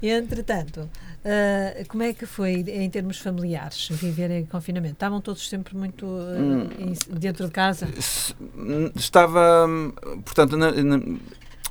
e, 0.00 0.08
entretanto, 0.08 0.88
ah, 1.24 1.84
como 1.88 2.04
é 2.04 2.12
que 2.12 2.26
foi 2.26 2.52
em 2.52 2.88
termos 2.88 3.18
familiares 3.18 3.88
viver 3.90 4.30
em 4.30 4.46
confinamento? 4.46 4.94
Estavam 4.94 5.20
todos 5.20 5.48
sempre 5.48 5.76
muito 5.76 6.06
ah, 6.06 6.38
Hum. 6.38 6.68
em- 6.78 7.18
dentro 7.18 7.46
de 7.46 7.50
casa? 7.52 7.88
Se- 8.00 8.34
Estava, 8.94 9.66
hum, 9.68 9.92
portanto, 10.24 10.56
na, 10.56 10.70
na, 10.70 11.00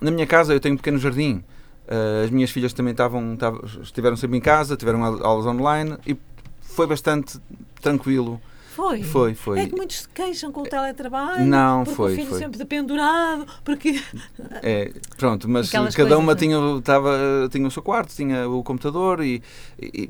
na 0.02 0.12
minha 0.12 0.28
casa 0.28 0.54
eu 0.54 0.60
tenho 0.60 0.74
um 0.74 0.78
pequeno 0.78 0.98
jardim. 1.00 1.44
Uh, 1.86 2.24
as 2.24 2.30
minhas 2.30 2.50
filhas 2.50 2.72
também 2.72 2.92
estavam, 2.92 3.34
estavam- 3.34 3.62
estiveram 3.82 4.16
sempre 4.16 4.38
em 4.38 4.42
casa, 4.42 4.78
tiveram 4.78 5.04
au- 5.04 5.22
aulas 5.26 5.46
online 5.46 5.98
e 6.08 6.16
foi 6.62 6.88
bastante 6.88 7.38
tranquilo. 7.82 8.42
Foi. 8.76 9.04
Foi, 9.04 9.34
foi. 9.36 9.60
É 9.62 9.68
que 9.68 9.76
muitos 9.76 10.02
se 10.02 10.10
queixam 10.10 10.52
com 10.52 10.62
o 10.62 10.64
teletrabalho. 10.68 11.46
Não, 11.46 11.84
porque 11.84 11.96
foi, 11.96 12.14
o 12.14 12.16
filho 12.16 12.30
foi. 12.30 12.40
sempre 12.40 12.66
pendurado, 12.66 13.46
porque 13.64 14.02
É, 14.62 14.92
pronto, 15.18 15.48
mas 15.50 15.68
Aquelas 15.70 15.96
cada 15.96 16.18
uma 16.18 16.32
é? 16.32 16.36
tinha, 16.36 16.58
estava, 16.78 17.18
tinha 17.52 17.68
o 17.68 17.72
seu 17.72 17.84
quarto, 17.84 18.14
tinha 18.16 18.48
o 18.50 18.64
computador 18.64 19.22
e, 19.24 19.42
e- 19.80 20.04
e 20.04 20.10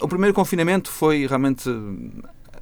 o 0.00 0.08
primeiro 0.08 0.34
confinamento 0.34 0.90
foi 0.90 1.26
realmente 1.26 1.62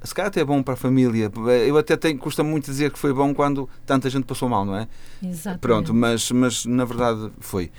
se 0.02 0.14
calhar 0.14 0.28
até 0.28 0.42
bom 0.44 0.62
para 0.62 0.74
a 0.74 0.76
família. 0.76 1.30
Eu 1.66 1.76
até 1.76 1.96
tenho, 1.96 2.18
custa 2.18 2.42
muito 2.42 2.64
dizer 2.66 2.90
que 2.90 2.98
foi 2.98 3.12
bom 3.12 3.34
quando 3.34 3.68
tanta 3.84 4.08
gente 4.08 4.24
passou 4.24 4.48
mal, 4.48 4.64
não 4.64 4.74
é? 4.76 4.88
Exatamente. 5.22 5.60
Pronto, 5.60 5.92
mas, 5.94 6.30
mas 6.30 6.64
na 6.64 6.84
verdade 6.84 7.30
foi. 7.40 7.70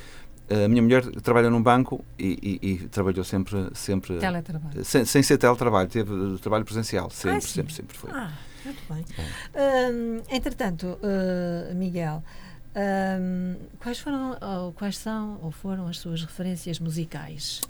A 0.50 0.68
minha 0.68 0.82
mulher 0.82 1.06
trabalha 1.22 1.50
num 1.50 1.62
banco 1.64 2.04
e, 2.20 2.60
e- 2.62 2.72
e 2.72 2.78
trabalhou 2.90 3.24
sempre, 3.24 3.70
sempre 3.74 4.18
Teletrabalho. 4.18 4.84
sem, 4.84 5.06
sem 5.06 5.24
ser 5.24 5.38
teletrabalho, 5.38 5.88
teve 5.88 6.12
eh, 6.14 6.38
trabalho 6.42 6.66
presencial, 6.66 7.10
sempre, 7.10 7.38
Ah, 7.38 7.42
sempre, 7.42 7.74
sempre 7.74 7.98
foi. 7.98 8.10
Ah, 8.12 8.32
muito 8.66 8.82
bem. 8.90 9.06
É. 9.54 9.90
Hum, 9.92 10.22
entretanto, 10.30 10.98
uh, 11.02 11.74
Miguel, 11.76 12.22
Ahm, 12.74 13.56
quais 13.80 14.00
foram, 14.00 14.38
ou 14.42 14.72
quais 14.72 14.98
são, 14.98 15.38
ou 15.42 15.52
foram 15.52 15.88
as 15.88 15.98
suas 16.00 16.22
referências 16.22 16.80
musicais? 16.80 17.62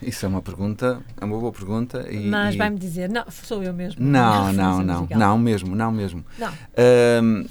Isso 0.00 0.24
é 0.24 0.28
uma 0.28 0.40
pergunta, 0.40 1.02
é 1.20 1.24
uma 1.24 1.38
boa 1.38 1.52
pergunta. 1.52 2.06
E, 2.10 2.28
Mas 2.30 2.54
vai-me 2.56 2.78
dizer, 2.78 3.10
não, 3.10 3.24
sou 3.30 3.62
eu 3.62 3.74
mesmo. 3.74 4.00
Não, 4.02 4.52
não, 4.52 4.82
não, 4.82 4.96
musical. 5.00 5.18
não 5.18 5.38
mesmo, 5.38 5.76
não 5.76 5.92
mesmo. 5.92 6.24
Não. 6.38 6.48
Ahm, 6.48 7.44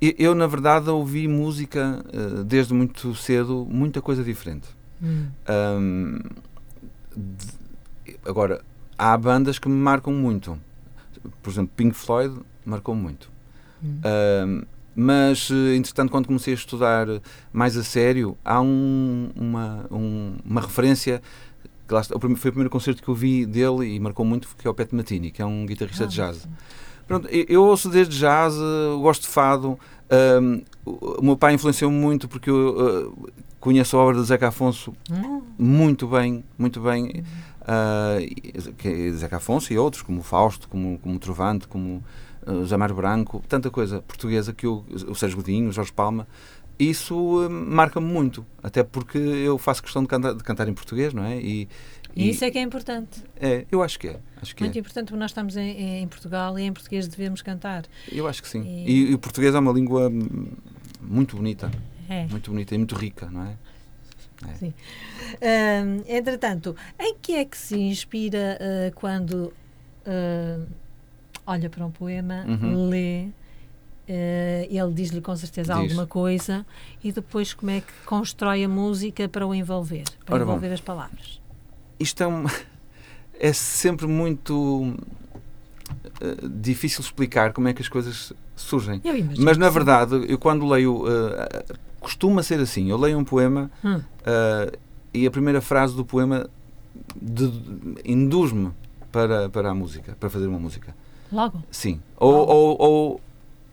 eu, 0.00 0.34
na 0.34 0.46
verdade, 0.46 0.90
ouvi 0.90 1.26
música 1.28 2.04
eh, 2.12 2.44
desde 2.44 2.74
muito 2.74 3.14
cedo, 3.14 3.66
muita 3.70 4.02
coisa 4.02 4.22
diferente. 4.22 4.68
Hum. 5.02 5.26
Ahm, 5.46 6.18
de- 7.16 8.16
agora, 8.24 8.62
há 8.98 9.16
bandas 9.16 9.58
que 9.58 9.68
me 9.68 9.74
marcam 9.76 10.12
muito. 10.12 10.58
Por 11.42 11.50
exemplo, 11.50 11.72
Pink 11.76 11.94
Floyd 11.94 12.38
marcou 12.64 12.94
muito. 12.94 13.30
Hum. 13.82 14.00
Ahm, 14.04 14.62
mas, 14.96 15.48
eh, 15.50 15.76
entretanto, 15.76 16.10
quando 16.10 16.26
comecei 16.26 16.52
a 16.54 16.56
estudar 16.56 17.06
mais 17.52 17.76
a 17.76 17.82
sério, 17.82 18.36
há 18.44 18.60
um- 18.60 19.30
uma, 19.34 19.86
um- 19.90 20.36
uma 20.44 20.60
referência. 20.60 21.22
Que 21.86 21.92
lá 21.92 22.02
foi 22.02 22.16
o 22.16 22.36
primeiro 22.38 22.70
concerto 22.70 23.02
que 23.02 23.08
eu 23.08 23.14
vi 23.14 23.44
dele 23.44 23.94
e 23.94 24.00
marcou 24.00 24.24
muito, 24.24 24.48
que 24.56 24.66
é 24.66 24.70
o 24.70 24.74
Pat 24.74 24.90
Matini, 24.92 25.30
que 25.30 25.42
é 25.42 25.44
um 25.44 25.66
guitarrista 25.66 26.04
Ah, 26.04 26.06
de 26.06 26.14
jazz. 26.16 26.36
sim. 26.38 26.48
Pronto, 27.06 27.28
eu- 27.28 27.44
ouço 27.64 27.88
desde 27.88 28.18
jazz, 28.18 28.54
eh, 28.54 29.00
gosto 29.00 29.22
de 29.22 29.28
fado. 29.28 29.78
ahm, 30.10 30.60
o 30.84 31.20
o 31.20 31.24
meu 31.24 31.36
pai 31.36 31.54
influenciou-me 31.54 31.96
muito 31.96 32.28
porque 32.28 32.50
eu 32.50 33.14
eh, 33.18 33.30
conheço 33.60 33.96
a 33.96 34.00
obra 34.00 34.16
de 34.20 34.24
Zeca 34.26 34.48
Afonso 34.48 34.92
Hum. 35.10 35.42
muito 35.58 36.06
bem, 36.06 36.44
muito 36.58 36.80
bem. 36.80 37.24
é 37.66 39.10
Zeca 39.12 39.36
Afonso 39.38 39.72
e 39.72 39.78
outros, 39.78 40.02
como 40.02 40.22
Fausto, 40.22 40.68
como, 40.68 40.98
como 40.98 41.18
Trovante, 41.18 41.66
como 41.66 42.02
uh, 42.46 42.64
Jamar 42.66 42.92
Branco, 42.92 43.42
tanta 43.48 43.70
coisa 43.70 44.02
portuguesa 44.06 44.52
que 44.52 44.66
eu, 44.66 44.84
o 45.08 45.14
Sérgio 45.14 45.38
Godinho, 45.38 45.70
o 45.70 45.72
Jorge 45.72 45.92
Palma. 45.92 46.26
Isso 46.78 47.44
eh, 47.44 47.48
marca-me 47.48 48.06
muito, 48.06 48.44
até 48.62 48.82
porque 48.82 49.16
eu 49.18 49.56
faço 49.58 49.82
questão 49.82 50.02
de 50.02 50.08
cantar, 50.08 50.34
de 50.34 50.42
cantar 50.42 50.68
em 50.68 50.74
português, 50.74 51.12
não 51.14 51.24
é? 51.24 51.38
E, 51.38 51.68
E 52.16 52.30
isso 52.30 52.44
é 52.44 52.50
que 52.50 52.58
é 52.58 52.62
importante. 52.62 53.22
é, 53.40 53.64
eu 53.70 53.82
acho 53.82 53.98
que 53.98 54.08
é, 54.08 54.18
acho 54.42 54.54
que 54.56 54.62
Muito 54.62 54.76
é. 54.76 54.80
importante 54.80 55.06
porque 55.06 55.18
nós 55.20 55.30
estamos 55.30 55.56
em, 55.56 56.02
em 56.02 56.08
Portugal 56.08 56.58
e 56.58 56.62
em 56.62 56.72
português 56.72 57.06
devemos 57.08 57.42
cantar. 57.42 57.84
Eu 58.10 58.26
acho 58.26 58.42
que 58.42 58.48
sim. 58.48 58.62
E- 58.62 58.90
E, 58.90 59.10
e 59.10 59.14
o 59.14 59.18
português 59.18 59.54
é 59.54 59.58
uma 59.58 59.72
língua 59.72 60.08
hum, 60.08 60.48
muito 61.00 61.36
bonita, 61.36 61.70
É. 62.08 62.26
muito 62.26 62.50
bonita 62.50 62.74
e 62.74 62.78
muito 62.78 62.94
rica, 62.96 63.28
não 63.30 63.42
é? 63.44 63.56
Ahm, 65.40 66.02
entretanto, 66.08 66.76
em 66.98 67.14
que 67.20 67.34
é 67.36 67.44
que 67.44 67.56
se 67.56 67.78
inspira 67.78 68.58
ah, 68.60 68.90
quando 68.94 69.52
ah, 70.06 70.60
olha 71.46 71.70
para 71.70 71.84
um 71.86 71.90
poema, 71.90 72.44
Uhum. 72.46 72.88
lê, 72.88 73.28
ah, 74.08 74.66
ele 74.68 74.92
diz-lhe 74.92 75.20
com 75.20 75.34
certeza 75.36 75.72
Diz. 75.74 75.82
alguma 75.82 76.06
coisa 76.06 76.64
e 77.02 77.10
depois 77.12 77.52
como 77.54 77.70
é 77.70 77.80
que 77.80 77.92
constrói 78.04 78.64
a 78.64 78.68
música 78.68 79.28
para 79.28 79.46
o 79.46 79.54
envolver, 79.54 80.04
para 80.24 80.34
Ora 80.34 80.44
bom. 80.44 80.52
envolver 80.52 80.72
as 80.74 80.80
palavras? 80.80 81.40
isto 81.98 82.22
é, 82.22 82.26
um- 82.26 82.44
é 83.38 83.52
sempre 83.52 84.06
muito 84.06 84.94
eh, 86.20 86.36
difícil 86.60 87.00
explicar 87.00 87.52
como 87.52 87.68
é 87.68 87.72
que 87.72 87.80
as 87.82 87.88
coisas 87.88 88.32
surgem. 88.56 89.00
Mas 89.38 89.56
na 89.56 89.68
verdade, 89.70 90.24
eu 90.28 90.38
quando 90.38 90.66
leio, 90.66 91.04
eh, 91.08 91.64
costuma 92.00 92.42
ser 92.42 92.60
assim: 92.60 92.90
eu 92.90 92.96
leio 92.96 93.18
um 93.18 93.24
poema 93.24 93.70
Hum. 93.84 94.00
e 95.12 95.26
a 95.26 95.30
primeira 95.30 95.60
frase 95.60 95.94
do 95.94 96.04
poema 96.04 96.48
induz-me 98.04 98.70
para, 99.10 99.48
para 99.48 99.70
a 99.70 99.74
música, 99.74 100.16
para 100.18 100.28
fazer 100.30 100.46
uma 100.46 100.58
música. 100.58 100.94
Logo. 101.32 101.62
Sim. 101.70 102.00
Ou, 102.16 102.34
ou, 102.46 102.76
ou, 102.80 103.20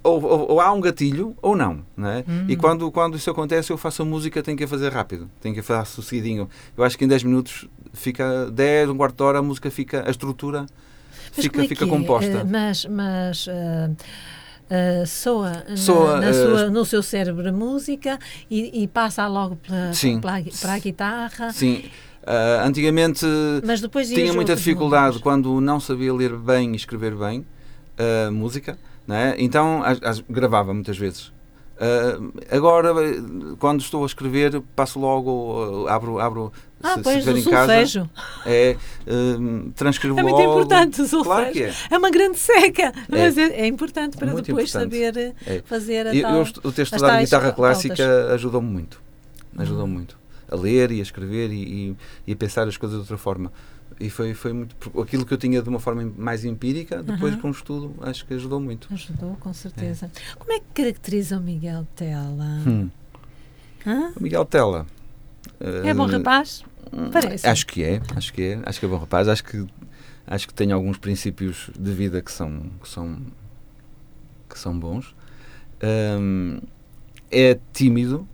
ou, 0.04 0.24
ou- 0.24 0.52
ou 0.54 0.62
há 0.62 0.72
um 0.72 0.82
gatilho 0.82 1.36
ou 1.42 1.56
não. 1.56 1.84
não 1.96 2.10
é? 2.10 2.26
E 2.48 2.54
Hum. 2.54 2.58
quando, 2.58 2.92
quando 2.92 3.18
isso 3.18 3.30
acontece, 3.30 3.72
eu 3.72 3.78
faço 3.78 4.02
a 4.02 4.06
música, 4.06 4.42
tenho 4.42 4.58
que 4.58 4.64
a 4.64 4.68
fazer 4.68 4.92
rápido, 4.92 5.30
tenho 5.40 5.54
que 5.54 5.60
a 5.62 5.64
fazer 5.64 6.02
seguidinho. 6.02 6.50
Eu 6.78 6.84
acho 6.84 6.98
que 6.98 7.06
em 7.06 7.08
10 7.08 7.24
minutos 7.24 7.68
fica 7.94 8.50
10, 8.52 8.90
um 8.90 8.98
quarto 8.98 9.16
de 9.18 9.24
hora, 9.24 9.40
a 9.40 9.42
música 9.42 9.70
fica, 9.70 10.04
a 10.08 10.10
estrutura 10.12 10.66
Mas 11.36 11.46
fica, 11.46 11.62
é 11.64 11.68
fica 11.68 11.86
é? 11.86 11.88
composta. 11.88 12.42
Ah, 12.42 12.46
mas 12.46 12.86
mas 12.86 13.48
ah, 13.50 13.90
ah, 14.70 15.06
soa, 15.06 15.64
na- 15.70 15.78
Soa, 15.78 16.20
na 16.22 16.28
ah, 16.30 16.34
sua- 16.34 16.70
no 16.70 16.86
seu 16.86 17.04
cérebro 17.04 17.48
a 17.48 17.52
música 17.52 18.18
e, 18.50 18.84
e 18.84 18.88
passa 18.88 19.28
logo 19.28 19.56
pela, 19.58 19.94
Sim. 19.94 20.20
pela, 20.20 20.42
para 20.62 20.74
a 20.74 20.80
guitarra. 20.80 21.52
Sim. 21.54 21.84
ah, 22.26 22.64
antigamente 22.66 23.26
e 23.26 24.06
tinha 24.16 24.34
muita 24.34 24.56
dificuldade 24.56 25.04
números? 25.18 25.22
quando 25.22 25.60
não 25.62 25.80
sabia 25.80 26.14
ler 26.14 26.36
bem 26.38 26.74
e 26.74 26.76
escrever 26.76 27.16
bem 27.16 27.46
música, 28.32 28.78
não 29.08 29.16
é? 29.16 29.36
então 29.38 29.84
as- 29.84 30.02
as- 30.04 30.20
gravava 30.30 30.74
muitas 30.74 30.98
vezes. 30.98 31.32
Ah, 31.80 32.20
agora, 32.56 32.90
eh, 33.04 33.16
quando 33.58 33.82
estou 33.82 34.04
a 34.04 34.06
escrever, 34.06 34.62
passo 34.76 35.00
logo, 35.00 35.88
ah, 35.88 35.96
abro, 35.96 36.20
abro 36.20 36.54
Ah, 36.84 36.90
se, 36.90 36.96
se 36.98 37.02
pois, 37.04 37.28
o 37.28 37.38
em 37.38 37.44
casa, 37.44 37.74
solfejo. 37.74 38.10
é, 38.46 38.78
hum, 39.08 39.72
transcrevo 39.76 40.20
É 40.20 40.22
muito 40.24 40.36
logo. 40.36 40.52
importante 40.52 41.02
o 41.02 41.08
solfejo. 41.08 41.24
Claro 41.36 41.52
que 41.52 41.64
é. 41.64 41.74
É 41.90 41.98
uma 41.98 42.12
grande 42.12 42.38
seca, 42.38 42.94
mas 43.10 43.36
é, 43.36 43.62
é 43.62 43.66
importante 43.68 44.16
para 44.16 44.32
Muito 44.32 44.46
depois 44.46 44.70
importante. 44.70 44.96
saber 45.14 45.36
É. 45.48 45.62
fazer 45.66 46.06
a 46.08 46.16
Eu, 46.16 46.22
tal... 46.22 46.36
eu 46.36 46.42
as 46.42 46.50
estudado 46.78 47.10
tais 47.10 47.30
guitarra 47.30 47.52
clássica 47.52 48.34
ajudou-me 48.34 48.68
muito. 48.70 49.02
Ajudou-me 49.58 49.92
muito. 49.94 50.18
A 50.52 50.56
ler 50.56 50.92
e 50.92 51.00
a 51.00 51.02
escrever 51.04 51.50
e, 51.52 51.64
e- 51.64 51.98
e 52.28 52.34
a 52.34 52.36
pensar 52.36 52.68
as 52.68 52.78
coisas 52.78 52.98
de 52.98 53.02
outra 53.02 53.18
forma. 53.18 53.52
E 54.02 54.10
foi, 54.10 54.34
foi 54.34 54.52
muito. 54.52 54.76
Aquilo 55.00 55.26
que 55.26 55.34
eu 55.34 55.38
tinha 55.38 55.62
de 55.62 55.70
uma 55.70 55.80
forma 55.80 56.12
mais 56.18 56.44
empírica, 56.44 57.04
depois 57.04 57.36
Uhum. 57.36 57.42
com 57.42 57.48
o 57.50 57.52
estudo, 57.52 57.94
acho 58.02 58.26
que 58.26 58.34
ajudou 58.34 58.60
muito. 58.60 58.88
Ajudou, 58.92 59.36
com 59.40 59.54
certeza. 59.54 60.10
Como 60.40 60.52
é 60.52 60.60
que 60.60 60.66
caracteriza 60.74 61.38
o 61.38 61.42
Miguel 61.42 61.88
Tela? 61.96 62.46
Hum. 62.66 62.90
Hã? 63.86 64.12
O 64.16 64.24
Miguel 64.24 64.44
Tela. 64.46 64.88
É 65.60 65.94
bom 65.94 66.08
eh, 66.10 66.14
rapaz? 66.14 66.64
Parece. 67.12 67.48
Acho 67.48 67.68
que 67.68 67.84
é, 67.84 68.02
acho 68.16 68.34
que 68.34 68.42
é, 68.42 68.60
acho 68.66 68.80
que 68.80 68.86
é 68.86 68.90
bom 68.90 68.98
rapaz, 68.98 69.28
acho 69.28 69.44
que 69.44 69.66
acho 70.26 70.48
que 70.48 70.54
tem 70.54 70.72
alguns 70.72 70.98
princípios 70.98 71.70
de 71.80 71.92
vida 71.94 72.22
que 72.22 72.32
são 72.32 72.64
que 72.82 72.90
são 72.90 73.22
que 74.50 74.58
são 74.58 74.78
bons. 74.78 75.16
Hum, 76.20 76.60
é 77.32 77.58
tímido, 77.72 78.28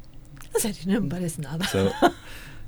A 0.55 0.59
sério, 0.59 0.77
não 0.85 1.01
me 1.01 1.09
parece 1.09 1.39
nada. 1.41 1.65
só- 1.65 1.77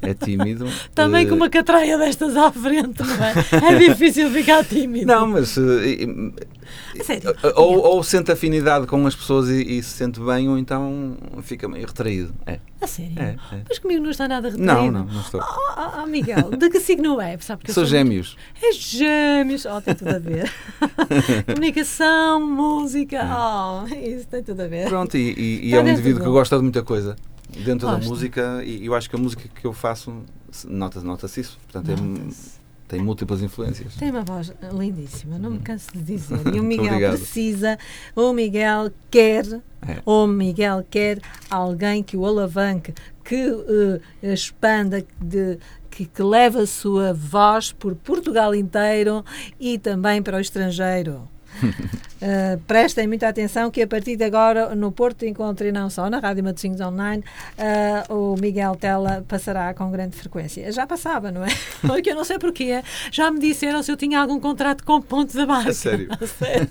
é 0.02 0.14
tímido. 0.14 0.66
Também 0.95 1.26
eh, 1.26 1.30
com 1.30 1.36
uma 1.36 1.50
catraia 1.50 1.97
destas 1.97 2.36
à 2.38 2.52
frente, 2.52 3.00
não 3.02 3.16
é? 3.26 3.74
É 3.74 3.89
difícil 3.89 4.30
ficar 4.32 4.64
tímido. 4.66 5.08
Não, 5.08 5.28
mas 5.28 5.58
eh, 5.58 7.04
sério. 7.04 7.36
eh, 7.43 7.54
ou, 7.56 7.80
ou 7.80 8.04
sente 8.04 8.32
afinidade 8.32 8.88
com 8.88 9.06
as 9.06 9.16
pessoas 9.16 9.50
e, 9.50 9.62
e 9.78 9.84
se 9.84 9.91
sente 9.91 10.20
bem, 10.20 10.47
ou 10.50 10.58
então 10.58 11.18
fica 11.41 11.68
meio 11.68 11.86
retraído. 11.88 12.34
É, 12.45 12.60
A 12.82 12.88
sério. 12.88 13.14
é, 13.18 13.36
é. 13.54 13.62
Mas 13.68 13.80
comigo 13.80 14.02
não 14.04 14.10
está 14.12 14.28
nada 14.28 14.50
retraído. 14.50 14.74
Não, 14.74 14.91
não, 14.91 15.06
não 15.06 15.22
estou. 15.22 15.41
Oh, 15.41 15.74
oh, 15.78 16.02
oh, 16.04 16.06
Miguel, 16.08 16.52
de 16.58 16.70
que 16.70 16.80
signo 16.80 17.20
é? 17.20 17.38
Sabe 17.39 17.64
que 17.64 17.72
eu 17.72 17.74
Sou 17.74 17.84
muito- 17.84 17.91
gêmeos. 17.91 18.38
É 18.62 18.72
gêmeos. 18.72 19.66
Oh, 19.66 19.82
tem 19.82 19.95
tudo 19.95 20.16
a 20.16 20.20
ver. 20.20 20.52
Comunicação, 21.45 22.39
música. 22.45 23.20
Oh, 23.30 23.88
isso 23.95 24.28
tem 24.28 24.43
tudo 24.43 24.62
a 24.62 24.68
ver. 24.68 24.88
Pronto, 24.88 25.18
e, 25.18 25.34
e- 25.38 25.70
e 25.70 25.76
é 25.76 25.82
um 25.82 25.88
indivíduo 25.88 26.24
que 26.24 26.30
gosta 26.30 26.56
de 26.58 26.64
muita 26.64 26.84
coisa 26.84 27.16
dentro 27.50 27.88
da 27.88 27.95
Gosta. 27.95 28.10
música 28.10 28.64
e 28.64 28.86
eu 28.86 28.93
acho 28.95 29.10
que 29.10 29.16
a 29.16 29.20
música 29.20 29.47
que 29.54 29.66
eu 29.66 29.74
faço 29.74 30.14
se- 30.52 30.68
nota- 30.68 31.02
nota-se 31.02 31.41
isso. 31.41 31.58
Portanto, 31.64 31.91
é- 31.97 32.02
Nota-se. 32.02 32.60
tem 32.88 33.02
múltiplas 33.02 33.41
influências. 33.41 33.95
Tem 33.95 34.10
uma 34.12 34.24
voz 34.24 34.52
lindíssima, 34.74 35.38
não 35.38 35.52
me 35.52 35.60
canso 35.60 35.91
de 35.93 36.02
dizer. 36.02 36.39
E 36.56 36.60
o 36.60 36.64
Miguel 36.64 36.97
precisa, 37.12 37.78
o 38.16 38.34
Miguel 38.34 38.91
quer, 39.12 39.45
É. 39.88 40.02
o 40.06 40.26
Miguel 40.28 40.86
quer 40.89 41.20
alguém 41.50 42.02
que 42.04 42.16
o 42.18 42.26
alavanque, 42.26 42.93
que 43.24 43.36
eh, 44.24 44.34
expanda, 44.34 45.06
de, 45.22 45.60
que, 45.89 46.06
que 46.06 46.24
leve 46.24 46.60
a 46.60 46.66
sua 46.66 47.14
voz 47.14 47.72
por 47.72 47.93
Portugal 47.95 48.56
inteiro 48.56 49.24
e 49.60 49.78
também 49.78 50.22
para 50.24 50.38
o 50.38 50.39
estrangeiro. 50.39 51.28
Uh, 51.64 52.58
prestem 52.68 53.08
muita 53.08 53.28
atenção 53.28 53.70
que 53.72 53.82
a 53.82 53.88
partir 53.88 54.16
de 54.16 54.24
agora 54.24 54.74
no 54.76 54.91
Porto 54.91 55.26
encontrei 55.26 55.72
não 55.72 55.89
só 55.89 56.10
na 56.10 56.20
Rádio 56.20 56.43
Matosinhos 56.43 56.80
Online 56.82 57.24
uh, 58.10 58.14
o 58.14 58.36
Miguel 58.39 58.76
Tela 58.76 59.24
passará 59.28 59.74
com 59.74 59.89
grande 59.91 60.16
frequência. 60.16 60.72
Já 60.72 60.86
passava, 60.88 61.32
não 61.32 61.43
é? 61.43 61.50
Porque 61.82 62.12
eu 62.12 62.16
não 62.16 62.24
sei 62.24 62.38
porquê. 62.39 62.82
Já 63.12 63.32
me 63.32 63.39
disseram 63.39 63.82
se 63.84 63.91
eu 63.91 63.97
tinha 63.97 64.20
algum 64.22 64.39
contrato 64.39 64.84
com 64.84 65.02
pontos 65.02 65.36
da 65.36 65.45
marca. 65.45 65.72
A 65.72 65.74
sério? 65.74 66.08
A 66.20 66.28
sério. 66.28 66.70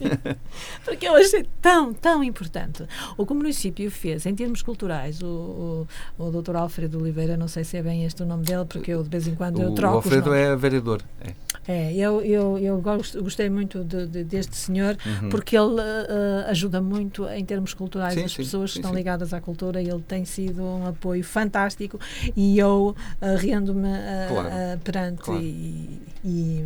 Porque 0.84 1.06
eu 1.08 1.14
achei 1.16 1.46
tão, 1.60 1.92
tão 1.92 2.22
importante. 2.24 2.84
O 3.16 3.26
que 3.26 3.32
o 3.32 3.34
município 3.36 3.90
fez 3.90 4.26
em 4.26 4.34
termos 4.34 4.62
culturais, 4.62 5.20
o, 5.22 5.86
o, 6.18 6.24
o 6.26 6.30
Dr. 6.42 6.56
Alfredo 6.56 6.98
Oliveira, 7.00 7.36
não 7.36 7.48
sei 7.48 7.64
se 7.64 7.76
é 7.76 7.82
bem 7.82 8.04
este 8.04 8.22
o 8.22 8.26
nome 8.26 8.44
dele, 8.44 8.64
porque 8.64 8.90
eu 8.92 9.02
de 9.02 9.08
vez 9.08 9.26
em 9.26 9.34
quando 9.34 9.60
eu 9.62 9.70
O, 9.70 9.74
troco 9.74 9.94
o 9.94 9.96
Alfredo 9.98 10.32
é 10.34 10.54
vereador. 10.56 11.02
É. 11.20 11.32
É, 11.70 11.94
eu, 11.94 12.22
eu, 12.22 12.56
eu 12.58 12.80
gosto, 12.80 13.22
gostei 13.22 13.50
muito 13.50 13.84
de- 13.84 14.06
de- 14.06 14.24
deste 14.24 14.56
senhor 14.68 14.96
Uhum. 15.04 15.28
porque 15.30 15.56
ele 15.56 15.80
eh, 15.80 16.44
ajuda 16.48 16.80
muito 16.80 17.26
em 17.28 17.44
termos 17.44 17.74
culturais 17.74 18.14
Sim, 18.14 18.24
as 18.24 18.30
sim, 18.32 18.36
pessoas 18.42 18.70
que 18.70 18.74
sim, 18.74 18.80
estão 18.80 18.90
sim. 18.92 18.96
ligadas 18.96 19.32
à 19.34 19.40
cultura. 19.40 19.80
Ele 19.82 20.02
tem 20.06 20.24
sido 20.24 20.62
um 20.62 20.86
apoio 20.86 21.24
fantástico 21.24 21.98
e 22.36 22.58
eu 22.58 22.94
eh, 23.20 23.34
rendo-me 23.36 23.88
eh, 23.88 24.26
Claro, 24.28 24.80
perante 24.84 25.22
claro. 25.22 25.42
e, 25.42 26.00
e, 26.24 26.28
e 26.62 26.64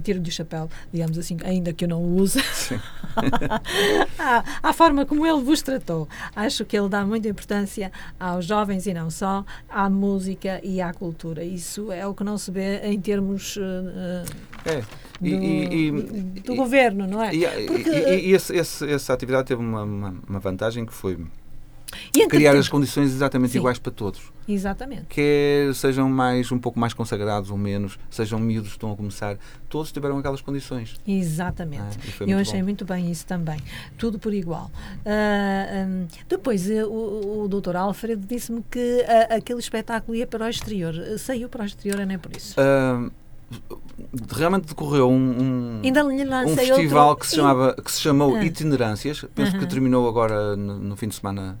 tiro-lhe 0.00 0.28
o 0.28 0.32
chapéu, 0.32 0.68
digamos 0.92 1.18
assim, 1.18 1.36
ainda 1.44 1.72
que 1.72 1.84
eu 1.84 1.88
não 1.88 2.02
o 2.02 2.16
use, 2.16 2.38
à, 4.18 4.44
à 4.62 4.72
forma 4.72 5.04
como 5.06 5.26
ele 5.26 5.42
vos 5.42 5.62
tratou. 5.62 6.08
Acho 6.34 6.64
que 6.64 6.76
ele 6.76 6.88
dá 6.88 7.04
muita 7.04 7.28
importância 7.28 7.90
aos 8.18 8.44
jovens 8.46 8.86
e 8.86 8.94
não 8.94 9.10
só, 9.10 9.44
à 9.68 9.88
música 9.88 10.60
e 10.62 10.80
à 10.80 10.92
cultura. 10.92 11.44
Isso 11.44 11.90
é 11.92 12.06
o 12.06 12.14
que 12.14 12.24
não 12.24 12.38
se 12.38 12.50
vê 12.50 12.78
em 12.86 13.00
termos 13.00 13.56
uh, 13.56 13.60
É. 14.64 14.80
do, 15.20 15.26
E, 15.26 15.86
e- 15.88 15.90
do 16.40 16.52
e- 16.52 16.56
governo, 16.56 17.06
não 17.06 17.22
é? 17.22 17.34
e- 17.34 17.66
Porque- 17.66 17.90
esse- 17.90 18.54
esse- 18.56 18.90
essa 18.90 19.12
atividade 19.12 19.48
teve 19.48 19.60
uma, 19.62 19.82
uma- 19.82 20.14
uma 20.28 20.38
vantagem 20.40 20.84
que 20.84 20.92
foi 20.92 21.18
E 22.14 22.26
criar 22.26 22.56
as 22.56 22.68
condições 22.68 23.10
exatamente 23.10 23.52
Sim. 23.52 23.58
iguais 23.58 23.78
para 23.78 23.92
todos. 23.92 24.20
Exatamente. 24.46 25.04
Quer 25.08 25.74
sejam 25.74 26.08
mais, 26.08 26.52
um 26.52 26.58
pouco 26.58 26.78
mais 26.78 26.92
consagrados 26.92 27.50
ou 27.50 27.56
menos, 27.56 27.98
sejam 28.10 28.38
miúdos 28.38 28.70
que 28.70 28.76
estão 28.76 28.92
a 28.92 28.96
começar, 28.96 29.38
todos 29.70 29.90
tiveram 29.90 30.18
aquelas 30.18 30.40
condições. 30.42 30.96
Exatamente. 31.06 31.98
Ah, 32.20 32.24
Eu 32.26 32.38
achei 32.38 32.58
bom. 32.60 32.64
muito 32.64 32.84
bem 32.84 33.10
isso 33.10 33.24
também. 33.26 33.58
Tudo 33.96 34.18
por 34.18 34.34
igual. 34.34 34.70
Ah, 35.06 35.86
hum, 35.86 36.06
depois, 36.28 36.68
eh, 36.70 36.84
o, 36.84 37.44
o 37.44 37.48
doutor 37.48 37.74
Alfredo 37.76 38.26
disse-me 38.26 38.62
que 38.70 39.04
ah, 39.08 39.36
aquele 39.36 39.60
espetáculo 39.60 40.14
ia 40.16 40.26
para 40.26 40.44
o 40.44 40.48
exterior. 40.48 40.94
Eh, 40.94 41.16
Saiu 41.16 41.48
para 41.48 41.62
o 41.62 41.66
exterior, 41.66 42.00
é 42.00 42.04
nem 42.06 42.18
por 42.18 42.36
isso. 42.36 42.54
Realmente 44.30 44.66
decorreu 44.66 45.08
um, 45.08 45.14
um, 45.14 45.80
um 46.46 46.56
festival 46.56 47.08
outro... 47.10 47.20
que 47.22 47.26
se, 47.30 47.36
chamava, 47.36 47.74
que 47.74 47.92
se 47.92 48.00
chamou 48.00 48.34
Ah. 48.36 48.44
Itinerâncias. 48.44 49.24
Penso 49.34 49.52
que 49.52 49.58
Aham. 49.58 49.66
terminou 49.68 50.08
agora 50.08 50.56
no, 50.56 50.78
no 50.78 50.96
fim 50.96 51.08
de 51.08 51.14
semana. 51.14 51.58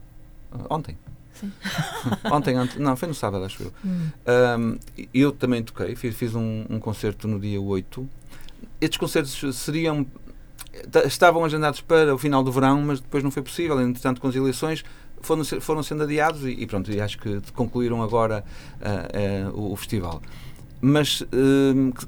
Ontem. 0.70 0.96
Sim. 1.34 1.50
ontem, 2.30 2.56
ontem, 2.58 2.78
não, 2.78 2.96
foi 2.96 3.08
no 3.08 3.14
sábado, 3.14 3.44
acho 3.44 3.62
eu. 3.64 3.72
Hum. 3.84 4.08
Um, 4.58 4.78
eu 5.12 5.32
também 5.32 5.62
toquei, 5.62 5.94
fiz, 5.96 6.14
fiz 6.14 6.34
um, 6.34 6.64
um 6.70 6.78
concerto 6.78 7.26
no 7.26 7.40
dia 7.40 7.60
8. 7.60 8.08
Estes 8.80 8.98
concertos 8.98 9.56
seriam. 9.56 10.06
ta- 10.90 11.04
Estavam 11.04 11.44
agendados 11.44 11.80
para 11.80 12.14
o 12.14 12.18
final 12.18 12.42
do 12.44 12.52
verão, 12.52 12.80
mas 12.82 13.00
depois 13.00 13.22
não 13.24 13.30
foi 13.30 13.42
possível. 13.42 13.80
Entretanto, 13.80 14.20
com 14.20 14.28
as 14.28 14.34
eleições, 14.36 14.84
foram, 15.20 15.44
foram 15.44 15.82
sendo 15.82 16.02
adiados 16.04 16.44
e, 16.44 16.50
e 16.50 16.66
pronto, 16.66 16.90
e 16.92 17.00
acho 17.00 17.18
que 17.18 17.40
concluíram 17.52 18.02
agora 18.02 18.44
ah, 18.80 19.08
ah, 19.48 19.50
o, 19.54 19.72
o 19.72 19.76
festival. 19.76 20.22
Mas 20.80 21.22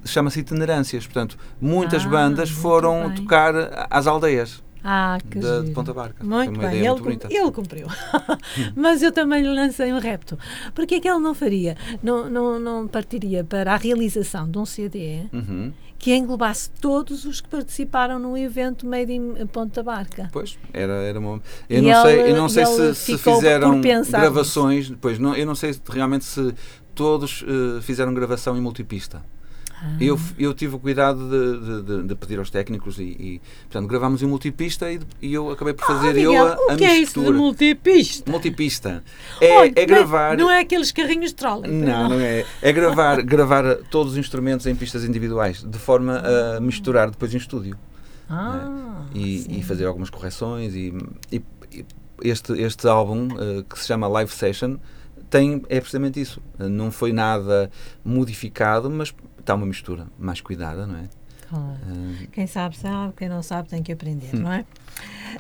que 0.03 0.09
chama-se 0.09 0.41
Itinerâncias, 0.41 1.07
portanto, 1.07 1.39
muitas 1.61 2.05
Ah, 2.05 2.09
bandas 2.09 2.51
foram 2.51 3.15
tocar 3.15 3.55
às 3.91 4.07
aldeias 4.07 4.63
Ah, 4.89 5.19
que 5.29 5.41
da- 5.41 5.63
de. 5.63 5.73
Ponta 5.73 5.93
Barca. 5.93 6.23
Muito 6.23 6.61
bem, 6.61 6.77
ele, 6.87 7.01
muito 7.01 7.27
cum- 7.29 7.35
ele 7.35 7.51
cumpriu. 7.51 7.87
Mas 8.77 9.03
eu 9.03 9.11
também 9.11 9.43
lhe 9.43 9.53
lancei 9.53 9.93
um 9.93 9.99
repto. 9.99 10.39
Porque 10.75 10.95
é 10.97 11.01
que 11.01 11.09
ele 11.09 11.19
não 11.19 11.35
faria? 11.35 11.77
Não, 12.03 12.31
não, 12.31 12.61
não 12.61 12.87
partiria 12.87 13.43
para 13.43 13.73
a 13.75 13.77
realização 13.77 14.49
de 14.49 14.57
um 14.59 14.65
CD 14.65 15.23
Uhum. 15.33 15.73
que 15.99 16.15
englobasse 16.15 16.71
todos 16.81 17.25
os 17.25 17.41
que 17.41 17.49
participaram 17.49 18.19
no 18.21 18.39
evento 18.39 18.87
Made 18.87 19.13
in 19.13 19.35
Ponta 19.49 19.83
Barca? 19.83 20.29
Pois, 20.33 20.57
era, 20.73 20.93
era 21.03 21.19
uma... 21.19 21.43
Eu 21.69 21.79
E 21.79 21.83
não 21.83 22.03
sei, 22.03 22.21
ele- 22.21 22.31
eu 22.31 22.37
não 22.37 22.49
sei 22.49 22.67
se, 22.67 22.95
se 22.95 23.19
fizeram 23.19 23.81
gravações 24.11 24.89
depois. 24.89 25.19
Não, 25.19 25.35
eu 25.35 25.47
não 25.47 25.55
sei 25.57 25.73
se 25.73 25.81
realmente 25.89 26.25
se 26.25 26.55
todos 26.95 27.45
eh, 27.47 27.81
fizeram 27.83 28.15
gravação 28.15 28.57
em 28.57 28.61
multipista. 28.61 29.23
Ah. 29.79 29.97
Eu, 30.01 30.19
eu 30.39 30.55
tive 30.55 30.75
o 30.75 30.79
cuidado 30.79 31.19
de, 31.29 31.59
de- 31.61 31.83
de- 31.83 32.09
de 32.09 32.15
pedir 32.15 32.39
aos 32.39 32.49
técnicos 32.49 32.99
e, 32.99 33.03
e, 33.03 33.41
portanto, 33.65 33.87
gravámos 33.89 34.23
em 34.23 34.27
multipista 34.27 34.91
e, 34.91 34.99
e 35.21 35.35
eu 35.35 35.51
acabei 35.51 35.75
por 35.75 35.87
fazer 35.87 36.09
Ah, 36.09 36.19
eu 36.19 36.31
Miguel, 36.33 36.47
a, 36.47 36.73
a 36.73 36.75
o 36.75 36.77
que 36.79 36.85
é 36.85 36.97
isso 36.97 37.13
de 37.15 37.19
mistura. 37.21 37.37
multipista? 37.37 38.31
multipista. 38.31 39.05
É, 39.41 39.59
Olha, 39.59 39.73
é 39.77 39.85
gravar. 39.85 40.37
Não 40.39 40.45
é, 40.45 40.47
não 40.47 40.51
é 40.53 40.61
aqueles 40.61 40.91
carrinhos 40.93 41.29
de 41.31 41.35
trolley. 41.37 41.71
Não, 41.71 42.09
não 42.09 42.19
é. 42.21 42.45
É 42.63 42.73
gravar, 42.73 43.21
gravar 43.23 43.77
todos 43.91 44.13
os 44.13 44.19
instrumentos 44.19 44.67
em 44.67 44.75
pistas 44.75 45.05
individuais, 45.05 45.63
de 45.63 45.79
forma 45.79 46.23
a 46.57 46.59
misturar 46.61 47.11
depois 47.11 47.35
em 47.35 47.37
estúdio. 47.37 47.77
Ah, 48.31 49.03
e, 49.15 49.39
sim. 49.41 49.59
e 49.59 49.63
fazer 49.63 49.85
algumas 49.87 50.11
correções 50.11 50.75
e, 50.75 50.93
e- 51.31 51.43
e 51.71 51.85
este, 52.23 52.55
este 52.55 52.89
álbum 52.89 53.29
eh, 53.39 53.63
que 53.69 53.79
se 53.79 53.87
chama 53.87 54.09
Live 54.09 54.33
Session 54.33 54.79
tem 55.31 55.63
é 55.69 55.81
precisamente 55.81 56.21
isso 56.21 56.41
não 56.59 56.91
foi 56.91 57.13
nada 57.13 57.71
modificado 58.05 58.89
mas 58.91 59.15
está 59.39 59.55
uma 59.55 59.67
mistura 59.67 60.07
mais 60.19 60.41
cuidada 60.41 60.87
não 60.87 60.97
é 60.97 61.05
Claro. 61.49 61.79
Eh, 62.23 62.27
Quem 62.33 62.45
sabe, 62.49 62.77
sabe. 62.77 63.13
Quem 63.17 63.29
não 63.29 63.41
sabe, 63.41 63.69
tem 63.69 63.81
que 63.81 63.93
aprender, 63.93 64.35
Hum. 64.35 64.41
não 64.41 64.53
é? 64.53 64.65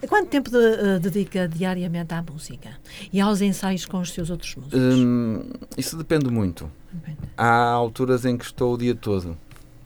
Quanto 0.08 0.28
tempo 0.28 0.48
de- 0.52 0.56
eh, 0.56 0.98
dedica 1.00 1.48
diariamente 1.48 2.14
à 2.14 2.22
música? 2.22 2.70
E 3.12 3.20
aos 3.20 3.40
ensaios 3.40 3.84
com 3.86 3.98
os 3.98 4.12
seus 4.12 4.30
outros 4.30 4.54
músicos? 4.54 4.78
hum, 4.80 5.50
isso 5.76 5.96
depende 5.96 6.30
muito 6.30 6.70
há 7.36 7.70
alturas 7.72 8.24
em 8.24 8.36
que 8.38 8.44
estou 8.44 8.74
o 8.74 8.78
dia 8.78 8.94
todo 8.94 9.36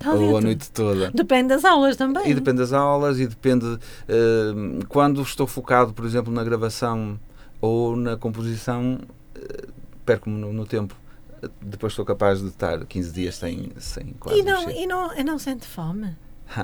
ou 0.06 0.36
a 0.36 0.40
noite 0.42 0.70
toda 0.70 1.10
Depende 1.10 1.48
das 1.48 1.64
aulas 1.64 1.96
também. 1.96 2.30
E 2.30 2.34
depende 2.34 2.58
das 2.58 2.74
aulas 2.74 3.18
e 3.18 3.26
depende 3.26 3.78
eh, 4.06 4.52
quando 4.90 5.22
estou 5.22 5.46
focado, 5.46 5.94
por 5.94 6.04
exemplo, 6.04 6.30
na 6.30 6.44
gravação 6.44 7.18
ou 7.62 7.96
na 7.96 8.18
composição, 8.18 8.98
eh, 9.34 9.68
perco-me 10.10 10.36
no, 10.40 10.52
no 10.52 10.66
tempo. 10.66 10.94
Eh, 11.42 11.48
Depois 11.62 11.92
sou 11.92 12.04
capaz 12.04 12.40
de 12.40 12.48
estar 12.48 12.84
15 12.84 13.12
dias 13.12 13.36
sem, 13.36 13.70
sem 13.78 14.14
quase 14.18 14.40
E 14.40 14.42
não, 14.42 14.66
mexer. 14.66 14.80
e, 14.82 14.86
não, 14.86 15.16
e 15.18 15.24
não 15.24 15.38
sente 15.38 15.66
fome? 15.66 16.16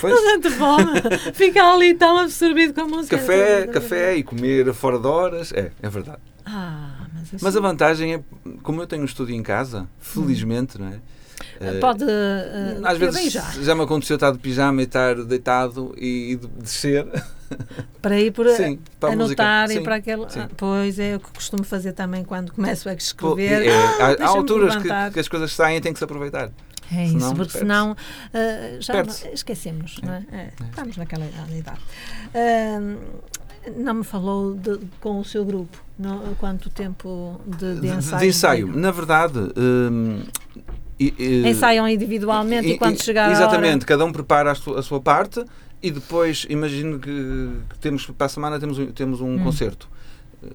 Pois, 0.00 0.14
Não 0.14 0.22
sente 0.30 0.50
fome? 0.50 0.92
Fica 1.34 1.62
ali 1.62 1.92
tão 1.94 2.16
absorvido 2.16 2.72
com 2.72 2.82
a 2.82 2.86
música. 2.88 3.18
café, 3.18 3.66
café 3.66 4.16
e 4.16 4.22
comer 4.22 4.72
fora 4.72 4.98
de 4.98 5.06
horas, 5.06 5.52
é, 5.52 5.72
é 5.82 5.88
verdade. 5.90 6.22
Ah, 6.46 7.06
mas 7.12 7.32
isso 7.34 7.44
Mas 7.44 7.54
a 7.54 7.60
vantagem 7.60 8.14
é, 8.14 8.22
como 8.62 8.80
eu 8.80 8.86
tenho 8.86 9.02
um 9.02 9.04
estúdio 9.04 9.34
em 9.34 9.42
casa, 9.42 9.86
felizmente, 9.98 10.78
não 10.80 10.86
é? 10.88 11.00
Eh, 11.60 11.78
pode 11.78 12.04
uh, 12.04 12.08
às 12.86 12.96
vezes 12.96 13.30
já. 13.32 13.42
já 13.60 13.74
me 13.74 13.82
aconteceu 13.82 14.14
estar 14.16 14.30
de 14.32 14.38
pijama 14.38 14.80
e 14.80 14.84
estar 14.84 15.14
deitado 15.24 15.94
e, 15.98 16.32
e 16.32 16.36
de- 16.36 16.46
descer. 16.46 17.06
Para 18.00 18.18
ir 18.18 18.30
por 18.32 18.48
Sim, 18.48 18.78
para 18.98 19.12
anotar 19.12 19.70
e 19.70 19.74
Sim, 19.74 19.82
para 19.82 19.96
aquele. 19.96 20.24
Ah, 20.36 20.48
pois 20.56 20.98
é 20.98 21.16
o 21.16 21.20
que 21.20 21.30
costumo 21.32 21.64
fazer 21.64 21.92
também 21.92 22.24
quando 22.24 22.52
começo 22.52 22.88
a 22.88 22.94
escrever. 22.94 23.66
é, 23.66 23.76
há- 23.76 24.24
há, 24.24 24.28
alturas 24.28 24.76
que, 24.76 24.88
que 25.12 25.20
as 25.20 25.28
coisas 25.28 25.52
saem 25.52 25.76
e 25.76 25.80
tem 25.80 25.92
que 25.92 25.98
se 25.98 26.04
aproveitar. 26.04 26.50
É 26.92 27.04
isso, 27.04 27.18
Senão, 27.20 27.34
porque 27.34 27.58
senão 27.58 27.96
ah, 28.32 28.76
já 28.80 29.02
não- 29.04 29.32
esquecemos, 29.34 29.98
não 30.02 30.14
é? 30.14 30.24
É, 30.32 30.50
Estamos 30.70 30.96
naquela 30.96 31.26
idade. 31.26 31.80
Ah, 32.34 32.80
não 33.76 33.94
me 33.94 34.04
falou 34.04 34.54
de- 34.54 34.80
com 35.00 35.18
o 35.20 35.24
seu 35.24 35.44
grupo, 35.44 35.76
não, 35.98 36.34
quanto 36.36 36.70
tempo 36.70 37.38
de, 37.46 37.80
de 37.80 37.88
ensaio? 37.88 38.20
de 38.22 38.26
ensaio. 38.28 38.66
Na 38.76 38.90
verdade. 38.92 39.38
hum, 39.56 40.22
e- 41.00 41.14
e- 41.18 41.48
Ensaiam 41.48 41.88
individualmente 41.88 42.68
e, 42.68 42.72
e- 42.72 42.78
quando 42.78 43.02
chegar 43.02 43.28
a 43.28 43.32
Exatamente, 43.32 43.76
hora... 43.76 43.86
cada 43.86 44.04
um 44.04 44.12
prepara 44.12 44.52
a 44.52 44.54
sua, 44.54 44.78
a 44.78 44.82
sua 44.82 45.00
parte 45.00 45.42
e 45.82 45.90
depois 45.90 46.46
imagino 46.50 46.98
que, 46.98 47.50
temos 47.80 48.06
para 48.06 48.26
a 48.26 48.28
semana 48.28 48.60
temos, 48.60 48.78
temos 48.94 49.20
um 49.20 49.36
Hum. 49.36 49.38
concerto. 49.42 49.88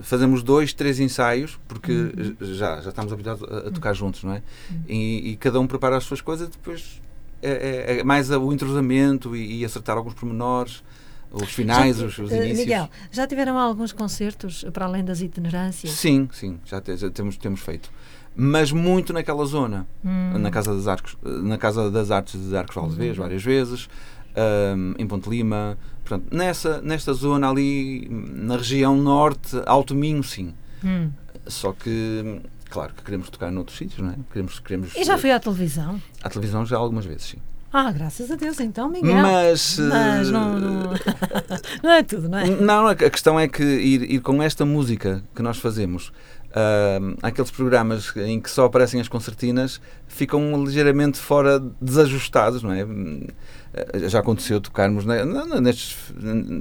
Fazemos 0.02 0.41
dois, 0.41 0.74
três 0.74 1.00
ensaios, 1.00 1.60
porque 1.68 1.91
Uhum. 1.91 2.36
já, 2.41 2.82
já 2.82 2.89
estamos 2.89 3.14
habituados 3.14 3.43
a, 3.43 3.68
a 3.68 3.72
tocar 3.72 3.93
juntos, 3.93 4.24
não 4.24 4.34
é? 4.34 4.41
E, 4.89 5.32
e 5.32 5.36
cada 5.38 5.60
um 5.60 5.68
prepara 5.68 5.96
as 5.98 6.04
suas 6.04 6.22
coisas, 6.22 6.50
depois 6.50 7.00
é, 7.41 7.96
é- 7.98 8.00
é 8.00 8.04
mais 8.04 8.30
o 8.32 8.52
entrosamento 8.52 9.36
e, 9.36 9.60
e 9.60 9.66
acertar 9.66 9.96
alguns 9.98 10.16
pormenores, 10.16 10.84
os 11.32 11.50
finais, 11.52 11.98
Já- 11.98 12.06
os, 12.06 12.18
os 12.18 12.32
eh, 12.32 12.36
inícios. 12.38 12.60
Miguel, 12.60 12.89
já 13.12 13.28
tiveram 13.28 13.60
alguns 13.60 13.91
concertos 13.91 14.66
para 14.74 14.86
além 14.86 15.04
das 15.06 15.22
itinerâncias? 15.22 15.93
Sim, 15.93 16.30
sim, 16.34 16.60
já, 16.66 16.82
te- 16.82 16.98
já 16.98 17.10
temos, 17.12 17.38
temos 17.38 17.60
feito. 17.60 17.91
Mas 18.36 18.71
muito 18.71 19.13
naquela 19.13 19.45
zona, 19.45 19.88
Hum. 20.03 20.38
na 20.39 20.51
Casa 20.51 20.75
das 20.75 20.88
Arcos, 20.88 21.17
na 21.23 21.57
Casa 21.57 21.89
das 21.89 22.11
Artes 22.11 22.49
de 22.49 22.55
Arcos 22.57 22.75
Valdevez, 22.75 23.15
várias 23.17 23.41
vezes, 23.43 23.88
ahm, 24.36 24.93
em 24.99 25.07
Ponte 25.07 25.29
Lima, 25.29 25.77
portanto, 26.03 26.36
nessa, 26.36 26.81
nesta 26.81 27.13
zona 27.13 27.49
ali, 27.49 28.07
na 28.09 28.57
região 28.57 28.95
norte, 28.97 29.55
Alto 29.65 29.95
Minho, 29.95 30.23
sim. 30.23 30.53
Hum. 30.83 31.09
Só 31.47 31.71
que, 31.71 32.41
claro, 32.69 32.93
que 32.93 33.03
queremos 33.03 33.29
tocar 33.29 33.51
noutros 33.51 33.77
sítios, 33.77 33.99
não 33.99 34.09
é? 34.11 34.15
Queremos, 34.31 34.59
queremos 34.59 34.95
E 34.95 35.03
já 35.03 35.17
foi 35.17 35.31
à 35.31 35.39
televisão? 35.39 36.01
à 36.23 36.29
televisão 36.29 36.65
já 36.65 36.75
algumas 36.77 37.05
vezes, 37.05 37.23
sim. 37.27 37.38
Ah, 37.71 37.91
graças 37.91 38.31
a 38.31 38.36
Deus, 38.36 38.57
então, 38.61 38.89
Miguel. 38.89 39.15
Mas, 39.17 39.77
Mas 39.79 40.29
eh, 40.29 40.31
não, 40.31 40.59
não, 40.59 40.93
não 41.83 41.91
é 41.91 42.03
tudo, 42.03 42.29
não 42.29 42.38
é? 42.38 42.47
Não, 42.49 42.88
a 42.88 42.95
questão 42.95 43.38
é 43.39 43.47
que 43.49 43.63
ir, 43.63 44.11
ir 44.13 44.19
com 44.21 44.41
esta 44.41 44.65
música 44.65 45.21
que 45.36 45.41
nós 45.41 45.57
fazemos 45.57 46.11
ahm, 46.56 47.16
aqueles 47.22 47.51
programas 47.51 48.14
em 48.16 48.39
que 48.39 48.49
só 48.49 48.66
aparecem 48.66 49.01
as 49.01 49.08
concertinas 49.10 49.82
ficam 50.08 50.64
ligeiramente 50.64 51.18
fora 51.18 51.60
desajustados, 51.82 52.64
não 52.64 52.72
é? 52.72 52.86
Hum, 52.86 53.28
eh, 53.74 54.08
Já 54.08 54.20
aconteceu 54.20 54.62
tocarmos 54.62 55.03
na- 55.06 55.26
na- 55.26 55.60
nestes. 55.60 55.97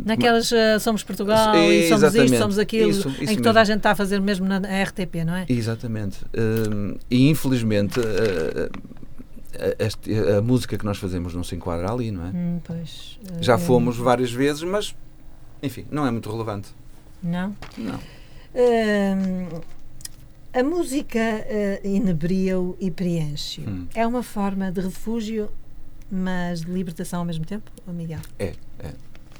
Naquelas 0.04 0.50
eh, 0.50 0.78
Somos 0.80 1.04
Portugal 1.04 1.54
e 1.56 1.88
somos 1.88 2.14
isto, 2.14 2.36
somos 2.38 2.58
aquilo, 2.58 2.90
Isso, 2.90 3.08
isso 3.08 3.08
em 3.10 3.18
que 3.20 3.26
mesmo. 3.26 3.42
toda 3.44 3.60
a 3.60 3.64
gente 3.64 3.76
está 3.76 3.92
a 3.92 3.94
fazer 3.94 4.20
mesmo 4.20 4.46
na 4.46 4.56
RTP, 4.58 5.24
não 5.24 5.34
é? 5.36 5.46
Exatamente. 5.48 6.18
Hum, 6.36 6.96
e 7.10 7.28
infelizmente 7.30 8.00
eh, 8.00 9.76
este- 9.78 10.12
a 10.36 10.42
música 10.42 10.76
que 10.76 10.84
nós 10.84 10.98
fazemos 10.98 11.32
não 11.34 11.44
se 11.44 11.54
enquadra 11.54 11.92
ali, 11.92 12.10
não 12.10 12.26
é? 12.26 12.30
Hum, 12.30 12.60
pois, 12.64 13.16
Já 13.40 13.56
fomos 13.56 13.96
várias 13.96 14.32
vezes, 14.32 14.62
mas 14.64 14.92
enfim, 15.62 15.86
não 15.90 16.04
é 16.04 16.10
muito 16.10 16.28
relevante. 16.28 16.70
Não? 17.22 17.54
Não. 17.78 18.00
Hum, 18.56 19.60
a 20.54 20.62
música 20.62 21.18
eh, 21.18 21.80
inebria-o 21.84 22.76
e 22.80 22.90
preenche-o. 22.90 23.68
Hum. 23.68 23.86
É 23.94 24.06
uma 24.06 24.22
forma 24.22 24.70
de 24.72 24.80
refúgio 24.80 25.50
mas 26.10 26.60
de 26.60 26.70
libertação 26.70 27.20
ao 27.20 27.24
mesmo 27.24 27.44
tempo, 27.44 27.70
Miguel? 27.88 28.20
É, 28.38 28.52
é, 28.78 28.92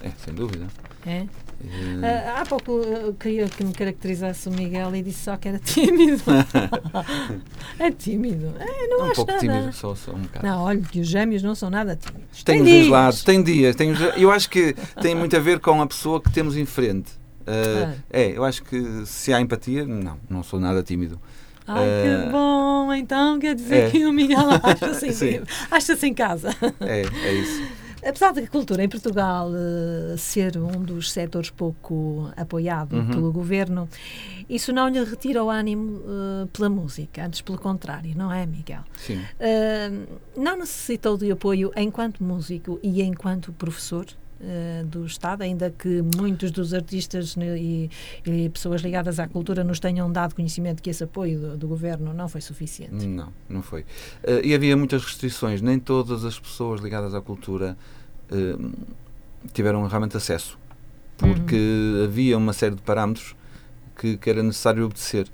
é, 0.02 0.10
sem 0.24 0.34
dúvida. 0.34 0.66
É? 1.06 1.18
Eh, 1.20 2.24
Ah, 2.26 2.40
há 2.40 2.46
pouco 2.46 2.72
eu 2.72 3.14
queria 3.14 3.46
que 3.48 3.62
me 3.62 3.72
caracterizasse 3.72 4.48
o 4.48 4.52
Miguel 4.52 4.94
e 4.96 5.02
disse 5.02 5.24
só 5.24 5.36
que 5.36 5.46
era 5.48 5.58
tímido. 5.64 6.22
é 7.78 7.90
tímido. 7.90 8.52
É, 8.58 8.86
não 8.88 9.00
um 9.00 9.04
acho 9.04 9.14
pouco 9.16 9.30
nada. 9.32 9.40
tímido, 9.40 9.72
só, 9.72 9.94
só 9.94 10.12
um 10.12 10.22
bocado. 10.22 10.46
Não, 10.46 10.62
olha 10.62 10.80
que 10.80 11.00
os 11.00 11.06
gêmeos 11.06 11.42
não 11.42 11.54
são 11.54 11.70
nada 11.70 11.96
tímidos. 11.96 12.42
Tem 12.42 12.60
os 12.60 12.66
dias. 12.66 12.78
dois 12.80 12.90
lados, 12.90 13.22
tem 13.22 13.42
dias. 13.42 13.76
Tem 13.76 13.90
os- 13.92 14.00
eu 14.16 14.30
acho 14.30 14.48
que 14.50 14.74
tem 15.00 15.14
muito 15.14 15.36
a 15.36 15.40
ver 15.40 15.60
com 15.60 15.80
a 15.80 15.86
pessoa 15.86 16.20
que 16.20 16.30
temos 16.32 16.56
em 16.56 16.64
frente. 16.66 17.12
Uh, 17.46 17.84
Ah. 17.86 17.94
É, 18.10 18.36
eu 18.36 18.44
acho 18.44 18.62
que 18.64 19.04
se 19.06 19.32
há 19.32 19.40
empatia, 19.40 19.84
não, 19.86 20.18
não 20.28 20.42
sou 20.42 20.58
nada 20.60 20.82
tímido. 20.82 21.20
Ai, 21.66 21.82
Eh, 21.84 22.22
que 22.26 22.30
bom! 22.30 22.92
Então 22.92 23.38
quer 23.38 23.54
dizer 23.54 23.84
é. 23.86 23.90
que 23.90 24.04
o 24.04 24.12
Miguel 24.12 24.48
acha-se 24.62 25.06
em, 25.36 25.42
acha-se 25.70 26.06
em 26.06 26.12
casa. 26.14 26.50
É, 26.80 27.02
é 27.02 27.32
isso. 27.34 27.62
Apesar 28.06 28.32
da 28.34 28.46
cultura 28.46 28.84
em 28.84 28.88
Portugal 28.88 29.50
eh, 29.54 30.14
ser 30.18 30.58
um 30.58 30.82
dos 30.82 31.10
setores 31.10 31.48
pouco 31.48 32.30
apoiado 32.36 32.94
Uhum. 32.96 33.06
pelo 33.10 33.32
governo, 33.32 33.88
isso 34.46 34.74
não 34.74 34.88
lhe 34.88 35.02
retira 35.02 35.42
o 35.42 35.48
ânimo 35.48 36.02
eh, 36.06 36.46
pela 36.52 36.68
música, 36.68 37.24
antes 37.24 37.40
pelo 37.40 37.56
contrário, 37.56 38.12
não 38.14 38.30
é, 38.30 38.44
Miguel? 38.44 38.82
Sim. 38.98 39.22
Eh, 39.40 39.90
não 40.36 40.58
necessitou 40.58 41.16
de 41.16 41.32
apoio 41.32 41.72
enquanto 41.74 42.22
músico 42.22 42.78
e 42.82 43.00
enquanto 43.02 43.54
professor? 43.54 44.04
Eh, 44.46 44.84
do 44.86 45.06
Estado, 45.06 45.42
ainda 45.42 45.70
que 45.70 46.02
muitos 46.16 46.50
dos 46.50 46.74
artistas 46.74 47.34
né, 47.36 47.56
e, 47.58 47.90
e 48.26 48.48
pessoas 48.50 48.82
ligadas 48.82 49.18
à 49.18 49.26
cultura 49.26 49.64
nos 49.64 49.80
tenham 49.80 50.10
dado 50.12 50.34
conhecimento 50.34 50.82
que 50.82 50.90
esse 50.90 51.02
apoio 51.02 51.40
do, 51.40 51.56
do 51.56 51.68
governo 51.68 52.12
não 52.12 52.28
foi 52.28 52.40
suficiente. 52.40 53.06
Não, 53.06 53.32
não 53.48 53.62
foi. 53.62 53.82
Uh, 54.22 54.44
e 54.44 54.54
havia 54.54 54.76
muitas 54.76 55.02
restrições. 55.04 55.60
Nem 55.62 55.78
todas 55.78 56.24
as 56.24 56.38
pessoas 56.38 56.80
ligadas 56.80 57.14
à 57.14 57.20
cultura 57.20 57.76
uh, 58.30 58.72
tiveram 59.52 59.86
realmente 59.86 60.16
acesso. 60.16 60.58
Porque 61.16 61.54
Uhum. 61.56 62.04
havia 62.04 62.36
uma 62.36 62.52
série 62.52 62.74
de 62.74 62.82
parâmetros 62.82 63.34
que, 63.96 64.16
que 64.16 64.28
era 64.28 64.42
necessário 64.42 64.84
obedecer. 64.84 65.28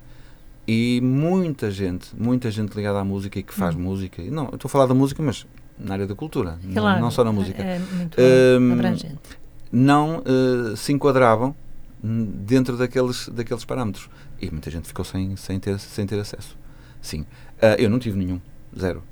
E 0.69 1.01
muita 1.03 1.71
gente, 1.71 2.15
muita 2.17 2.51
gente 2.51 2.75
ligada 2.75 3.01
à 3.01 3.05
música 3.05 3.39
e 3.39 3.43
que 3.43 3.53
faz 3.53 3.75
Uhum. 3.75 3.81
música, 3.83 4.23
não, 4.31 4.45
eu 4.51 4.55
estou 4.55 4.69
a 4.69 4.71
falar 4.71 4.87
da 4.87 4.95
música, 4.95 5.23
mas 5.23 5.47
na 5.85 5.95
área 5.95 6.07
da 6.07 6.15
cultura, 6.15 6.59
não- 6.63 6.83
Claro, 6.83 7.01
não, 7.01 7.11
só 7.11 7.25
na 7.25 7.33
música, 7.33 7.63
É 7.63 7.79
muito 7.79 8.17
Hum, 8.21 8.73
abrangente. 8.73 9.19
não 9.73 10.19
uh, 10.21 10.77
se 10.77 10.93
enquadravam 10.93 11.55
hum, 12.03 12.25
dentro 12.45 12.77
daqueles, 12.77 13.29
daqueles 13.29 13.65
parâmetros. 13.65 14.09
E 14.41 14.51
muita 14.51 14.71
gente 14.71 14.87
ficou 14.89 15.05
sem, 15.05 15.37
sem, 15.37 15.59
ter, 15.59 15.79
sem 15.79 16.07
ter 16.07 16.19
acesso. 16.19 16.57
Sim. 17.01 17.23
Uh, 17.23 17.77
eu 17.79 17.91
não 17.91 17.99
tive 17.99 18.19
nenhum. 18.19 18.41
Zero. 18.79 19.03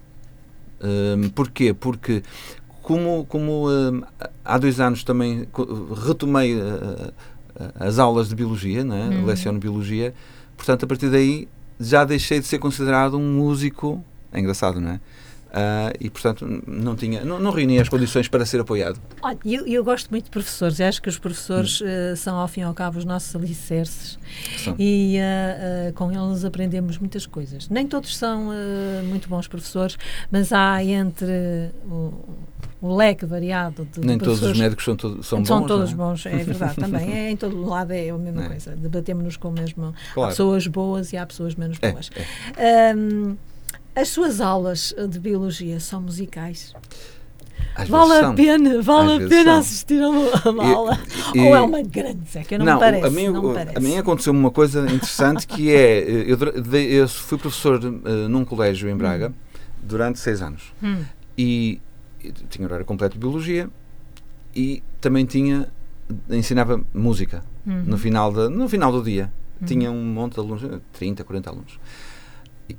Um, 0.81 1.29
porquê? 1.31 1.75
Porque 1.75 2.23
como, 2.83 3.27
como 3.29 3.69
um, 3.69 4.03
há 4.45 4.57
dois 4.59 4.79
anos 4.81 5.03
também 5.05 5.47
retomei 6.07 6.55
uh, 6.57 7.12
as 7.79 7.99
aulas 7.99 8.29
de 8.29 8.35
biologia, 8.37 8.85
né? 8.85 9.09
Uhum. 9.09 9.25
leciono 9.27 9.59
biologia, 9.59 10.14
portanto 10.57 10.85
a 10.85 10.87
partir 10.87 11.11
daí 11.11 11.49
já 11.81 12.05
deixei 12.05 12.39
de 12.41 12.47
ser 12.47 12.59
considerado 12.59 13.16
um 13.19 13.33
músico. 13.39 14.03
É 14.33 14.39
engraçado, 14.39 14.81
não 14.81 14.91
é? 14.93 15.01
Ah, 15.51 15.91
e 15.99 16.11
portanto 16.11 16.47
não 16.67 16.95
tinha 16.95 17.25
não, 17.25 17.39
não 17.39 17.51
reunia 17.51 17.81
as 17.81 17.89
condições 17.89 18.29
para 18.29 18.45
ser 18.45 18.61
apoiado. 18.61 19.01
Olha, 19.23 19.39
eu, 19.47 19.67
eu 19.67 19.83
gosto 19.83 20.11
muito 20.11 20.25
de 20.27 20.31
professores, 20.31 20.79
eu 20.79 20.87
acho 20.87 21.01
que 21.01 21.09
os 21.09 21.19
professores 21.19 21.81
eh, 21.83 22.15
são, 22.17 22.37
ao 22.37 22.47
fim 22.47 22.61
e 22.61 22.65
ao 22.65 22.75
cabo, 22.75 22.99
os 22.99 23.05
nossos 23.07 23.35
alicerces 23.35 24.19
São. 24.59 24.75
e 24.79 25.17
eh, 25.19 25.91
com 25.95 26.13
eles 26.13 26.45
aprendemos 26.45 26.99
muitas 26.99 27.25
coisas. 27.27 27.67
Nem 27.71 27.87
todos 27.87 28.15
são 28.17 28.51
muito 29.05 29.27
bons 29.29 29.49
professores, 29.49 29.97
mas 30.31 30.53
há 30.53 30.85
entre 30.85 31.71
o, 31.87 32.13
o 32.83 32.95
leque 32.95 33.25
variado 33.25 33.89
de, 33.91 34.01
Nem 34.01 34.19
todos 34.19 34.43
os 34.43 34.59
médicos 34.59 34.85
são, 34.85 34.97
to- 34.97 35.23
são 35.23 35.39
bons. 35.39 35.49
São 35.49 35.67
todos 35.67 35.93
é? 35.93 35.95
bons, 35.95 36.27
é 36.27 36.37
verdade 36.45 36.75
também. 36.81 37.11
É, 37.11 37.31
em 37.31 37.37
todo 37.39 37.65
lado 37.65 37.91
é 37.93 38.11
a 38.11 38.19
mesma 38.19 38.45
É. 38.45 38.49
coisa. 38.49 38.77
Debatemos-nos 38.77 39.39
com 39.39 39.49
o 39.49 39.53
mesmo. 39.53 39.87
Há 40.11 40.15
Claro. 40.15 40.31
pessoas 40.31 40.67
boas 40.67 41.13
e 41.13 41.17
há 41.17 41.25
pessoas 41.27 41.55
menos 41.55 41.79
É, 41.81 41.91
boas. 41.91 42.11
é. 42.17 42.95
As 44.01 44.09
suas 44.09 44.41
aulas 44.41 44.95
de 45.09 45.19
biologia 45.19 45.81
são 45.81 46.01
musicais? 46.01 46.75
Às 47.75 47.89
Vale 47.89 48.13
a 48.15 48.21
são. 48.21 48.35
pena, 48.35 48.83
vale 48.83 49.13
Às 49.13 49.25
a 49.27 49.29
pena 49.29 49.45
são. 49.53 49.59
assistir 49.61 50.03
a 50.03 50.09
uma, 50.09 50.31
a 50.45 50.51
uma 50.51 50.65
E- 50.65 50.73
aula? 50.75 50.99
e- 51.35 51.41
Ou 51.41 51.57
é 51.57 51.61
uma 51.61 51.83
grande 51.83 52.29
seca? 52.29 52.59
Não, 52.59 52.75
me 52.75 52.81
parece. 52.81 53.07
a 53.07 53.11
mim, 53.11 53.29
não 53.29 53.55
parece. 53.55 53.77
a 53.79 53.81
mim 53.81 53.97
aconteceu 53.97 54.33
uma 54.33 54.51
coisa 54.51 54.81
interessante 54.91 55.47
que 55.47 55.71
é, 55.73 56.01
eu, 56.27 56.37
dura- 56.37 56.61
de- 56.61 56.93
eu 56.93 57.09
fui 57.09 57.39
professor 57.39 57.81
eh, 57.85 58.29
num 58.29 58.45
colégio 58.45 58.89
em 58.89 58.97
Braga 58.97 59.33
durante 59.83 60.19
seis 60.19 60.43
anos 60.43 60.73
Hum, 60.83 61.05
e, 61.37 61.81
tinha 62.51 62.67
horário 62.67 62.85
completo 62.85 63.15
de 63.15 63.21
biologia 63.21 63.71
e 64.57 64.83
também 65.01 65.25
tinha 65.25 65.69
ensinava 66.31 66.81
música 66.93 67.45
hum, 67.67 67.85
no 67.87 67.97
final 67.99 68.33
da, 68.33 68.49
no 68.51 68.69
final 68.69 68.91
do 68.91 69.03
dia 69.03 69.31
Uhum. 69.61 69.67
tinha 69.67 69.91
um 69.91 70.05
monte 70.05 70.35
de 70.35 70.41
alunos 70.41 70.63
30 70.93 71.25
40 71.25 71.51
alunos 71.51 71.79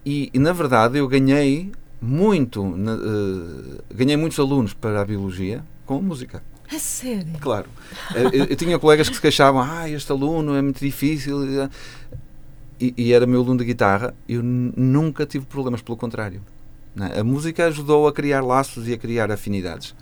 e, 0.06 0.30
e, 0.34 0.40
na 0.40 0.54
verdade 0.54 0.98
eu 0.98 1.08
ganhei 1.08 1.72
muito 2.02 2.64
na- 2.78 2.94
eh, 2.94 3.82
ganhei 3.94 4.16
muitos 4.18 4.40
alunos 4.40 4.74
para 4.74 5.02
a 5.02 5.06
biologia 5.06 5.64
com 5.86 5.98
a 5.98 6.02
música 6.02 6.42
A 6.74 6.78
sério? 6.80 7.34
Claro. 7.40 7.68
Eh, 8.16 8.30
Eu, 8.40 8.46
eu 8.46 8.56
tinha 8.56 8.78
colegas 8.80 9.10
que 9.10 9.16
se 9.16 9.22
queixavam, 9.22 9.62
ah, 9.62 9.90
este 9.90 10.12
aluno 10.12 10.54
é 10.56 10.62
muito 10.62 10.80
difícil. 10.80 11.40
E, 12.80 12.94
e 12.98 13.12
era 13.14 13.26
meu 13.26 13.42
aluno 13.42 13.58
de 13.60 13.66
guitarra. 13.66 14.14
Eu 14.28 14.42
nunca 14.44 15.26
tive 15.26 15.46
problemas, 15.46 15.82
pelo 15.82 15.98
contrário. 15.98 16.42
é? 17.16 17.20
A 17.20 17.24
música 17.24 17.66
ajudou 17.68 18.08
a 18.08 18.14
criar 18.14 18.42
laços 18.42 18.88
e 18.88 18.94
a 18.94 18.98
criar 18.98 19.32
afinidades. 19.32 19.94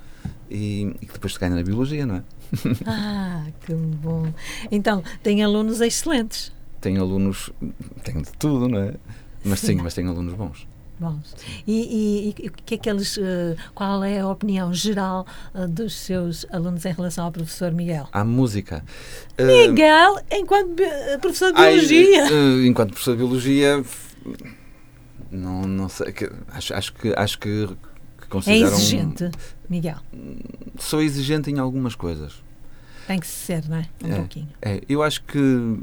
E, 0.50 0.94
e 1.02 1.06
que 1.06 1.14
depois 1.14 1.34
se 1.34 1.40
ganha 1.40 1.56
na 1.56 1.64
biologia, 1.64 2.06
não 2.06 2.16
é? 2.18 2.24
Ah, 2.86 3.46
que 3.66 3.74
bom. 3.74 4.32
Então, 4.72 5.04
tem 5.24 5.44
alunos 5.44 5.82
excelentes. 5.82 6.52
Tenho 6.80 7.02
alunos, 7.02 7.50
tenho 8.04 8.22
de 8.22 8.32
tudo, 8.34 8.68
não 8.70 8.80
é? 8.80 8.94
Mas 9.48 9.60
sim, 9.60 9.76
mas 9.76 9.94
tenho 9.94 10.10
alunos 10.10 10.34
bons. 10.34 10.68
Bons. 11.00 11.36
E, 11.68 12.34
e- 12.40 12.46
e 12.46 12.48
o 12.48 12.52
que 12.52 12.74
é 12.74 12.78
que 12.80 12.90
eles, 12.90 13.20
eh, 13.22 13.56
qual 13.76 14.04
é 14.04 14.20
a 14.20 14.28
opinião 14.28 14.74
geral 14.74 15.28
eh, 15.54 15.68
dos 15.68 15.94
seus 15.94 16.44
alunos 16.52 16.84
em 16.86 16.92
relação 16.92 17.26
ao 17.26 17.32
professor 17.32 17.72
Miguel? 17.72 18.08
Há 18.12 18.24
música. 18.24 18.84
Eh, 19.38 19.68
Miguel, 19.68 20.20
enquanto 20.32 20.74
bi- 20.74 20.82
eh, 20.84 21.18
professor 21.20 21.54
de 21.54 21.62
biologia. 21.62 22.26
enquanto 22.66 22.90
professor 22.90 23.12
de 23.12 23.18
biologia, 23.18 23.84
não, 25.32 25.62
não 25.68 25.88
sei. 25.88 26.12
que- 26.12 26.32
acho, 26.50 26.74
acho 26.74 26.94
que, 26.94 27.14
acho 27.16 27.38
que, 27.38 27.70
é 28.48 28.58
exigente, 28.58 29.30
Miguel. 29.70 29.98
sou 30.80 31.00
exigente 31.02 31.52
em 31.52 31.60
algumas 31.60 31.94
coisas. 31.94 32.44
Tem 33.06 33.20
que 33.20 33.28
ser, 33.28 33.64
não 33.70 33.78
é? 33.78 33.86
Um 34.04 34.12
É. 34.14 34.16
pouquinho. 34.16 34.50
É, 34.64 34.82
eu 34.90 35.04
acho 35.04 35.22
que 35.24 35.78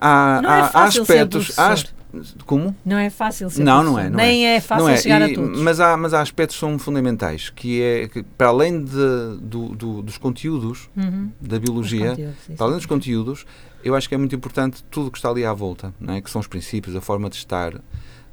há, 0.00 0.38
há, 0.38 0.58
é 0.58 0.60
há 0.60 0.64
fácil 0.68 1.02
aspectos. 1.02 1.58
há 1.58 1.72
as- 1.72 1.94
como? 2.44 2.74
Não 2.84 2.98
é 2.98 3.08
fácil 3.08 3.48
ser 3.48 3.62
Não, 3.62 3.84
não 3.84 3.96
é, 3.96 4.10
não 4.10 4.16
Nem 4.16 4.44
é, 4.44 4.60
fácil 4.60 4.84
Não 4.86 4.92
é, 4.92 4.96
chegar 4.96 5.20
e- 5.28 5.32
a 5.32 5.34
todos. 5.34 5.60
Mas 5.60 5.78
há, 5.78 5.96
mas 5.96 6.12
há 6.12 6.20
aspectos 6.20 6.56
que 6.56 6.60
são 6.60 6.76
fundamentais, 6.76 7.50
que 7.50 7.80
é 7.80 8.08
que, 8.08 8.22
para 8.24 8.48
além 8.48 8.82
de, 8.84 9.36
do, 9.40 9.68
do- 9.76 10.02
dos 10.02 10.18
conteúdos 10.18 10.90
Uhum. 10.96 11.30
da 11.40 11.58
biologia, 11.60 12.10
conteúdos, 12.10 12.36
para 12.56 12.66
além 12.66 12.76
dos 12.78 12.86
conteúdos, 12.86 13.46
eu 13.84 13.94
acho 13.94 14.08
que 14.08 14.14
é 14.16 14.18
muito 14.18 14.34
importante 14.34 14.82
tudo 14.90 15.06
o 15.06 15.10
que 15.12 15.18
está 15.18 15.28
ali 15.30 15.44
à 15.44 15.52
volta, 15.52 15.94
não 16.00 16.14
é? 16.14 16.20
que 16.20 16.28
são 16.28 16.40
os 16.40 16.48
princípios, 16.48 16.96
a 16.96 17.00
forma 17.00 17.30
de 17.30 17.36
estar, 17.36 17.74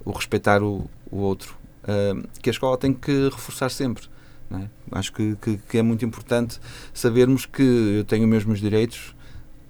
o 0.04 0.12
respeitar 0.12 0.64
o, 0.64 0.90
o 1.12 1.18
outro, 1.18 1.56
ah, 1.84 2.20
que 2.42 2.50
a 2.50 2.52
escola 2.52 2.78
tem 2.80 2.92
que 2.94 3.26
reforçar 3.30 3.70
sempre. 3.70 4.06
é? 4.52 4.68
Acho 4.92 5.14
que, 5.14 5.36
que, 5.40 5.58
que 5.70 5.78
é 5.78 5.84
muito 5.84 6.04
importante 6.04 6.60
sabermos 6.94 7.46
que 7.46 7.62
eu 8.00 8.04
tenho 8.06 8.24
os 8.24 8.30
mesmos 8.30 8.60
direitos 8.60 9.16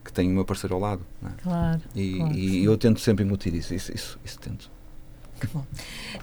que 0.07 0.13
tenho 0.13 0.31
o 0.31 0.33
meu 0.33 0.43
parceiro 0.45 0.73
ao 0.75 0.81
lado. 0.81 1.05
é? 1.23 1.29
Claro. 1.43 1.81
E, 1.95 2.15
Claro 2.17 2.33
e 2.33 2.63
eu 2.63 2.77
tento 2.77 2.99
sempre 2.99 3.23
incutir 3.25 3.53
isso, 3.53 3.73
isso, 3.75 3.93
isso, 3.93 4.17
isso 4.25 4.39
tento. 4.39 4.71
Que 5.39 5.45
bom. 5.47 5.63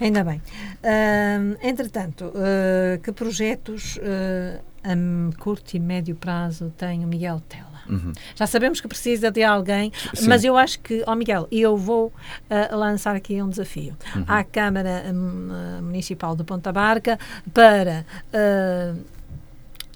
Ainda 0.01 0.25
bem. 0.25 0.41
Ahm, 0.83 1.55
entretanto, 1.63 2.33
ah, 2.35 2.97
que 3.01 3.11
projetos 3.13 3.97
ah, 4.03 4.59
a 4.83 5.37
curto 5.39 5.73
e 5.75 5.79
médio 5.79 6.15
prazo 6.15 6.73
tem 6.77 7.05
o 7.05 7.07
Miguel 7.07 7.41
Tela? 7.47 7.73
Uhum. 7.87 8.11
Já 8.35 8.45
sabemos 8.47 8.81
que 8.81 8.87
precisa 8.87 9.29
de 9.31 9.43
alguém, 9.43 9.91
Sim. 10.15 10.27
mas 10.27 10.43
eu 10.43 10.57
acho 10.57 10.79
que, 10.79 11.03
ó 11.07 11.15
Miguel, 11.15 11.47
eu 11.51 11.77
vou 11.77 12.11
ah, 12.49 12.75
lançar 12.75 13.15
aqui 13.15 13.41
um 13.41 13.47
desafio 13.47 13.95
Uhum. 14.15 14.25
à 14.27 14.43
Câmara 14.43 15.05
hum, 15.13 15.81
Municipal 15.83 16.35
de 16.35 16.43
Ponta 16.43 16.73
Barca 16.73 17.17
para 17.53 18.03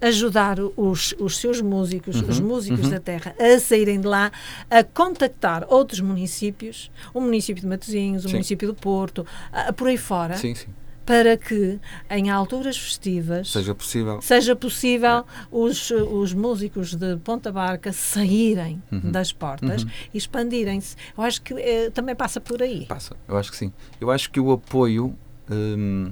ajudar 0.02 0.58
os, 0.78 1.14
os 1.20 1.38
seus 1.38 1.62
músicos, 1.62 2.16
os 2.22 2.40
Uhum, 2.40 2.48
músicos 2.48 2.86
uhum. 2.86 2.90
da 2.92 3.00
terra, 3.00 3.36
a 3.40 3.60
saírem 3.60 4.00
de 4.00 4.08
lá, 4.08 4.32
a 4.70 4.84
contactar 4.84 5.66
outros 5.70 6.00
municípios, 6.00 6.90
o 7.14 7.20
município 7.22 7.62
de 7.62 7.68
Matosinhos, 7.68 8.24
o 8.26 8.28
Sim. 8.28 8.34
município 8.36 8.68
do 8.68 8.74
Porto, 8.76 9.26
ah, 9.52 9.74
por 9.74 9.88
aí 9.88 9.98
fora, 9.98 10.38
Sim, 10.38 10.56
sim. 10.56 10.68
para 11.06 11.36
que 11.38 11.80
em 12.10 12.30
alturas 12.30 12.78
festivas 12.78 13.52
Seja 13.52 13.74
possível. 13.76 14.22
seja 14.22 14.56
possível 14.56 15.26
os, 15.52 15.90
os 15.92 16.34
músicos 16.34 16.94
de 16.96 17.18
Ponta 17.18 17.52
Barca 17.52 17.92
saírem 17.92 18.82
Uhum. 18.92 19.12
das 19.12 19.32
portas 19.32 19.84
Uhum. 19.84 19.90
e 20.14 20.18
expandirem-se. 20.18 20.96
Eu 21.18 21.24
acho 21.24 21.42
que 21.42 21.54
eh, 21.56 21.90
também 21.90 22.16
passa 22.16 22.40
por 22.40 22.62
aí. 22.62 22.86
Passa, 22.86 23.16
eu 23.28 23.36
acho 23.38 23.52
que 23.52 23.58
sim. 23.58 23.74
Eu 24.00 24.12
acho 24.12 24.30
que 24.32 24.40
o 24.40 24.52
apoio 24.52 25.16
hum, 25.50 26.12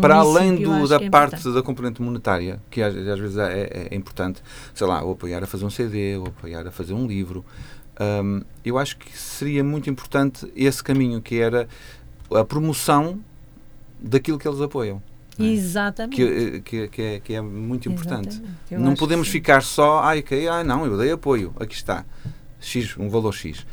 para 0.00 0.16
além 0.16 0.56
do- 0.56 0.88
da 0.88 0.96
é 0.96 1.10
parte 1.10 1.52
da 1.52 1.62
componente 1.62 2.02
monetária, 2.02 2.60
que 2.70 2.82
às, 2.82 2.94
às 2.96 3.18
vezes 3.18 3.36
é, 3.36 3.60
é- 3.62 3.88
é 3.90 3.94
importante, 3.94 4.42
sei 4.74 4.86
lá, 4.86 5.02
ou 5.02 5.12
apoiar 5.12 5.42
a 5.42 5.46
fazer 5.46 5.64
um 5.64 5.70
CD, 5.70 6.16
ou 6.16 6.26
apoiar 6.26 6.66
a 6.66 6.70
fazer 6.70 6.94
um 6.94 7.06
livro, 7.06 7.44
hum, 8.00 8.42
eu 8.64 8.76
acho 8.78 8.96
que 8.98 9.16
seria 9.16 9.62
muito 9.62 9.88
importante 9.88 10.50
esse 10.56 10.82
caminho, 10.82 11.20
que 11.22 11.38
era 11.40 11.68
a 12.34 12.44
promoção 12.44 13.20
daquilo 14.00 14.38
que 14.38 14.46
eles 14.48 14.60
apoiam. 14.60 15.02
é? 15.38 15.44
Exatamente. 15.44 16.16
Que, 16.16 16.60
que, 16.62 16.88
que 16.88 17.02
é, 17.02 17.20
que 17.20 17.34
é 17.34 17.40
muito 17.40 17.88
importante. 17.88 18.42
Não 18.72 18.94
podemos 18.96 19.28
ficar 19.28 19.62
só, 19.62 20.00
ai, 20.00 20.18
ok, 20.20 20.48
ah, 20.48 20.64
não, 20.64 20.84
eu 20.84 20.98
dei 20.98 21.12
apoio, 21.12 21.54
aqui 21.60 21.74
está, 21.74 22.04
X, 22.60 22.96
um 22.98 23.08
valor 23.08 23.32
X. 23.32 23.64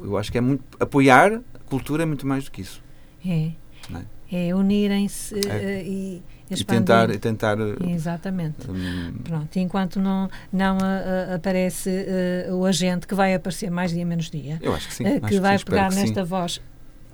Eu 0.00 0.16
acho 0.16 0.32
que 0.32 0.38
é 0.38 0.40
muito. 0.40 0.64
Apoiar 0.80 1.40
cultura 1.66 2.04
é 2.04 2.06
muito 2.06 2.26
mais 2.26 2.44
do 2.44 2.50
que 2.50 2.62
isso. 2.62 2.82
É, 3.26 3.48
é? 3.94 4.02
É 4.32 4.54
unirem-se 4.54 5.34
É. 5.48 5.80
eh, 5.80 5.82
e 5.84 6.22
E 6.50 6.54
expandir. 6.54 6.80
tentar. 6.84 7.10
E 7.10 7.18
tentar 7.18 7.56
Exatamente. 7.88 8.70
hum, 8.70 9.14
Pronto, 9.24 9.56
enquanto 9.58 9.98
não, 10.00 10.28
não 10.52 10.76
ah, 10.80 11.34
aparece 11.34 11.88
eh, 11.90 12.48
o 12.52 12.64
agente 12.66 13.06
que 13.06 13.14
vai 13.14 13.34
aparecer 13.34 13.70
mais 13.70 13.92
dia 13.92 14.04
menos 14.04 14.30
dia, 14.30 14.58
eu 14.60 14.74
acho 14.74 14.88
que 14.88 14.94
sim. 14.94 15.04
eh, 15.06 15.18
acho 15.22 15.26
que 15.34 15.40
vai 15.40 15.52
sim, 15.52 15.56
espero 15.56 15.64
pegar 15.64 15.88
que 15.88 15.94
sim. 15.94 16.00
nesta 16.02 16.24
voz 16.24 16.60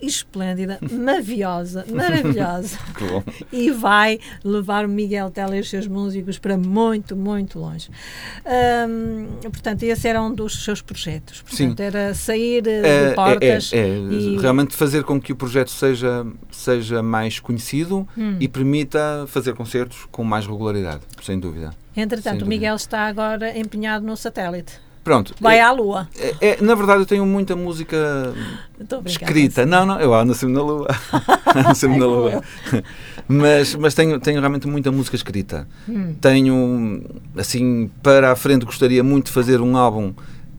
esplêndida, 0.03 0.79
maviosa, 0.91 1.85
maravilhosa 1.93 2.79
e 3.53 3.71
vai 3.71 4.19
levar 4.45 4.85
o 4.85 4.89
Miguel 4.89 5.31
Tela 5.31 5.57
e 5.57 5.61
os 5.61 5.69
seus 5.71 5.87
músicos 5.87 6.39
para 6.39 6.57
muito, 6.57 7.15
muito 7.17 7.59
longe. 7.59 7.89
Ahm, 8.45 9.27
portanto, 9.43 9.83
esse 9.83 10.09
era 10.09 10.21
um 10.23 10.33
dos 10.35 10.65
seus 10.65 10.81
projetos. 10.83 11.43
Portanto, 11.43 11.77
Sim. 11.79 11.83
era 11.83 12.15
sair 12.15 12.67
eh, 12.67 12.81
É, 13.05 13.09
de 13.11 13.15
portas 13.15 13.73
é, 13.73 13.79
é, 13.79 13.81
é, 13.89 13.99
e- 14.13 14.39
realmente 14.39 14.75
fazer 14.75 15.05
com 15.05 15.21
que 15.21 15.33
o 15.33 15.37
projeto 15.37 15.71
seja, 15.71 16.27
seja 16.51 17.03
mais 17.03 17.39
conhecido 17.39 18.07
Hum. 18.17 18.37
e 18.41 18.49
permita 18.49 19.25
fazer 19.29 19.55
concertos 19.55 20.07
com 20.11 20.25
mais 20.25 20.47
regularidade, 20.47 21.03
sem 21.23 21.39
dúvida. 21.39 21.71
sem 21.95 22.03
Entretanto, 22.03 22.37
o 22.37 22.39
dúvida. 22.41 22.49
Miguel 22.49 22.77
está 22.77 23.07
agora 23.07 23.57
empenhado 23.59 24.05
no 24.07 24.17
satélite. 24.17 24.73
Pronto. 25.03 25.35
Vai 25.41 25.59
é, 25.59 25.63
à 25.63 25.73
Lua. 25.73 26.09
é- 26.19 26.35
é- 26.41 26.61
na 26.61 26.75
verdade, 26.75 27.01
eu 27.01 27.07
tenho 27.07 27.25
muita 27.25 27.57
música 27.57 28.35
escrita. 29.07 29.65
Não, 29.65 29.87
não, 29.87 29.99
eu 30.01 30.13
ando 30.15 30.35
sempre 30.35 30.55
na 30.55 30.63
lua. 30.63 30.89
ando 31.57 31.75
sempre 31.75 31.99
na 31.99 32.07
lua. 32.07 32.43
mas 33.27 33.75
mas 33.75 33.95
tenho, 33.95 34.21
tenho 34.21 34.41
realmente 34.41 34.67
muita 34.69 34.93
música 34.93 35.17
escrita. 35.17 35.67
Hum. 35.89 36.15
Tenho, 36.21 37.03
assim, 37.37 37.91
para 38.03 38.33
a 38.33 38.37
frente 38.37 38.65
gostaria 38.67 39.03
muito 39.03 39.27
de 39.27 39.33
fazer 39.33 39.61
um 39.61 39.77
álbum 39.77 40.13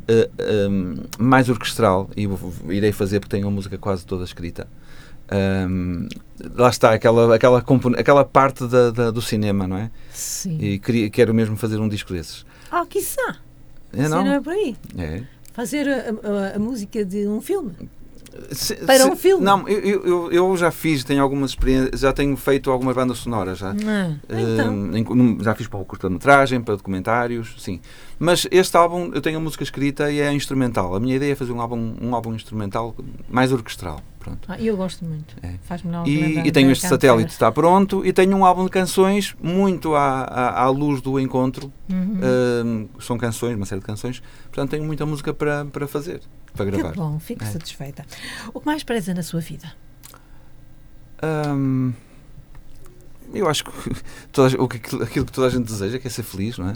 eh, 0.07 0.29
um, 0.69 0.95
mais 1.19 1.47
orquestral 1.47 2.09
e 2.17 2.27
irei 2.73 2.91
fazer 2.91 3.19
porque 3.19 3.35
tenho 3.35 3.47
a 3.47 3.51
música 3.51 3.77
quase 3.77 4.05
toda 4.05 4.23
escrita. 4.23 4.67
Um, 5.31 6.07
lá 6.55 6.69
está, 6.69 6.91
aquela, 6.93 7.33
aquela, 7.35 7.63
aquela 7.97 8.25
parte 8.25 8.65
da, 8.67 8.89
da- 8.91 9.11
do 9.11 9.21
cinema, 9.21 9.65
não 9.67 9.77
é? 9.77 9.89
Sim. 10.11 10.57
E 10.59 10.79
queria, 10.79 11.09
quero 11.09 11.33
mesmo 11.33 11.55
fazer 11.55 11.79
um 11.79 11.87
disco 11.87 12.11
desses. 12.11 12.45
Ah, 12.69 12.85
quiçá. 12.85 13.37
É, 13.93 14.03
Se 14.03 14.09
não 14.09 14.23
não? 14.23 14.33
é 14.33 14.39
por 14.41 14.53
aí. 14.53 14.75
É. 14.97 15.21
Fazer 15.53 15.87
a, 15.87 15.93
a- 16.53 16.55
a 16.55 16.59
música 16.59 17.03
de 17.03 17.27
um 17.27 17.41
filme. 17.41 17.73
Se- 18.51 18.75
Para 18.75 18.99
se- 19.03 19.09
um 19.09 19.15
filme? 19.17 19.43
Não, 19.43 19.67
eu, 19.67 19.79
eu- 20.05 20.31
eu, 20.31 20.55
já 20.57 20.71
fiz, 20.71 21.03
tenho 21.03 21.21
algumas 21.21 21.51
experiências, 21.51 21.99
já 21.99 22.13
tenho 22.13 22.35
feito 22.37 22.71
algumas 22.71 22.95
bandas 22.95 23.17
sonoras 23.17 23.57
já. 23.57 23.71
Ah, 23.71 24.15
então. 24.29 24.73
Hum, 24.73 25.37
já 25.41 25.53
fiz 25.53 25.67
para 25.67 25.83
curta-metragem, 25.83 26.61
para 26.61 26.77
documentários, 26.77 27.55
sim. 27.59 27.81
Mas 28.17 28.47
este 28.49 28.77
álbum 28.77 29.11
eu 29.13 29.19
tenho 29.21 29.37
a 29.37 29.41
música 29.41 29.63
escrita 29.63 30.09
e 30.09 30.21
é 30.21 30.31
instrumental. 30.31 30.95
A 30.95 30.99
minha 30.99 31.15
ideia 31.17 31.33
é 31.33 31.35
fazer 31.35 31.51
um 31.51 31.59
álbum, 31.59 31.93
um 32.01 32.15
álbum 32.15 32.33
instrumental 32.33 32.95
mais 33.29 33.51
orquestral. 33.51 33.99
Pronto. 34.21 34.47
Ah, 34.47 34.61
eu 34.61 34.77
gosto 34.77 35.03
muito. 35.03 35.35
É. 35.41 35.55
Faz-me 35.63 35.91
E, 36.07 36.47
e 36.47 36.51
tenho 36.51 36.69
este 36.69 36.87
satélite, 36.87 37.31
está 37.31 37.51
pronto, 37.51 38.05
e 38.05 38.13
tenho 38.13 38.37
um 38.37 38.45
álbum 38.45 38.65
de 38.65 38.69
canções 38.69 39.35
muito 39.41 39.95
à, 39.95 40.21
à, 40.21 40.61
à 40.61 40.69
luz 40.69 41.01
do 41.01 41.19
encontro. 41.19 41.73
Uhum. 41.89 42.19
Hum, 42.63 42.89
são 42.99 43.17
canções, 43.17 43.55
uma 43.55 43.65
série 43.65 43.81
de 43.81 43.87
canções. 43.87 44.21
Portanto, 44.43 44.69
tenho 44.69 44.83
muita 44.83 45.05
música 45.07 45.33
para, 45.33 45.65
para 45.65 45.87
fazer, 45.87 46.21
para 46.55 46.65
gravar. 46.65 46.91
Que 46.91 46.97
bom, 46.99 47.19
fico 47.19 47.43
É. 47.43 47.47
satisfeita. 47.47 48.05
O 48.53 48.59
que 48.59 48.65
mais 48.67 48.83
preza 48.83 49.11
na 49.13 49.23
sua 49.23 49.39
vida? 49.41 49.73
Hum, 51.23 51.93
eu 53.33 53.49
acho 53.49 53.63
que 53.65 53.71
toda, 54.31 54.49
aquilo 55.03 55.25
que 55.25 55.31
toda 55.31 55.47
a 55.47 55.49
gente 55.49 55.65
deseja 55.65 55.97
que 55.99 56.07
é 56.07 56.09
ser 56.11 56.23
feliz, 56.23 56.57
não 56.57 56.69
é? 56.69 56.73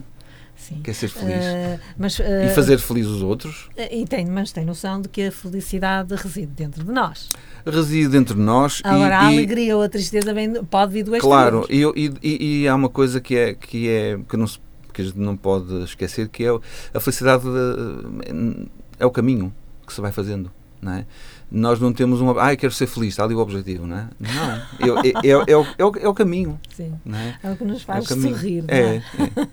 Sim. 0.58 0.82
Quer 0.84 0.94
ser 0.94 1.10
feliz. 1.10 1.44
Ah, 1.44 1.80
mas, 1.98 2.18
e 2.20 2.24
ah, 2.24 2.50
fazer 2.56 2.78
feliz 2.80 3.06
os 3.08 3.22
outros. 3.22 3.70
E 3.78 4.06
tem, 4.06 4.26
mas 4.26 4.52
tem 4.52 4.66
noção 4.66 5.02
de 5.02 5.10
que 5.10 5.24
a 5.24 5.32
felicidade 5.32 6.16
reside 6.16 6.48
dentro 6.48 6.84
de 6.84 6.92
nós. 6.92 7.30
Reside 7.66 8.08
dentro 8.10 8.36
de 8.36 8.42
nós. 8.42 8.80
e- 8.80 8.88
Agora, 8.88 9.20
a 9.20 9.32
e, 9.32 9.36
alegria 9.38 9.76
ou 9.78 9.84
a 9.84 9.90
tristeza 9.90 10.34
vem, 10.34 10.54
pode 10.66 10.92
vir 10.94 11.04
do 11.04 11.12
Claro, 11.20 11.62
exterior. 11.62 11.94
e, 11.96 12.02
eu- 12.02 12.12
e, 12.24 12.28
e- 12.28 12.62
e 12.62 12.68
há 12.68 12.74
uma 12.76 12.90
coisa 12.90 13.20
que 13.22 13.36
é 13.36 13.54
que, 13.54 13.90
é, 13.90 14.18
que, 14.28 14.38
não, 14.38 14.48
se- 14.48 14.60
que 14.94 15.02
a 15.02 15.06
gente 15.06 15.20
não 15.20 15.36
pode 15.38 15.84
esquecer, 15.84 16.30
que 16.30 16.46
é 16.46 16.50
a 16.94 17.00
felicidade 17.00 17.44
eh, 17.48 18.66
é 19.00 19.06
o 19.06 19.12
caminho 19.12 19.54
que 19.86 19.94
se 19.94 20.00
vai 20.02 20.12
fazendo, 20.12 20.52
não 20.82 20.94
é? 20.94 21.06
Nós 21.52 21.80
não 21.80 21.94
temos 21.94 22.20
uma... 22.22 22.42
Ah, 22.42 22.56
quero 22.56 22.74
ser 22.74 22.88
feliz, 22.88 23.10
está 23.10 23.24
ali 23.24 23.36
o 23.36 23.40
objetivo, 23.40 23.86
não 23.86 23.98
é? 23.98 24.08
Não, 24.20 24.88
eu- 24.88 24.98
é, 25.00 25.10
é, 25.24 25.52
é, 25.52 25.58
o, 25.58 25.66
é, 25.78 25.86
o, 25.86 25.92
é 26.00 26.08
o 26.08 26.14
caminho, 26.14 26.60
Sim. 26.76 26.94
não 27.06 27.18
é? 27.20 27.38
É 27.44 27.52
o 27.52 27.56
que 27.56 27.64
nos 27.64 27.82
É 27.82 27.86
faz 27.86 28.06
sorrir. 28.08 28.64
É, 28.68 28.78
é? 28.80 28.96
é, 28.96 29.02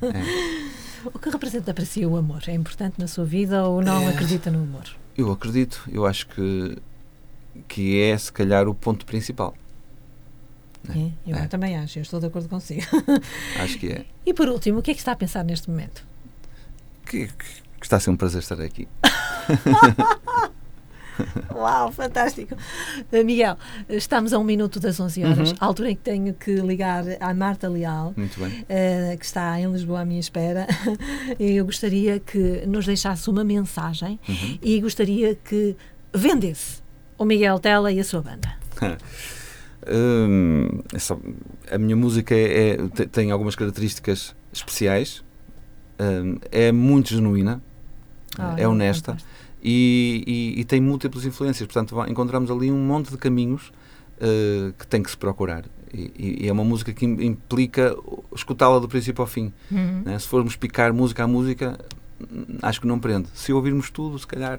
é. 0.08 0.81
O 1.04 1.18
que 1.18 1.30
representa 1.30 1.72
para 1.74 1.84
si 1.84 2.04
o 2.06 2.16
amor? 2.16 2.42
É 2.46 2.52
importante 2.52 2.98
na 2.98 3.06
sua 3.06 3.24
vida 3.24 3.64
ou 3.64 3.82
não 3.82 4.02
É. 4.02 4.08
acredita 4.08 4.50
no 4.50 4.62
amor? 4.62 4.84
Eu 5.16 5.30
acredito, 5.32 5.82
eu 5.90 6.06
acho 6.06 6.26
que, 6.28 6.76
que 7.68 8.00
é 8.00 8.16
se 8.16 8.32
calhar 8.32 8.68
o 8.68 8.74
ponto 8.74 9.04
principal. 9.04 9.54
É, 10.88 11.10
eu 11.26 11.36
É. 11.36 11.46
também 11.46 11.76
acho, 11.76 11.98
eu 11.98 12.02
estou 12.02 12.18
de 12.20 12.26
acordo 12.26 12.48
consigo. 12.48 12.82
Acho 13.60 13.78
que 13.78 13.88
é. 13.92 14.04
E 14.26 14.34
por 14.34 14.48
último, 14.48 14.80
o 14.80 14.82
que 14.82 14.90
é 14.90 14.94
que 14.94 15.00
está 15.00 15.12
a 15.12 15.16
pensar 15.16 15.44
neste 15.44 15.70
momento? 15.70 16.04
Que, 17.06 17.28
que- 17.28 17.62
que 17.78 17.86
está 17.86 17.96
a 17.98 18.00
ser 18.00 18.10
um 18.10 18.16
prazer 18.16 18.40
estar 18.42 18.60
aqui. 18.60 18.88
Uau, 21.54 21.90
fantástico. 21.92 22.54
Uh, 23.12 23.24
Miguel, 23.24 23.56
estamos 23.88 24.32
a 24.32 24.38
um 24.38 24.44
minuto 24.44 24.80
das 24.80 24.98
11 24.98 25.24
horas, 25.24 25.50
Uhum. 25.50 25.56
altura 25.60 25.90
em 25.90 25.96
que 25.96 26.02
tenho 26.02 26.34
que 26.34 26.54
ligar 26.56 27.04
à 27.20 27.32
Marta 27.34 27.68
Leal. 27.68 28.14
Eh, 28.68 29.16
que 29.18 29.24
está 29.24 29.60
em 29.60 29.70
Lisboa 29.70 30.00
à 30.00 30.04
minha 30.04 30.20
espera, 30.20 30.66
eu 31.38 31.64
gostaria 31.64 32.18
que 32.20 32.64
nos 32.66 32.86
deixasse 32.86 33.28
uma 33.30 33.44
mensagem 33.44 34.18
Uhum. 34.28 34.58
e 34.62 34.80
gostaria 34.80 35.34
que 35.34 35.76
vendesse 36.14 36.82
o 37.18 37.24
Miguel 37.24 37.58
Tela 37.58 37.92
e 37.92 38.00
a 38.00 38.04
sua 38.04 38.22
banda. 38.22 38.52
Hum, 39.84 40.80
é 40.94 40.98
só- 41.00 41.18
a 41.70 41.76
minha 41.76 41.96
música 41.96 42.34
é, 42.36 42.70
é- 42.70 42.76
te- 42.88 43.06
tem 43.06 43.32
algumas 43.32 43.56
características 43.56 44.32
especiais, 44.52 45.24
hum, 45.98 46.38
é 46.52 46.70
muito 46.70 47.08
genuína, 47.10 47.60
Ah, 48.38 48.54
é 48.56 48.66
honesta. 48.68 49.16
E, 49.62 50.24
e- 50.56 50.60
e 50.60 50.64
tem 50.64 50.80
múltiplas 50.80 51.24
influências. 51.24 51.66
Portanto, 51.66 51.94
encontramos 52.08 52.50
ali 52.50 52.70
um 52.70 52.78
monte 52.78 53.10
de 53.10 53.16
caminhos 53.16 53.68
uh, 54.18 54.72
que 54.78 54.86
tem 54.86 55.02
que 55.02 55.10
se 55.10 55.16
procurar. 55.16 55.64
E, 55.94 56.40
e- 56.44 56.48
é 56.48 56.52
uma 56.52 56.64
música 56.64 56.92
que 56.92 57.04
im- 57.04 57.22
implica 57.24 57.94
escutá-la 58.34 58.78
do 58.78 58.88
princípio 58.88 59.22
ao 59.22 59.26
fim. 59.28 59.52
Uhum. 59.70 60.02
né? 60.04 60.18
Se 60.18 60.26
formos 60.26 60.56
picar 60.56 60.92
música 60.92 61.24
a 61.24 61.26
música, 61.28 61.78
hum, 62.20 62.58
acho 62.62 62.80
que 62.80 62.86
não 62.86 62.98
prende. 62.98 63.28
Se 63.34 63.52
ouvirmos 63.52 63.90
tudo, 63.90 64.18
se 64.18 64.26
calhar, 64.26 64.58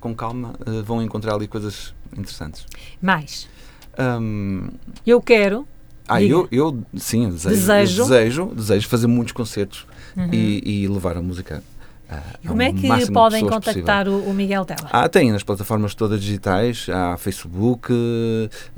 com 0.00 0.14
calma, 0.14 0.54
uh, 0.66 0.82
vão 0.84 1.02
encontrar 1.02 1.34
ali 1.34 1.48
coisas 1.48 1.94
interessantes. 2.16 2.66
Mais, 3.02 3.48
Hum, 3.96 4.68
eu 5.06 5.20
quero. 5.22 5.66
ah, 6.08 6.18
Diga. 6.18 6.34
eu, 6.34 6.48
eu 6.50 6.82
sim, 6.96 7.24
eu 7.26 7.30
desejo, 7.30 7.54
Desejo. 7.54 8.02
eu 8.02 8.08
desejo, 8.08 8.46
desejo 8.54 8.88
fazer 8.88 9.06
muitos 9.06 9.32
concertos 9.32 9.86
Uhum. 10.16 10.28
e, 10.32 10.82
e 10.82 10.88
levar 10.88 11.16
a 11.16 11.22
música 11.22 11.62
E 12.42 12.46
como 12.48 12.60
é 12.62 12.72
que 12.72 13.10
podem 13.12 13.46
contactar 13.46 14.06
o, 14.08 14.18
o 14.28 14.34
Miguel 14.34 14.64
Tela? 14.64 14.88
Ah, 14.92 15.08
tem 15.08 15.32
nas 15.32 15.42
plataformas 15.42 15.94
todas 15.94 16.20
digitais, 16.20 16.86
há 16.88 17.16
Facebook, 17.16 17.92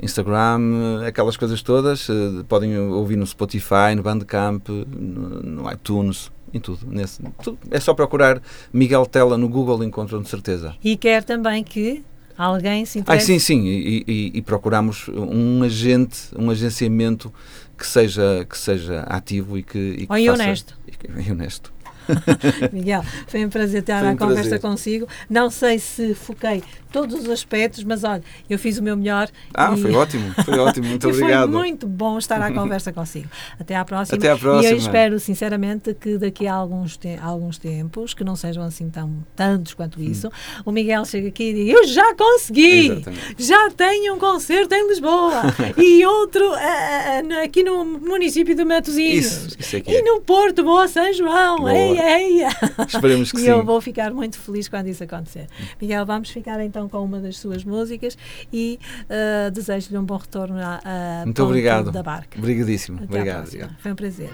Instagram, 0.01 1.03
aquelas 1.05 1.37
coisas 1.37 1.61
todas. 1.61 2.07
eh, 2.09 2.43
Podem 2.47 2.77
ouvir 2.77 3.15
no 3.15 3.25
Spotify, 3.25 3.93
no 3.95 4.03
Bandcamp, 4.03 4.67
no, 4.69 5.71
iTunes, 5.71 6.31
em 6.53 6.59
tudo, 6.59 6.79
nesse, 6.87 7.21
tudo. 7.43 7.57
É 7.71 7.79
só 7.79 7.93
procurar 7.93 8.41
Miguel 8.71 9.05
Tela 9.05 9.37
no 9.37 9.49
Google, 9.49 9.83
encontram 9.83 10.21
de 10.21 10.29
certeza. 10.29 10.75
E 10.83 10.95
quer 10.95 11.23
também 11.23 11.63
que 11.63 12.03
alguém 12.37 12.85
se 12.85 12.99
Ah, 12.99 13.01
interesse. 13.01 13.25
sim, 13.25 13.39
sim, 13.39 13.65
e, 13.67 14.03
e- 14.07 14.31
e 14.35 14.41
procuramos 14.41 15.07
um 15.09 15.63
agente, 15.63 16.17
um 16.37 16.49
agenciamento 16.49 17.33
que 17.77 17.85
seja, 17.85 18.45
que 18.49 18.57
seja 18.57 19.01
ativo 19.01 19.57
e 19.57 19.63
que, 19.63 19.77
e 19.77 20.07
que 20.07 20.13
e 20.19 20.27
faça- 20.27 20.31
honesto. 20.43 20.77
E, 20.87 21.27
e 21.27 21.31
honesto. 21.31 21.73
Miguel, 22.71 23.03
foi 23.27 23.45
um 23.45 23.49
prazer 23.49 23.83
ter 23.83 23.93
um 23.93 24.09
a 24.09 24.15
conversa 24.15 24.41
prazer. 24.41 24.59
consigo. 24.61 25.07
Não 25.29 25.49
sei 25.49 25.79
se 25.79 26.13
foquei 26.13 26.63
todos 26.91 27.15
os 27.15 27.29
aspectos, 27.29 27.83
mas 27.83 28.03
olha, 28.03 28.23
eu 28.49 28.57
fiz 28.57 28.77
o 28.77 28.83
meu 28.83 28.95
melhor. 28.95 29.29
Ah, 29.53 29.73
e- 29.75 29.81
foi 29.81 29.93
ótimo, 29.93 30.33
foi 30.45 30.57
ótimo, 30.57 30.87
muito 30.89 31.09
e 31.09 31.13
foi 31.13 31.21
obrigado. 31.23 31.49
muito 31.51 31.85
bom 31.87 32.17
estar 32.17 32.41
à 32.41 32.51
conversa 32.53 32.91
consigo. 32.93 33.27
Até 33.59 33.75
à 33.75 33.83
próxima. 33.85 34.17
Até 34.17 34.31
à 34.31 34.35
E 34.35 34.39
próxima. 34.39 34.73
eu 34.73 34.77
espero, 34.77 35.19
sinceramente, 35.19 35.93
que 35.93 36.17
daqui 36.17 36.47
a 36.47 36.53
alguns, 36.53 36.97
te- 36.97 37.19
alguns 37.21 37.57
tempos, 37.57 38.13
que 38.13 38.23
não 38.23 38.35
sejam 38.35 38.63
assim 38.63 38.89
tão 38.89 39.11
tantos 39.35 39.73
quanto 39.73 40.01
isso, 40.01 40.31
o 40.65 40.71
Miguel 40.71 41.05
chegue 41.05 41.27
aqui 41.27 41.49
e 41.49 41.53
diga: 41.53 41.71
Eu 41.79 41.87
já 41.87 42.15
consegui! 42.15 42.87
Exatamente. 42.91 43.35
Já 43.37 43.69
tenho 43.71 44.15
um 44.15 44.19
concerto 44.19 44.73
em 44.73 44.87
Lisboa 44.87 45.41
e 45.77 46.05
outro 46.05 46.43
ah, 46.53 47.43
aqui 47.43 47.63
no 47.63 47.83
município 47.85 48.55
de 48.55 48.63
Matosinhos. 48.63 49.25
Isso, 49.25 49.57
isso 49.59 49.75
é 49.75 49.81
que 49.81 49.91
E 49.91 49.95
é. 49.97 50.01
no 50.01 50.21
Porto, 50.21 50.63
boa 50.63 50.87
São 50.87 51.11
João! 51.13 51.57
Boa. 51.57 51.71
Ei! 51.99 52.41
Esperemos 52.87 53.31
que 53.31 53.37
e 53.37 53.41
sim. 53.41 53.47
eu 53.49 53.63
vou 53.63 53.81
ficar 53.81 54.11
muito 54.13 54.37
feliz 54.37 54.67
quando 54.67 54.87
isso 54.87 55.03
acontecer. 55.03 55.47
Miguel, 55.81 56.05
vamos 56.05 56.29
ficar 56.29 56.59
então 56.63 56.87
com 56.87 57.03
uma 57.03 57.19
das 57.19 57.37
suas 57.37 57.63
músicas 57.63 58.17
e 58.51 58.79
ah, 59.09 59.49
desejo-lhe 59.49 59.97
um 59.97 60.05
bom 60.05 60.17
retorno 60.17 60.59
à, 60.59 60.79
à 60.83 61.25
Muito 61.25 61.43
obrigado. 61.43 61.91
da 61.91 62.03
barca. 62.03 62.37
Obrigadíssimo. 62.37 62.97
Até 62.97 63.05
obrigado, 63.05 63.45
obrigado. 63.47 63.75
Foi 63.79 63.91
um 63.91 63.95
prazer. 63.95 64.31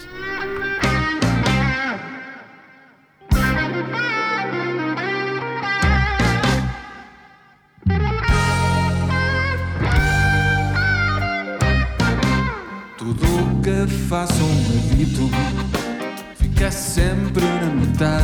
Tudo 12.97 13.24
o 13.26 13.61
que 13.61 13.93
faço 14.07 14.41
um 14.43 14.93
habito 14.93 15.83
Fica 16.64 16.72
sempre 16.72 17.43
na 17.43 17.76
metade 17.76 18.24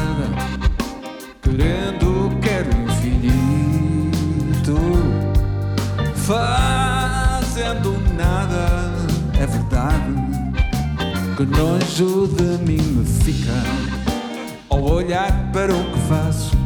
Querendo, 1.41 2.31
quero 2.41 2.69
infinito 2.87 4.77
Fazendo 6.15 7.99
nada 8.15 8.93
É 9.37 9.45
verdade 9.45 10.13
Que 11.35 11.45
nojo 11.45 12.29
de 12.29 12.63
mim 12.63 12.81
me 12.81 13.05
fica 13.05 13.61
Ao 14.69 14.81
olhar 14.83 15.51
para 15.51 15.75
o 15.75 15.91
que 15.91 15.99
faço 16.07 16.57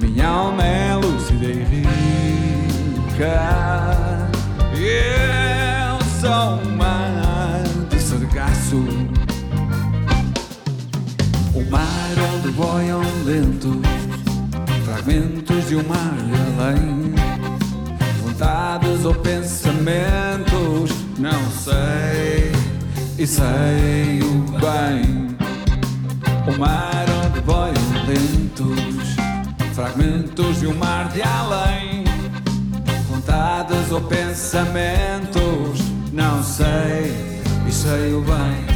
minha 0.00 0.26
alma 0.26 0.64
é 0.64 0.94
lúcida 0.94 1.44
e 1.44 1.62
rica. 1.62 1.90
Eu 4.74 6.00
sou 6.22 6.58
um 6.66 6.76
mar 6.76 7.62
de 7.90 8.00
sargaço. 8.00 9.19
Mar 11.70 12.34
onde 12.34 12.50
boiam 12.50 13.00
lentos 13.24 13.76
fragmentos 14.84 15.68
de 15.68 15.76
um 15.76 15.86
mar 15.86 16.16
além. 16.58 17.14
Vontades 18.22 19.04
ou 19.04 19.14
pensamentos, 19.14 20.90
não 21.18 21.50
sei, 21.50 22.52
e 23.18 23.26
sei 23.26 24.20
o 24.22 24.44
bem. 24.58 25.30
O 26.46 26.58
mar 26.58 27.06
onde 27.24 27.40
boiam 27.42 27.74
lentos 28.06 29.14
Fragmentos 29.74 30.58
de 30.58 30.66
um 30.66 30.74
mar 30.74 31.08
de 31.08 31.22
além 31.22 32.04
Vontades 33.08 33.92
ou 33.92 34.00
pensamentos 34.00 35.80
Não 36.12 36.42
sei 36.42 37.40
e 37.68 37.72
sei 37.72 38.14
o 38.14 38.22
bem 38.22 38.69